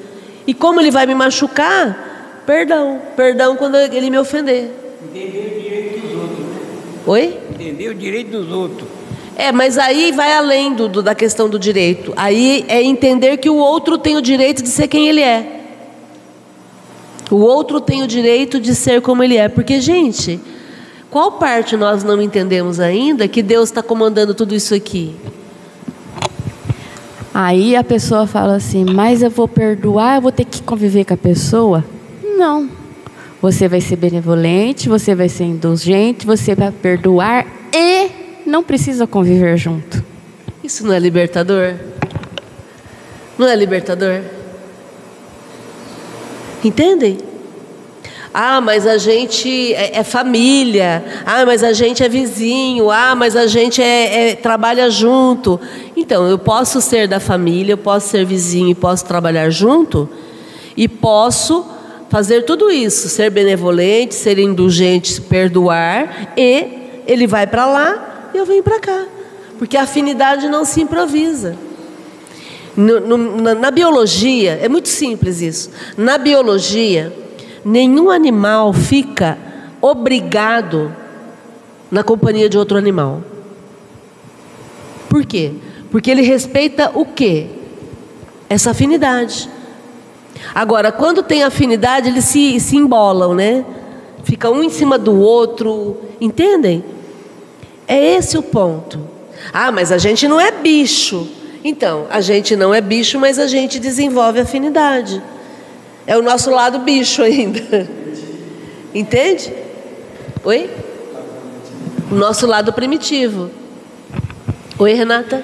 E 0.47 0.53
como 0.53 0.81
ele 0.81 0.89
vai 0.89 1.05
me 1.05 1.13
machucar? 1.13 2.41
Perdão. 2.47 2.99
Perdão 3.15 3.55
quando 3.55 3.75
ele 3.75 4.09
me 4.09 4.17
ofender. 4.17 4.71
Entender 5.13 5.51
o 5.51 5.61
direito 5.61 6.01
dos 6.01 6.17
outros. 6.17 6.39
Né? 6.39 7.03
Oi? 7.05 7.37
Entender 7.53 7.89
o 7.89 7.93
direito 7.93 8.31
dos 8.31 8.51
outros. 8.51 8.89
É, 9.37 9.51
mas 9.51 9.77
aí 9.77 10.11
vai 10.11 10.33
além 10.33 10.73
do, 10.73 10.87
do, 10.87 11.03
da 11.03 11.13
questão 11.13 11.47
do 11.47 11.59
direito. 11.59 12.11
Aí 12.15 12.65
é 12.67 12.81
entender 12.81 13.37
que 13.37 13.49
o 13.49 13.55
outro 13.55 13.99
tem 13.99 14.17
o 14.17 14.21
direito 14.21 14.63
de 14.63 14.69
ser 14.69 14.87
quem 14.87 15.07
ele 15.09 15.21
é. 15.21 15.61
O 17.29 17.37
outro 17.37 17.79
tem 17.79 18.01
o 18.01 18.07
direito 18.07 18.59
de 18.59 18.73
ser 18.73 19.01
como 19.01 19.23
ele 19.23 19.37
é. 19.37 19.47
Porque, 19.47 19.79
gente, 19.79 20.39
qual 21.15 21.31
parte 21.31 21.77
nós 21.77 22.03
não 22.03 22.21
entendemos 22.21 22.77
ainda 22.77 23.25
que 23.25 23.41
Deus 23.41 23.69
está 23.69 23.81
comandando 23.81 24.33
tudo 24.33 24.53
isso 24.53 24.75
aqui? 24.75 25.15
Aí 27.33 27.73
a 27.73 27.85
pessoa 27.85 28.27
fala 28.27 28.57
assim: 28.57 28.83
Mas 28.83 29.23
eu 29.23 29.29
vou 29.29 29.47
perdoar, 29.47 30.17
eu 30.17 30.21
vou 30.23 30.31
ter 30.33 30.43
que 30.43 30.61
conviver 30.61 31.05
com 31.05 31.13
a 31.13 31.17
pessoa? 31.17 31.85
Não. 32.21 32.69
Você 33.41 33.65
vai 33.65 33.79
ser 33.79 33.95
benevolente, 33.95 34.89
você 34.89 35.15
vai 35.15 35.29
ser 35.29 35.45
indulgente, 35.45 36.25
você 36.25 36.53
vai 36.53 36.69
perdoar 36.69 37.47
e 37.73 38.09
não 38.45 38.61
precisa 38.61 39.07
conviver 39.07 39.55
junto. 39.55 40.03
Isso 40.61 40.85
não 40.85 40.93
é 40.93 40.99
libertador? 40.99 41.75
Não 43.39 43.47
é 43.47 43.55
libertador? 43.55 44.19
Entendem? 46.61 47.34
Ah, 48.37 48.59
mas 48.59 48.85
a 48.85 48.97
gente 48.97 49.73
é, 49.73 49.99
é, 49.99 50.03
família. 50.03 51.05
Ah, 51.25 51.45
mas 51.45 51.63
a 51.63 51.71
gente 51.71 52.03
é 52.03 52.09
vizinho. 52.09 52.91
Ah, 52.91 53.15
mas 53.15 53.33
a 53.33 53.47
gente 53.47 53.81
é, 53.81 54.31
é, 54.31 54.35
trabalha 54.35 54.89
junto. 54.89 55.57
Então, 55.95 56.27
eu 56.27 56.37
posso 56.37 56.81
ser 56.81 57.07
da 57.07 57.17
família, 57.17 57.71
eu 57.71 57.77
posso 57.77 58.09
ser 58.09 58.25
vizinho 58.25 58.67
e 58.67 58.75
posso 58.75 59.05
trabalhar 59.05 59.49
junto 59.49 60.09
e 60.75 60.85
posso 60.85 61.65
fazer 62.09 62.41
tudo 62.43 62.69
isso, 62.69 63.07
ser 63.07 63.29
benevolente, 63.29 64.13
ser 64.13 64.37
indulgente, 64.37 65.21
perdoar 65.21 66.33
e 66.35 67.03
ele 67.07 67.27
vai 67.27 67.47
para 67.47 67.65
lá 67.65 68.31
e 68.33 68.37
eu 68.37 68.45
venho 68.45 68.61
para 68.61 68.81
cá, 68.81 69.05
porque 69.57 69.77
a 69.77 69.83
afinidade 69.83 70.49
não 70.49 70.65
se 70.65 70.81
improvisa. 70.81 71.55
No, 72.75 72.99
no, 72.99 73.17
na, 73.41 73.55
na 73.55 73.71
biologia, 73.71 74.59
é 74.61 74.67
muito 74.67 74.89
simples 74.89 75.39
isso. 75.39 75.71
Na 75.97 76.17
biologia, 76.17 77.13
nenhum 77.65 78.11
animal 78.11 78.71
fica 78.71 79.37
obrigado 79.81 80.95
na 81.89 82.03
companhia 82.03 82.47
de 82.47 82.57
outro 82.57 82.77
animal. 82.77 83.23
Por 85.09 85.25
quê? 85.25 85.53
Porque 85.89 86.11
ele 86.11 86.21
respeita 86.21 86.91
o 86.93 87.05
quê? 87.05 87.47
Essa 88.47 88.71
afinidade. 88.71 89.49
Agora, 90.53 90.91
quando 90.91 91.23
tem 91.23 91.43
afinidade, 91.43 92.09
eles 92.09 92.25
se, 92.25 92.59
se 92.59 92.77
embolam, 92.77 93.33
né? 93.33 93.65
Fica 94.23 94.49
um 94.49 94.63
em 94.63 94.69
cima 94.69 94.97
do 94.97 95.19
outro, 95.19 95.97
entendem? 96.21 96.83
É 97.87 98.15
esse 98.15 98.37
o 98.37 98.43
ponto. 98.43 98.99
Ah, 99.53 99.71
mas 99.71 99.91
a 99.91 99.97
gente 99.97 100.27
não 100.27 100.39
é 100.39 100.51
bicho. 100.51 101.27
Então, 101.63 102.05
a 102.09 102.21
gente 102.21 102.55
não 102.55 102.73
é 102.73 102.81
bicho, 102.81 103.19
mas 103.19 103.39
a 103.39 103.47
gente 103.47 103.79
desenvolve 103.79 104.39
afinidade. 104.39 105.21
É 106.07 106.17
o 106.17 106.21
nosso 106.21 106.51
lado 106.51 106.79
bicho 106.79 107.21
ainda. 107.23 107.87
Entende? 108.93 109.51
Oi? 110.43 110.69
O 112.11 112.15
nosso 112.15 112.45
lado 112.45 112.71
primitivo. 112.71 113.49
Oi, 114.77 114.93
Renata? 114.93 115.43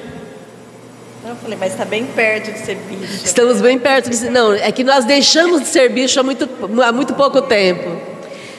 Eu 1.28 1.36
falei, 1.36 1.57
mas 1.59 1.72
está 1.72 1.86
bem 1.86 2.05
perto 2.05 2.51
de 2.51 2.59
ser 2.59 2.76
bicho. 2.76 3.26
Estamos 3.26 3.62
bem 3.62 3.80
perto 3.80 4.09
de 4.09 4.16
ser. 4.16 4.30
Não, 4.30 4.53
é 4.53 4.72
que 4.72 4.84
nós 4.84 5.05
deixamos 5.05 5.62
de 5.62 5.68
ser 5.68 5.89
bicho 5.89 6.20
há 6.20 6.24
muito, 6.24 6.47
há 6.84 6.91
muito 6.91 7.14
pouco 7.14 7.41
tempo. 7.41 7.89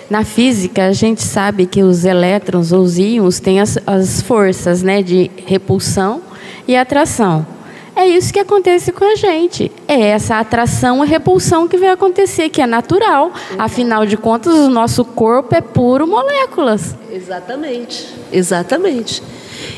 Na 0.09 0.25
física, 0.25 0.87
a 0.87 0.93
gente 0.93 1.23
sabe 1.23 1.67
que 1.67 1.83
os 1.83 2.05
elétrons 2.05 2.73
ou 2.73 2.83
os 2.83 2.99
íons 2.99 3.41
têm 3.41 3.61
as, 3.61 3.79
as 3.87 4.21
forças 4.21 4.83
né, 4.83 5.03
de 5.03 5.31
repulsão 5.47 6.23
e 6.67 6.77
atração. 6.77 7.47
É 7.95 8.07
isso 8.07 8.33
que 8.33 8.41
acontece 8.41 8.91
com 8.91 9.05
a 9.05 9.15
gente. 9.15 9.71
É 9.87 10.09
essa 10.09 10.39
atração 10.39 11.05
e 11.05 11.09
repulsão 11.09 11.69
que 11.69 11.77
vai 11.77 11.91
acontecer, 11.91 12.49
que 12.49 12.63
é 12.63 12.67
natural. 12.67 13.33
Afinal 13.59 14.07
de 14.07 14.17
contas, 14.17 14.55
o 14.55 14.71
nosso 14.71 15.05
corpo 15.05 15.55
é 15.55 15.61
puro 15.61 16.07
moléculas. 16.07 16.97
Exatamente, 17.11 18.09
exatamente. 18.33 19.23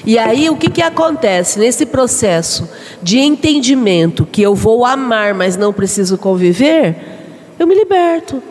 E 0.07 0.17
aí 0.17 0.49
o 0.49 0.57
que, 0.57 0.71
que 0.71 0.81
acontece 0.81 1.59
nesse 1.59 1.85
processo 1.85 2.71
de 3.03 3.19
entendimento 3.19 4.25
que 4.25 4.43
eu 4.43 4.55
vou 4.55 4.85
amar, 4.85 5.35
mas 5.35 5.57
não 5.57 5.73
preciso 5.73 6.17
conviver? 6.17 6.97
Eu 7.59 7.67
me 7.67 7.75
liberto, 7.75 8.43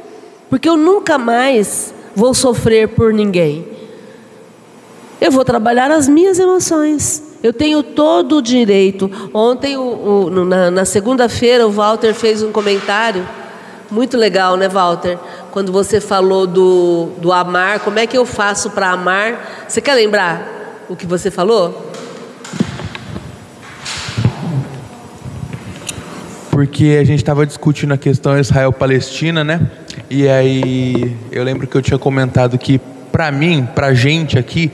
porque 0.50 0.68
eu 0.68 0.76
nunca 0.76 1.18
mais 1.18 1.94
vou 2.14 2.34
sofrer 2.34 2.90
por 2.90 3.14
ninguém. 3.14 3.66
Eu 5.22 5.32
vou 5.32 5.46
trabalhar 5.46 5.90
as 5.90 6.08
minhas 6.08 6.38
emoções. 6.38 7.33
Eu 7.44 7.52
tenho 7.52 7.84
todo 7.84 8.38
o 8.38 8.42
direito. 8.42 9.12
Ontem, 9.34 9.76
o, 9.76 9.82
o, 9.82 10.46
na, 10.46 10.72
na 10.72 10.86
segunda-feira, 10.86 11.68
o 11.68 11.72
Walter 11.72 12.14
fez 12.14 12.42
um 12.42 12.54
comentário 12.54 13.28
muito 13.92 14.16
legal, 14.18 14.56
né, 14.56 14.70
Walter? 14.70 15.20
Quando 15.52 15.70
você 15.70 16.00
falou 16.00 16.48
do, 16.48 17.10
do 17.18 17.34
amar, 17.34 17.82
como 17.82 18.00
é 18.00 18.08
que 18.08 18.18
eu 18.18 18.26
faço 18.26 18.72
para 18.72 18.92
amar? 18.92 19.66
Você 19.68 19.82
quer 19.82 19.94
lembrar 19.96 20.86
o 20.90 20.96
que 20.96 21.06
você 21.06 21.30
falou? 21.30 21.92
Porque 26.50 26.98
a 27.00 27.04
gente 27.04 27.20
estava 27.20 27.46
discutindo 27.46 27.94
a 27.94 27.98
questão 27.98 28.40
Israel-Palestina, 28.40 29.44
né? 29.44 29.70
E 30.10 30.30
aí 30.30 31.18
eu 31.30 31.44
lembro 31.44 31.68
que 31.68 31.76
eu 31.76 31.82
tinha 31.82 32.00
comentado 32.00 32.58
que, 32.58 32.80
para 33.12 33.30
mim, 33.32 33.68
para 33.76 33.94
gente 33.94 34.40
aqui, 34.40 34.72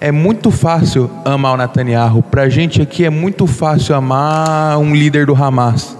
é 0.00 0.10
muito 0.10 0.50
fácil 0.50 1.10
amar 1.26 1.52
o 1.52 1.56
Netanyahu. 1.58 2.22
Para 2.22 2.42
a 2.42 2.48
gente 2.48 2.80
aqui 2.80 3.04
é 3.04 3.10
muito 3.10 3.46
fácil 3.46 3.94
amar 3.94 4.78
um 4.78 4.94
líder 4.94 5.26
do 5.26 5.34
Hamas. 5.34 5.94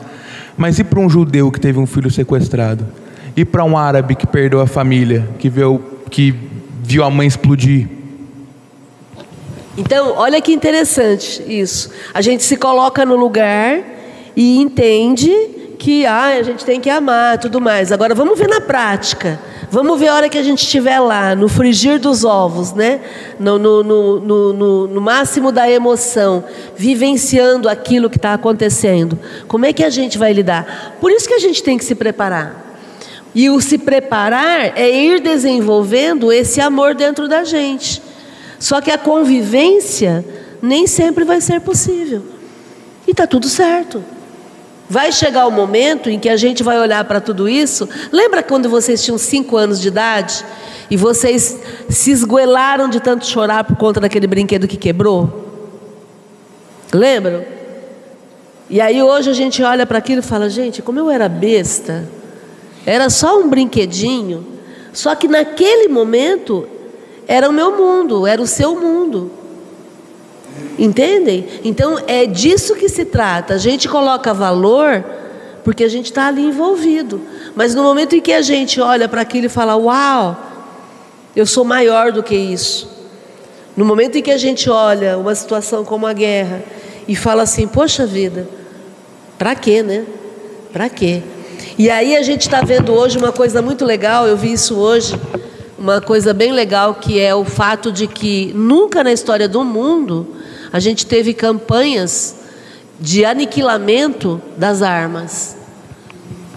Mas 0.57 0.79
e 0.79 0.85
para 0.85 0.99
um 0.99 1.09
judeu 1.09 1.51
que 1.53 1.61
teve 1.61 1.79
um 1.79 1.87
filho 1.87 2.11
sequestrado? 2.11 2.87
E 3.37 3.45
para 3.45 3.63
um 3.63 3.77
árabe 3.77 4.15
que 4.15 4.27
perdeu 4.27 4.61
a 4.61 4.67
família, 4.67 5.29
que 5.39 5.51
viu, 5.51 5.83
que 6.11 6.35
viu 6.83 7.05
a 7.05 7.11
mãe 7.11 7.27
explodir. 7.27 7.89
Então, 9.77 10.15
olha 10.17 10.41
que 10.41 10.53
interessante 10.53 11.43
isso. 11.47 11.91
A 12.13 12.23
gente 12.23 12.43
se 12.43 12.57
coloca 12.57 13.05
no 13.05 13.17
lugar 13.17 13.81
e 14.35 14.59
entende 14.59 15.31
que 15.79 16.05
ah, 16.07 16.37
a 16.39 16.43
gente 16.43 16.65
tem 16.65 16.81
que 16.81 16.91
amar 16.91 17.39
tudo 17.39 17.61
mais. 17.61 17.93
Agora, 17.93 18.15
vamos 18.15 18.39
ver 18.39 18.49
na 18.49 18.61
prática. 18.61 19.39
Vamos 19.71 20.01
ver 20.01 20.09
a 20.09 20.15
hora 20.17 20.29
que 20.29 20.37
a 20.37 20.43
gente 20.43 20.65
estiver 20.65 20.99
lá, 20.99 21.37
no 21.37 21.49
frigir 21.49 22.01
dos 22.01 22.25
ovos, 22.25 22.73
né? 22.73 23.01
no, 23.39 23.57
no, 23.57 23.83
no, 23.85 24.53
no, 24.53 24.87
no 24.89 25.01
máximo 25.01 25.53
da 25.53 25.71
emoção, 25.71 26.43
vivenciando 26.77 27.69
aquilo 27.69 28.11
que 28.11 28.17
está 28.17 28.35
acontecendo. 28.35 29.17
Como 29.47 29.65
é 29.65 29.73
que 29.73 29.85
a 29.85 29.91
gente 29.91 30.19
vai 30.19 30.33
lidar? 30.33 30.97
Por 31.01 31.13
isso 31.13 31.29
que 31.29 31.35
a 31.35 31.39
gente 31.39 31.63
tem 31.63 31.79
que 31.79 31.85
se 31.85 31.95
preparar. 31.95 32.69
E 33.33 33.49
o 33.49 33.61
se 33.61 33.79
preparar 33.79 34.77
é 34.77 34.91
ir 34.91 35.21
desenvolvendo 35.21 36.33
esse 36.33 36.61
amor 36.61 36.95
dentro 36.95 37.29
da 37.29 37.45
gente. 37.45 38.03
Só 38.59 38.81
que 38.81 38.91
a 38.91 38.99
convivência 38.99 40.25
nem 40.61 40.87
sempre 40.89 41.25
vai 41.25 41.41
ser 41.41 41.61
possível. 41.61 42.25
E 43.07 43.13
está 43.13 43.27
tudo 43.27 43.49
certo. 43.49 44.03
Vai 44.91 45.13
chegar 45.13 45.47
o 45.47 45.53
momento 45.53 46.11
em 46.11 46.19
que 46.19 46.29
a 46.29 46.37
gente 46.37 46.65
vai 46.65 46.77
olhar 46.77 47.05
para 47.05 47.21
tudo 47.21 47.49
isso. 47.49 47.89
Lembra 48.11 48.43
quando 48.43 48.69
vocês 48.69 49.01
tinham 49.01 49.17
cinco 49.17 49.57
anos 49.57 49.81
de 49.81 49.87
idade 49.87 50.45
e 50.91 50.97
vocês 50.97 51.61
se 51.89 52.11
esgoelaram 52.11 52.89
de 52.89 52.99
tanto 52.99 53.25
chorar 53.25 53.63
por 53.63 53.77
conta 53.77 54.01
daquele 54.01 54.27
brinquedo 54.27 54.67
que 54.67 54.77
quebrou? 54.77 55.47
Lembram? 56.93 57.45
E 58.69 58.81
aí 58.81 59.01
hoje 59.01 59.31
a 59.31 59.33
gente 59.33 59.63
olha 59.63 59.87
para 59.87 59.99
aquilo 59.99 60.23
e 60.23 60.25
fala: 60.25 60.51
gente, 60.51 60.83
como 60.83 60.99
eu 60.99 61.09
era 61.09 61.29
besta. 61.29 62.09
Era 62.85 63.09
só 63.09 63.39
um 63.39 63.49
brinquedinho. 63.49 64.45
Só 64.93 65.15
que 65.15 65.29
naquele 65.29 65.87
momento 65.87 66.67
era 67.29 67.49
o 67.49 67.53
meu 67.53 67.77
mundo, 67.77 68.27
era 68.27 68.43
o 68.43 68.47
seu 68.47 68.75
mundo. 68.75 69.31
Entendem? 70.79 71.47
Então 71.65 71.99
é 72.07 72.27
disso 72.27 72.75
que 72.75 72.89
se 72.89 73.05
trata. 73.05 73.55
A 73.55 73.59
gente 73.59 73.89
coloca 73.89 74.33
valor 74.33 75.05
porque 75.63 75.85
a 75.85 75.89
gente 75.89 76.07
está 76.07 76.27
ali 76.27 76.43
envolvido. 76.43 77.21
Mas 77.55 77.75
no 77.75 77.83
momento 77.83 78.17
em 78.17 78.21
que 78.21 78.33
a 78.33 78.43
gente 78.43 78.81
olha 78.81 79.09
para 79.09 79.21
aquilo 79.21 79.47
e 79.47 79.51
fala: 79.51 79.77
Uau, 79.77 80.37
eu 81.37 81.47
sou 81.47 81.65
maior 81.65 82.13
do 82.13 82.23
que 82.23 82.35
isso. 82.35 82.89
No 83.77 83.85
momento 83.85 84.17
em 84.17 84.23
que 84.23 84.31
a 84.31 84.39
gente 84.39 84.69
olha 84.69 85.19
uma 85.19 85.35
situação 85.35 85.85
como 85.85 86.07
a 86.07 86.13
guerra 86.13 86.63
e 87.07 87.15
fala 87.15 87.43
assim: 87.43 87.67
Poxa 87.67 88.07
vida, 88.07 88.49
para 89.39 89.55
quê, 89.55 89.83
né? 89.83 90.05
Para 90.73 90.89
quê? 90.89 91.23
E 91.79 91.91
aí 91.91 92.17
a 92.17 92.23
gente 92.23 92.43
está 92.43 92.63
vendo 92.63 92.93
hoje 92.93 93.19
uma 93.19 93.33
coisa 93.33 93.61
muito 93.61 93.85
legal, 93.85 94.27
eu 94.27 94.37
vi 94.37 94.53
isso 94.53 94.77
hoje, 94.77 95.19
uma 95.79 96.01
coisa 96.01 96.35
bem 96.35 96.53
legal, 96.53 96.95
que 96.95 97.21
é 97.21 97.35
o 97.35 97.45
fato 97.45 97.91
de 97.91 98.07
que 98.07 98.53
nunca 98.55 99.03
na 99.03 99.13
história 99.13 99.49
do 99.49 99.65
mundo 99.65 100.27
a 100.73 100.79
gente 100.79 101.07
teve 101.07 101.35
campanhas 101.35 102.37
de 103.01 103.25
aniquilamento 103.25 104.41
das 104.57 104.83
armas. 104.83 105.57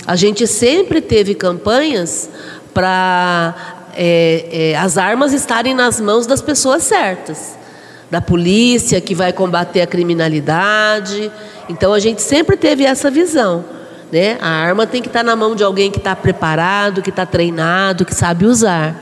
A 0.05 0.15
gente 0.15 0.45
sempre 0.45 1.01
teve 1.01 1.33
campanhas 1.33 2.29
para 2.73 3.55
é, 3.95 4.71
é, 4.71 4.77
as 4.77 4.97
armas 4.97 5.33
estarem 5.33 5.73
nas 5.73 6.01
mãos 6.01 6.27
das 6.27 6.41
pessoas 6.41 6.83
certas, 6.83 7.57
da 8.11 8.19
polícia 8.19 8.99
que 8.99 9.15
vai 9.15 9.31
combater 9.31 9.81
a 9.81 9.87
criminalidade. 9.87 11.31
Então 11.69 11.93
a 11.93 11.99
gente 11.99 12.21
sempre 12.21 12.57
teve 12.57 12.83
essa 12.83 13.09
visão. 13.09 13.63
Né? 14.11 14.37
A 14.41 14.49
arma 14.49 14.85
tem 14.85 15.01
que 15.01 15.07
estar 15.07 15.23
na 15.23 15.35
mão 15.35 15.55
de 15.55 15.63
alguém 15.63 15.89
que 15.89 15.97
está 15.97 16.15
preparado, 16.15 17.01
que 17.01 17.09
está 17.09 17.25
treinado, 17.25 18.05
que 18.05 18.13
sabe 18.13 18.45
usar. 18.45 19.01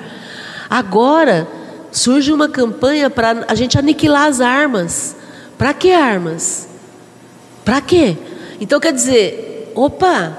Agora 0.70 1.48
surge 1.92 2.32
uma 2.32 2.48
campanha 2.48 3.10
para 3.10 3.46
a 3.48 3.56
gente 3.56 3.78
aniquilar 3.78 4.28
as 4.28 4.42
armas. 4.42 5.16
Para 5.58 5.74
que 5.74 5.92
armas? 5.92 6.68
Para 7.64 7.82
quê? 7.82 8.18
Então 8.60 8.80
quer 8.80 8.94
dizer, 8.94 9.72
opa, 9.76 10.38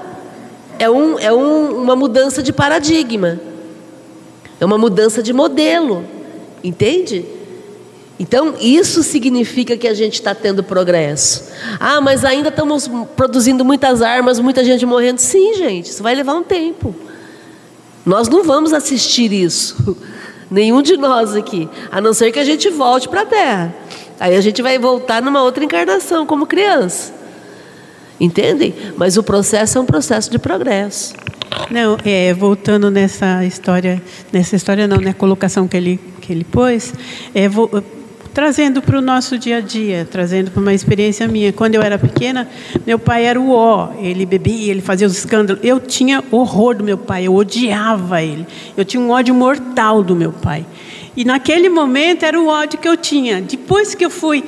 é, 0.79 0.89
um, 0.89 1.19
é 1.19 1.31
um, 1.31 1.81
uma 1.81 1.95
mudança 1.95 2.41
de 2.41 2.51
paradigma, 2.51 3.39
é 4.59 4.65
uma 4.65 4.77
mudança 4.77 5.21
de 5.21 5.31
modelo, 5.31 6.03
entende? 6.63 7.25
Então, 8.19 8.55
isso 8.61 9.01
significa 9.01 9.75
que 9.75 9.87
a 9.87 9.93
gente 9.93 10.13
está 10.13 10.35
tendo 10.35 10.63
progresso. 10.63 11.51
Ah, 11.79 11.99
mas 11.99 12.23
ainda 12.23 12.49
estamos 12.49 12.89
produzindo 13.15 13.65
muitas 13.65 14.01
armas, 14.01 14.39
muita 14.39 14.63
gente 14.63 14.85
morrendo. 14.85 15.19
Sim, 15.19 15.55
gente, 15.55 15.89
isso 15.89 16.03
vai 16.03 16.13
levar 16.13 16.35
um 16.35 16.43
tempo. 16.43 16.95
Nós 18.05 18.27
não 18.27 18.43
vamos 18.43 18.71
assistir 18.71 19.31
isso, 19.33 19.97
nenhum 20.53 20.81
de 20.81 20.95
nós 20.95 21.35
aqui, 21.35 21.67
a 21.91 21.99
não 21.99 22.13
ser 22.13 22.31
que 22.31 22.39
a 22.39 22.43
gente 22.45 22.69
volte 22.69 23.09
para 23.09 23.21
a 23.21 23.25
Terra. 23.25 23.75
Aí 24.19 24.35
a 24.35 24.41
gente 24.41 24.61
vai 24.61 24.77
voltar 24.77 25.21
numa 25.21 25.41
outra 25.41 25.63
encarnação, 25.63 26.25
como 26.25 26.45
criança. 26.45 27.11
Entendem? 28.19 28.73
Mas 28.95 29.17
o 29.17 29.23
processo 29.23 29.77
é 29.77 29.81
um 29.81 29.85
processo 29.85 30.29
de 30.29 30.37
progresso. 30.37 31.13
Não, 31.69 31.97
é, 32.05 32.33
voltando 32.33 32.89
nessa 32.91 33.43
história, 33.43 34.01
nessa 34.31 34.55
história 34.55 34.87
não, 34.87 34.97
né, 34.97 35.13
colocação 35.13 35.67
que 35.67 35.75
ele 35.75 35.99
que 36.23 36.31
ele 36.31 36.45
pôs, 36.45 36.93
é, 37.35 37.49
vou, 37.49 37.69
trazendo 38.33 38.81
para 38.81 38.97
o 38.97 39.01
nosso 39.01 39.37
dia 39.37 39.57
a 39.57 39.61
dia, 39.61 40.07
trazendo 40.09 40.49
para 40.49 40.59
uma 40.59 40.73
experiência 40.73 41.27
minha. 41.27 41.53
Quando 41.53 41.75
eu 41.75 41.81
era 41.81 41.99
pequena, 41.99 42.49
meu 42.85 42.97
pai 42.97 43.25
era 43.25 43.39
o 43.39 43.51
ó, 43.51 43.91
ele 43.99 44.25
bebia, 44.25 44.71
ele 44.71 44.81
fazia 44.81 45.05
os 45.05 45.17
escândalos. 45.17 45.63
Eu 45.63 45.79
tinha 45.79 46.23
horror 46.31 46.75
do 46.75 46.83
meu 46.83 46.97
pai, 46.97 47.27
eu 47.27 47.35
odiava 47.35 48.21
ele. 48.21 48.47
Eu 48.75 48.83
tinha 48.83 49.01
um 49.01 49.11
ódio 49.11 49.35
mortal 49.35 50.01
do 50.01 50.15
meu 50.15 50.31
pai. 50.31 50.65
E 51.15 51.23
naquele 51.23 51.69
momento 51.69 52.23
era 52.23 52.39
o 52.39 52.47
ódio 52.47 52.79
que 52.79 52.87
eu 52.87 52.97
tinha. 52.97 53.39
Depois 53.39 53.93
que 53.93 54.03
eu 54.03 54.09
fui 54.09 54.43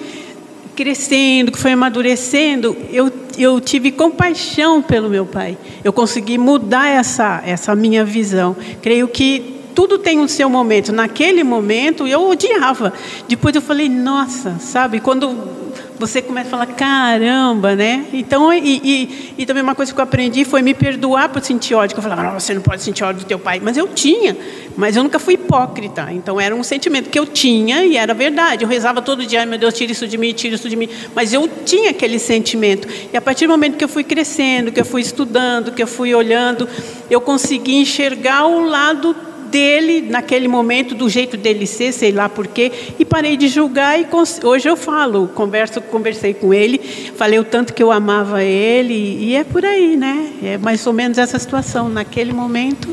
crescendo, 0.75 1.51
que 1.51 1.59
foi 1.59 1.71
amadurecendo, 1.71 2.75
eu, 2.91 3.11
eu 3.37 3.61
tive 3.61 3.91
compaixão 3.91 4.81
pelo 4.81 5.09
meu 5.09 5.27
pai. 5.27 5.57
Eu 5.83 5.93
consegui 5.93 6.39
mudar 6.39 6.87
essa, 6.87 7.41
essa 7.45 7.75
minha 7.75 8.03
visão. 8.03 8.55
Creio 8.81 9.07
que 9.07 9.54
tudo 9.75 9.99
tem 9.99 10.21
o 10.21 10.27
seu 10.27 10.49
momento. 10.49 10.93
Naquele 10.93 11.43
momento 11.43 12.07
eu 12.07 12.29
odiava. 12.29 12.93
Depois 13.27 13.53
eu 13.53 13.61
falei, 13.61 13.89
nossa, 13.89 14.55
sabe? 14.57 15.01
Quando 15.01 15.53
você 15.99 16.21
começa 16.21 16.47
a 16.47 16.51
falar, 16.51 16.65
caramba, 16.67 17.75
né? 17.75 18.05
Então, 18.11 18.51
e, 18.53 18.81
e, 18.83 19.33
e, 19.37 19.45
também 19.45 19.63
uma 19.63 19.75
coisa 19.75 19.93
que 19.93 19.99
eu 19.99 20.03
aprendi 20.03 20.43
foi 20.43 20.61
me 20.61 20.73
perdoar 20.73 21.29
por 21.29 21.41
sentir 21.41 21.73
ódio. 21.73 21.97
Eu 21.97 22.01
falava, 22.01 22.23
não, 22.23 22.39
você 22.39 22.53
não 22.53 22.61
pode 22.61 22.81
sentir 22.81 23.03
ódio 23.03 23.21
do 23.21 23.25
teu 23.25 23.39
pai. 23.39 23.61
Mas 23.63 23.77
eu 23.77 23.87
tinha, 23.87 24.35
mas 24.75 24.95
eu 24.95 25.03
nunca 25.03 25.19
fui 25.19 25.35
hipócrita. 25.35 26.07
Então, 26.11 26.39
era 26.39 26.53
um 26.53 26.63
sentimento 26.63 27.09
que 27.09 27.17
eu 27.17 27.25
tinha 27.25 27.85
e 27.85 27.97
era 27.97 28.13
verdade. 28.13 28.63
Eu 28.63 28.69
rezava 28.69 29.01
todo 29.01 29.25
dia, 29.25 29.45
meu 29.45 29.57
Deus, 29.57 29.73
tira 29.73 29.91
isso 29.91 30.07
de 30.07 30.17
mim, 30.17 30.33
tira 30.33 30.55
isso 30.55 30.69
de 30.69 30.75
mim. 30.75 30.89
Mas 31.13 31.33
eu 31.33 31.49
tinha 31.65 31.91
aquele 31.91 32.19
sentimento. 32.19 32.87
E 33.13 33.15
a 33.15 33.21
partir 33.21 33.47
do 33.47 33.51
momento 33.51 33.77
que 33.77 33.83
eu 33.83 33.89
fui 33.89 34.03
crescendo, 34.03 34.71
que 34.71 34.79
eu 34.79 34.85
fui 34.85 35.01
estudando, 35.01 35.71
que 35.71 35.81
eu 35.81 35.87
fui 35.87 36.13
olhando, 36.13 36.67
eu 37.09 37.21
consegui 37.21 37.75
enxergar 37.75 38.45
o 38.45 38.65
lado 38.65 39.15
dele 39.45 40.01
naquele 40.09 40.47
momento, 40.47 40.95
do 40.95 41.09
jeito 41.09 41.37
dele 41.37 41.65
ser, 41.65 41.91
sei 41.91 42.11
lá 42.11 42.27
porquê, 42.27 42.71
e 42.99 43.05
parei 43.05 43.37
de 43.37 43.47
julgar 43.47 43.99
e 43.99 44.07
hoje 44.43 44.67
eu 44.67 44.75
falo, 44.75 45.27
converso, 45.29 45.81
conversei 45.81 46.33
com 46.33 46.53
ele, 46.53 46.77
falei 47.15 47.39
o 47.39 47.43
tanto 47.43 47.73
que 47.73 47.81
eu 47.81 47.91
amava 47.91 48.43
ele 48.43 48.93
e 48.93 49.35
é 49.35 49.43
por 49.43 49.65
aí, 49.65 49.95
né? 49.95 50.31
É 50.43 50.57
mais 50.57 50.85
ou 50.85 50.93
menos 50.93 51.17
essa 51.17 51.39
situação 51.39 51.89
naquele 51.89 52.33
momento. 52.33 52.89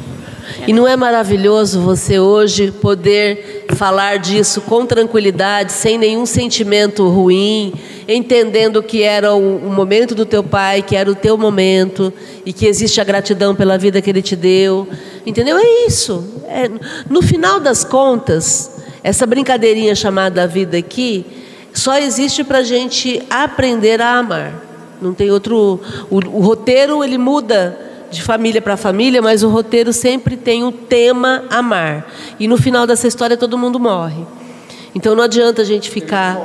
E 0.67 0.73
não 0.73 0.87
é 0.87 0.97
maravilhoso 0.97 1.81
você 1.81 2.19
hoje 2.19 2.71
poder 2.71 3.67
falar 3.75 4.19
disso 4.19 4.61
com 4.61 4.85
tranquilidade, 4.85 5.73
sem 5.73 5.99
nenhum 5.99 6.27
sentimento 6.27 7.09
ruim, 7.09 7.73
entendendo 8.07 8.83
que 8.83 9.03
era 9.03 9.35
o, 9.35 9.71
momento 9.71 10.15
do 10.15 10.27
teu 10.27 10.43
pai, 10.43 10.83
que 10.83 10.97
era 10.97 11.11
o 11.11 11.15
teu 11.15 11.37
momento 11.37 12.13
e 12.45 12.53
que 12.53 12.67
existe 12.67 13.01
a 13.01 13.05
gratidão 13.05 13.55
pela 13.55 13.79
vida 13.79 14.01
que 14.03 14.11
ele 14.11 14.23
te 14.23 14.37
deu. 14.37 14.87
Entendeu? 15.25 15.57
É 15.59 15.87
isso. 15.87 16.25
É, 16.47 16.71
no 17.09 17.23
final 17.23 17.61
das 17.61 17.85
contas, 17.85 18.83
essa 19.03 19.27
brincadeirinha 19.27 19.95
chamada 19.95 20.47
vida 20.47 20.77
aqui 20.77 21.25
só 21.73 21.99
existe 21.99 22.45
para 22.45 22.59
a 22.59 22.63
gente 22.63 23.23
aprender 23.31 24.01
a 24.01 24.19
amar. 24.19 24.53
Não 25.01 25.15
tem 25.15 25.31
outro. 25.31 25.81
O, 26.11 26.17
o 26.17 26.41
roteiro 26.41 27.03
ele 27.03 27.19
muda 27.19 27.79
de 28.11 28.23
família 28.23 28.61
para 28.61 28.77
família, 28.77 29.23
mas 29.23 29.43
o 29.43 29.49
roteiro 29.49 29.93
sempre 29.93 30.37
tem 30.37 30.65
o 30.65 30.71
tema 30.71 31.45
amar. 31.51 32.07
E 32.39 32.47
no 32.47 32.57
final 32.57 32.87
dessa 32.87 33.09
história 33.09 33.37
todo 33.37 33.57
mundo 33.57 33.81
morre. 33.81 34.25
Então 34.95 35.15
não 35.15 35.25
adianta 35.25 35.63
a 35.63 35.65
gente 35.65 35.91
ficar. 35.91 36.37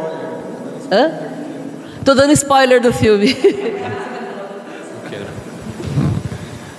Hã? 0.92 1.12
Tô 2.06 2.16
dando 2.16 2.32
spoiler 2.32 2.82
do 2.82 2.94
filme. 2.94 3.36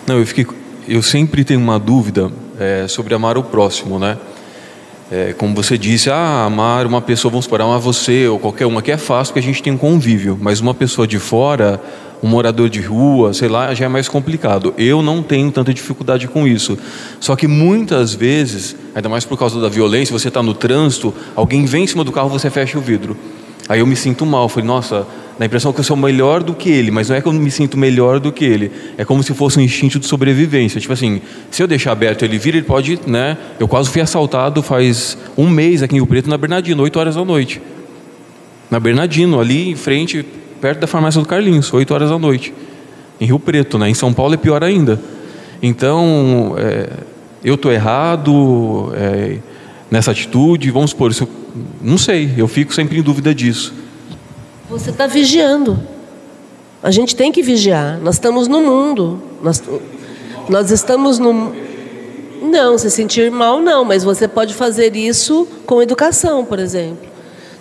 Não, 0.06 0.18
eu 0.18 0.26
fiquei. 0.26 0.46
Eu 0.90 1.02
sempre 1.02 1.44
tenho 1.44 1.60
uma 1.60 1.78
dúvida 1.78 2.32
é, 2.58 2.88
sobre 2.88 3.12
amar 3.12 3.36
o 3.36 3.42
próximo, 3.42 3.98
né? 3.98 4.16
É, 5.12 5.34
como 5.34 5.54
você 5.54 5.76
disse, 5.76 6.08
ah, 6.08 6.44
amar 6.46 6.86
uma 6.86 7.02
pessoa, 7.02 7.30
vamos 7.30 7.44
supor, 7.44 7.60
amar 7.60 7.78
você 7.78 8.26
ou 8.26 8.38
qualquer 8.38 8.64
uma 8.64 8.80
que 8.80 8.90
é 8.90 8.96
fácil 8.96 9.34
porque 9.34 9.46
a 9.46 9.52
gente 9.52 9.62
tem 9.62 9.70
um 9.70 9.76
convívio, 9.76 10.38
mas 10.40 10.60
uma 10.60 10.72
pessoa 10.72 11.06
de 11.06 11.18
fora, 11.18 11.78
um 12.22 12.28
morador 12.28 12.70
de 12.70 12.80
rua, 12.80 13.34
sei 13.34 13.48
lá, 13.50 13.74
já 13.74 13.84
é 13.84 13.88
mais 13.88 14.08
complicado. 14.08 14.72
Eu 14.78 15.02
não 15.02 15.22
tenho 15.22 15.52
tanta 15.52 15.74
dificuldade 15.74 16.26
com 16.26 16.48
isso. 16.48 16.78
Só 17.20 17.36
que 17.36 17.46
muitas 17.46 18.14
vezes, 18.14 18.74
ainda 18.94 19.10
mais 19.10 19.26
por 19.26 19.38
causa 19.38 19.60
da 19.60 19.68
violência, 19.68 20.18
você 20.18 20.28
está 20.28 20.42
no 20.42 20.54
trânsito, 20.54 21.12
alguém 21.36 21.66
vem 21.66 21.84
em 21.84 21.86
cima 21.86 22.02
do 22.02 22.12
carro, 22.12 22.30
você 22.30 22.48
fecha 22.48 22.78
o 22.78 22.80
vidro. 22.80 23.14
Aí 23.68 23.80
eu 23.80 23.86
me 23.86 23.96
sinto 23.96 24.26
mal, 24.26 24.48
falei, 24.48 24.66
nossa, 24.66 25.06
dá 25.38 25.44
a 25.44 25.46
impressão 25.46 25.72
que 25.72 25.80
eu 25.80 25.84
sou 25.84 25.96
melhor 25.96 26.42
do 26.42 26.54
que 26.54 26.70
ele, 26.70 26.90
mas 26.90 27.08
não 27.08 27.16
é 27.16 27.20
que 27.20 27.28
eu 27.28 27.32
me 27.32 27.50
sinto 27.50 27.76
melhor 27.76 28.18
do 28.18 28.32
que 28.32 28.44
ele, 28.44 28.72
é 28.96 29.04
como 29.04 29.22
se 29.22 29.32
fosse 29.34 29.58
um 29.58 29.62
instinto 29.62 29.98
de 29.98 30.06
sobrevivência. 30.06 30.80
Tipo 30.80 30.92
assim, 30.92 31.20
se 31.50 31.62
eu 31.62 31.66
deixar 31.66 31.92
aberto 31.92 32.24
ele 32.24 32.38
vir, 32.38 32.54
ele 32.54 32.64
pode, 32.64 32.98
né? 33.06 33.36
Eu 33.60 33.68
quase 33.68 33.90
fui 33.90 34.00
assaltado 34.00 34.62
faz 34.62 35.16
um 35.36 35.48
mês 35.48 35.82
aqui 35.82 35.94
em 35.94 35.98
Rio 35.98 36.06
Preto, 36.06 36.28
na 36.28 36.36
Bernardino, 36.36 36.82
8 36.82 36.98
horas 36.98 37.14
da 37.14 37.24
noite. 37.24 37.60
Na 38.70 38.80
Bernardino, 38.80 39.40
ali 39.40 39.70
em 39.70 39.76
frente, 39.76 40.24
perto 40.60 40.80
da 40.80 40.86
farmácia 40.86 41.20
do 41.20 41.26
Carlinhos, 41.26 41.72
8 41.72 41.94
horas 41.94 42.10
da 42.10 42.18
noite. 42.18 42.52
Em 43.20 43.26
Rio 43.26 43.38
Preto, 43.38 43.78
né? 43.78 43.88
Em 43.88 43.94
São 43.94 44.12
Paulo 44.12 44.34
é 44.34 44.36
pior 44.36 44.64
ainda. 44.64 45.00
Então, 45.62 46.54
é, 46.58 46.88
eu 47.44 47.54
estou 47.54 47.72
errado 47.72 48.92
é, 48.94 49.38
nessa 49.90 50.10
atitude, 50.10 50.70
vamos 50.70 50.90
supor, 50.90 51.12
se 51.12 51.22
eu 51.22 51.28
não 51.80 51.98
sei, 51.98 52.32
eu 52.36 52.48
fico 52.48 52.74
sempre 52.74 52.98
em 52.98 53.02
dúvida 53.02 53.34
disso. 53.34 53.72
Você 54.68 54.90
está 54.90 55.06
vigiando. 55.06 55.78
A 56.82 56.90
gente 56.90 57.16
tem 57.16 57.32
que 57.32 57.42
vigiar. 57.42 57.98
Nós 58.00 58.16
estamos 58.16 58.46
no 58.46 58.60
mundo. 58.60 59.22
Nós, 59.42 59.62
nós 60.48 60.70
estamos 60.70 61.18
no. 61.18 61.54
Não, 62.42 62.78
se 62.78 62.90
sentir 62.90 63.30
mal, 63.30 63.60
não, 63.60 63.84
mas 63.84 64.04
você 64.04 64.28
pode 64.28 64.54
fazer 64.54 64.94
isso 64.94 65.46
com 65.66 65.82
educação, 65.82 66.44
por 66.44 66.58
exemplo. 66.58 67.08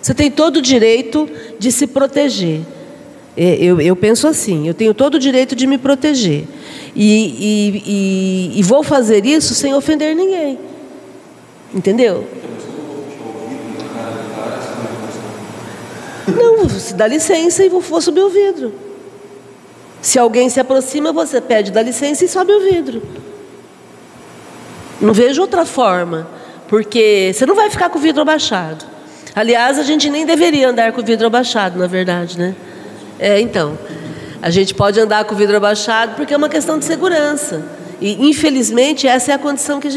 Você 0.00 0.14
tem 0.14 0.30
todo 0.30 0.58
o 0.58 0.62
direito 0.62 1.28
de 1.58 1.72
se 1.72 1.86
proteger. 1.86 2.60
Eu, 3.36 3.80
eu 3.80 3.96
penso 3.96 4.26
assim: 4.26 4.68
eu 4.68 4.74
tenho 4.74 4.94
todo 4.94 5.14
o 5.14 5.18
direito 5.18 5.56
de 5.56 5.66
me 5.66 5.78
proteger. 5.78 6.44
E, 6.94 7.04
e, 7.04 7.82
e, 7.86 8.60
e 8.60 8.62
vou 8.62 8.82
fazer 8.82 9.24
isso 9.24 9.54
sem 9.54 9.74
ofender 9.74 10.14
ninguém. 10.14 10.58
Entendeu? 11.74 12.26
Não, 16.36 16.68
se 16.68 16.94
dá 16.94 17.06
licença 17.06 17.64
e 17.64 17.68
vou 17.68 18.00
subir 18.00 18.20
o 18.20 18.28
vidro. 18.28 18.72
Se 20.00 20.18
alguém 20.18 20.48
se 20.48 20.60
aproxima, 20.60 21.12
você 21.12 21.40
pede 21.40 21.70
dá 21.70 21.82
licença 21.82 22.24
e 22.24 22.28
sobe 22.28 22.52
o 22.52 22.60
vidro. 22.60 23.02
Não 25.00 25.12
vejo 25.12 25.40
outra 25.40 25.64
forma, 25.64 26.28
porque 26.68 27.32
você 27.32 27.46
não 27.46 27.54
vai 27.54 27.70
ficar 27.70 27.88
com 27.88 27.98
o 27.98 28.02
vidro 28.02 28.22
abaixado. 28.22 28.84
Aliás, 29.34 29.78
a 29.78 29.82
gente 29.82 30.10
nem 30.10 30.26
deveria 30.26 30.70
andar 30.70 30.92
com 30.92 31.00
o 31.00 31.04
vidro 31.04 31.26
abaixado, 31.26 31.78
na 31.78 31.86
verdade, 31.86 32.38
né? 32.38 32.56
É, 33.18 33.40
então, 33.40 33.78
a 34.42 34.50
gente 34.50 34.74
pode 34.74 34.98
andar 34.98 35.24
com 35.24 35.34
o 35.34 35.38
vidro 35.38 35.56
abaixado 35.56 36.14
porque 36.16 36.34
é 36.34 36.36
uma 36.36 36.48
questão 36.48 36.78
de 36.78 36.84
segurança. 36.84 37.64
E 38.00 38.28
infelizmente 38.28 39.06
essa 39.06 39.32
é 39.32 39.34
a 39.34 39.38
condição 39.38 39.78
que 39.78 39.86
a 39.86 39.86
gente 39.86 39.86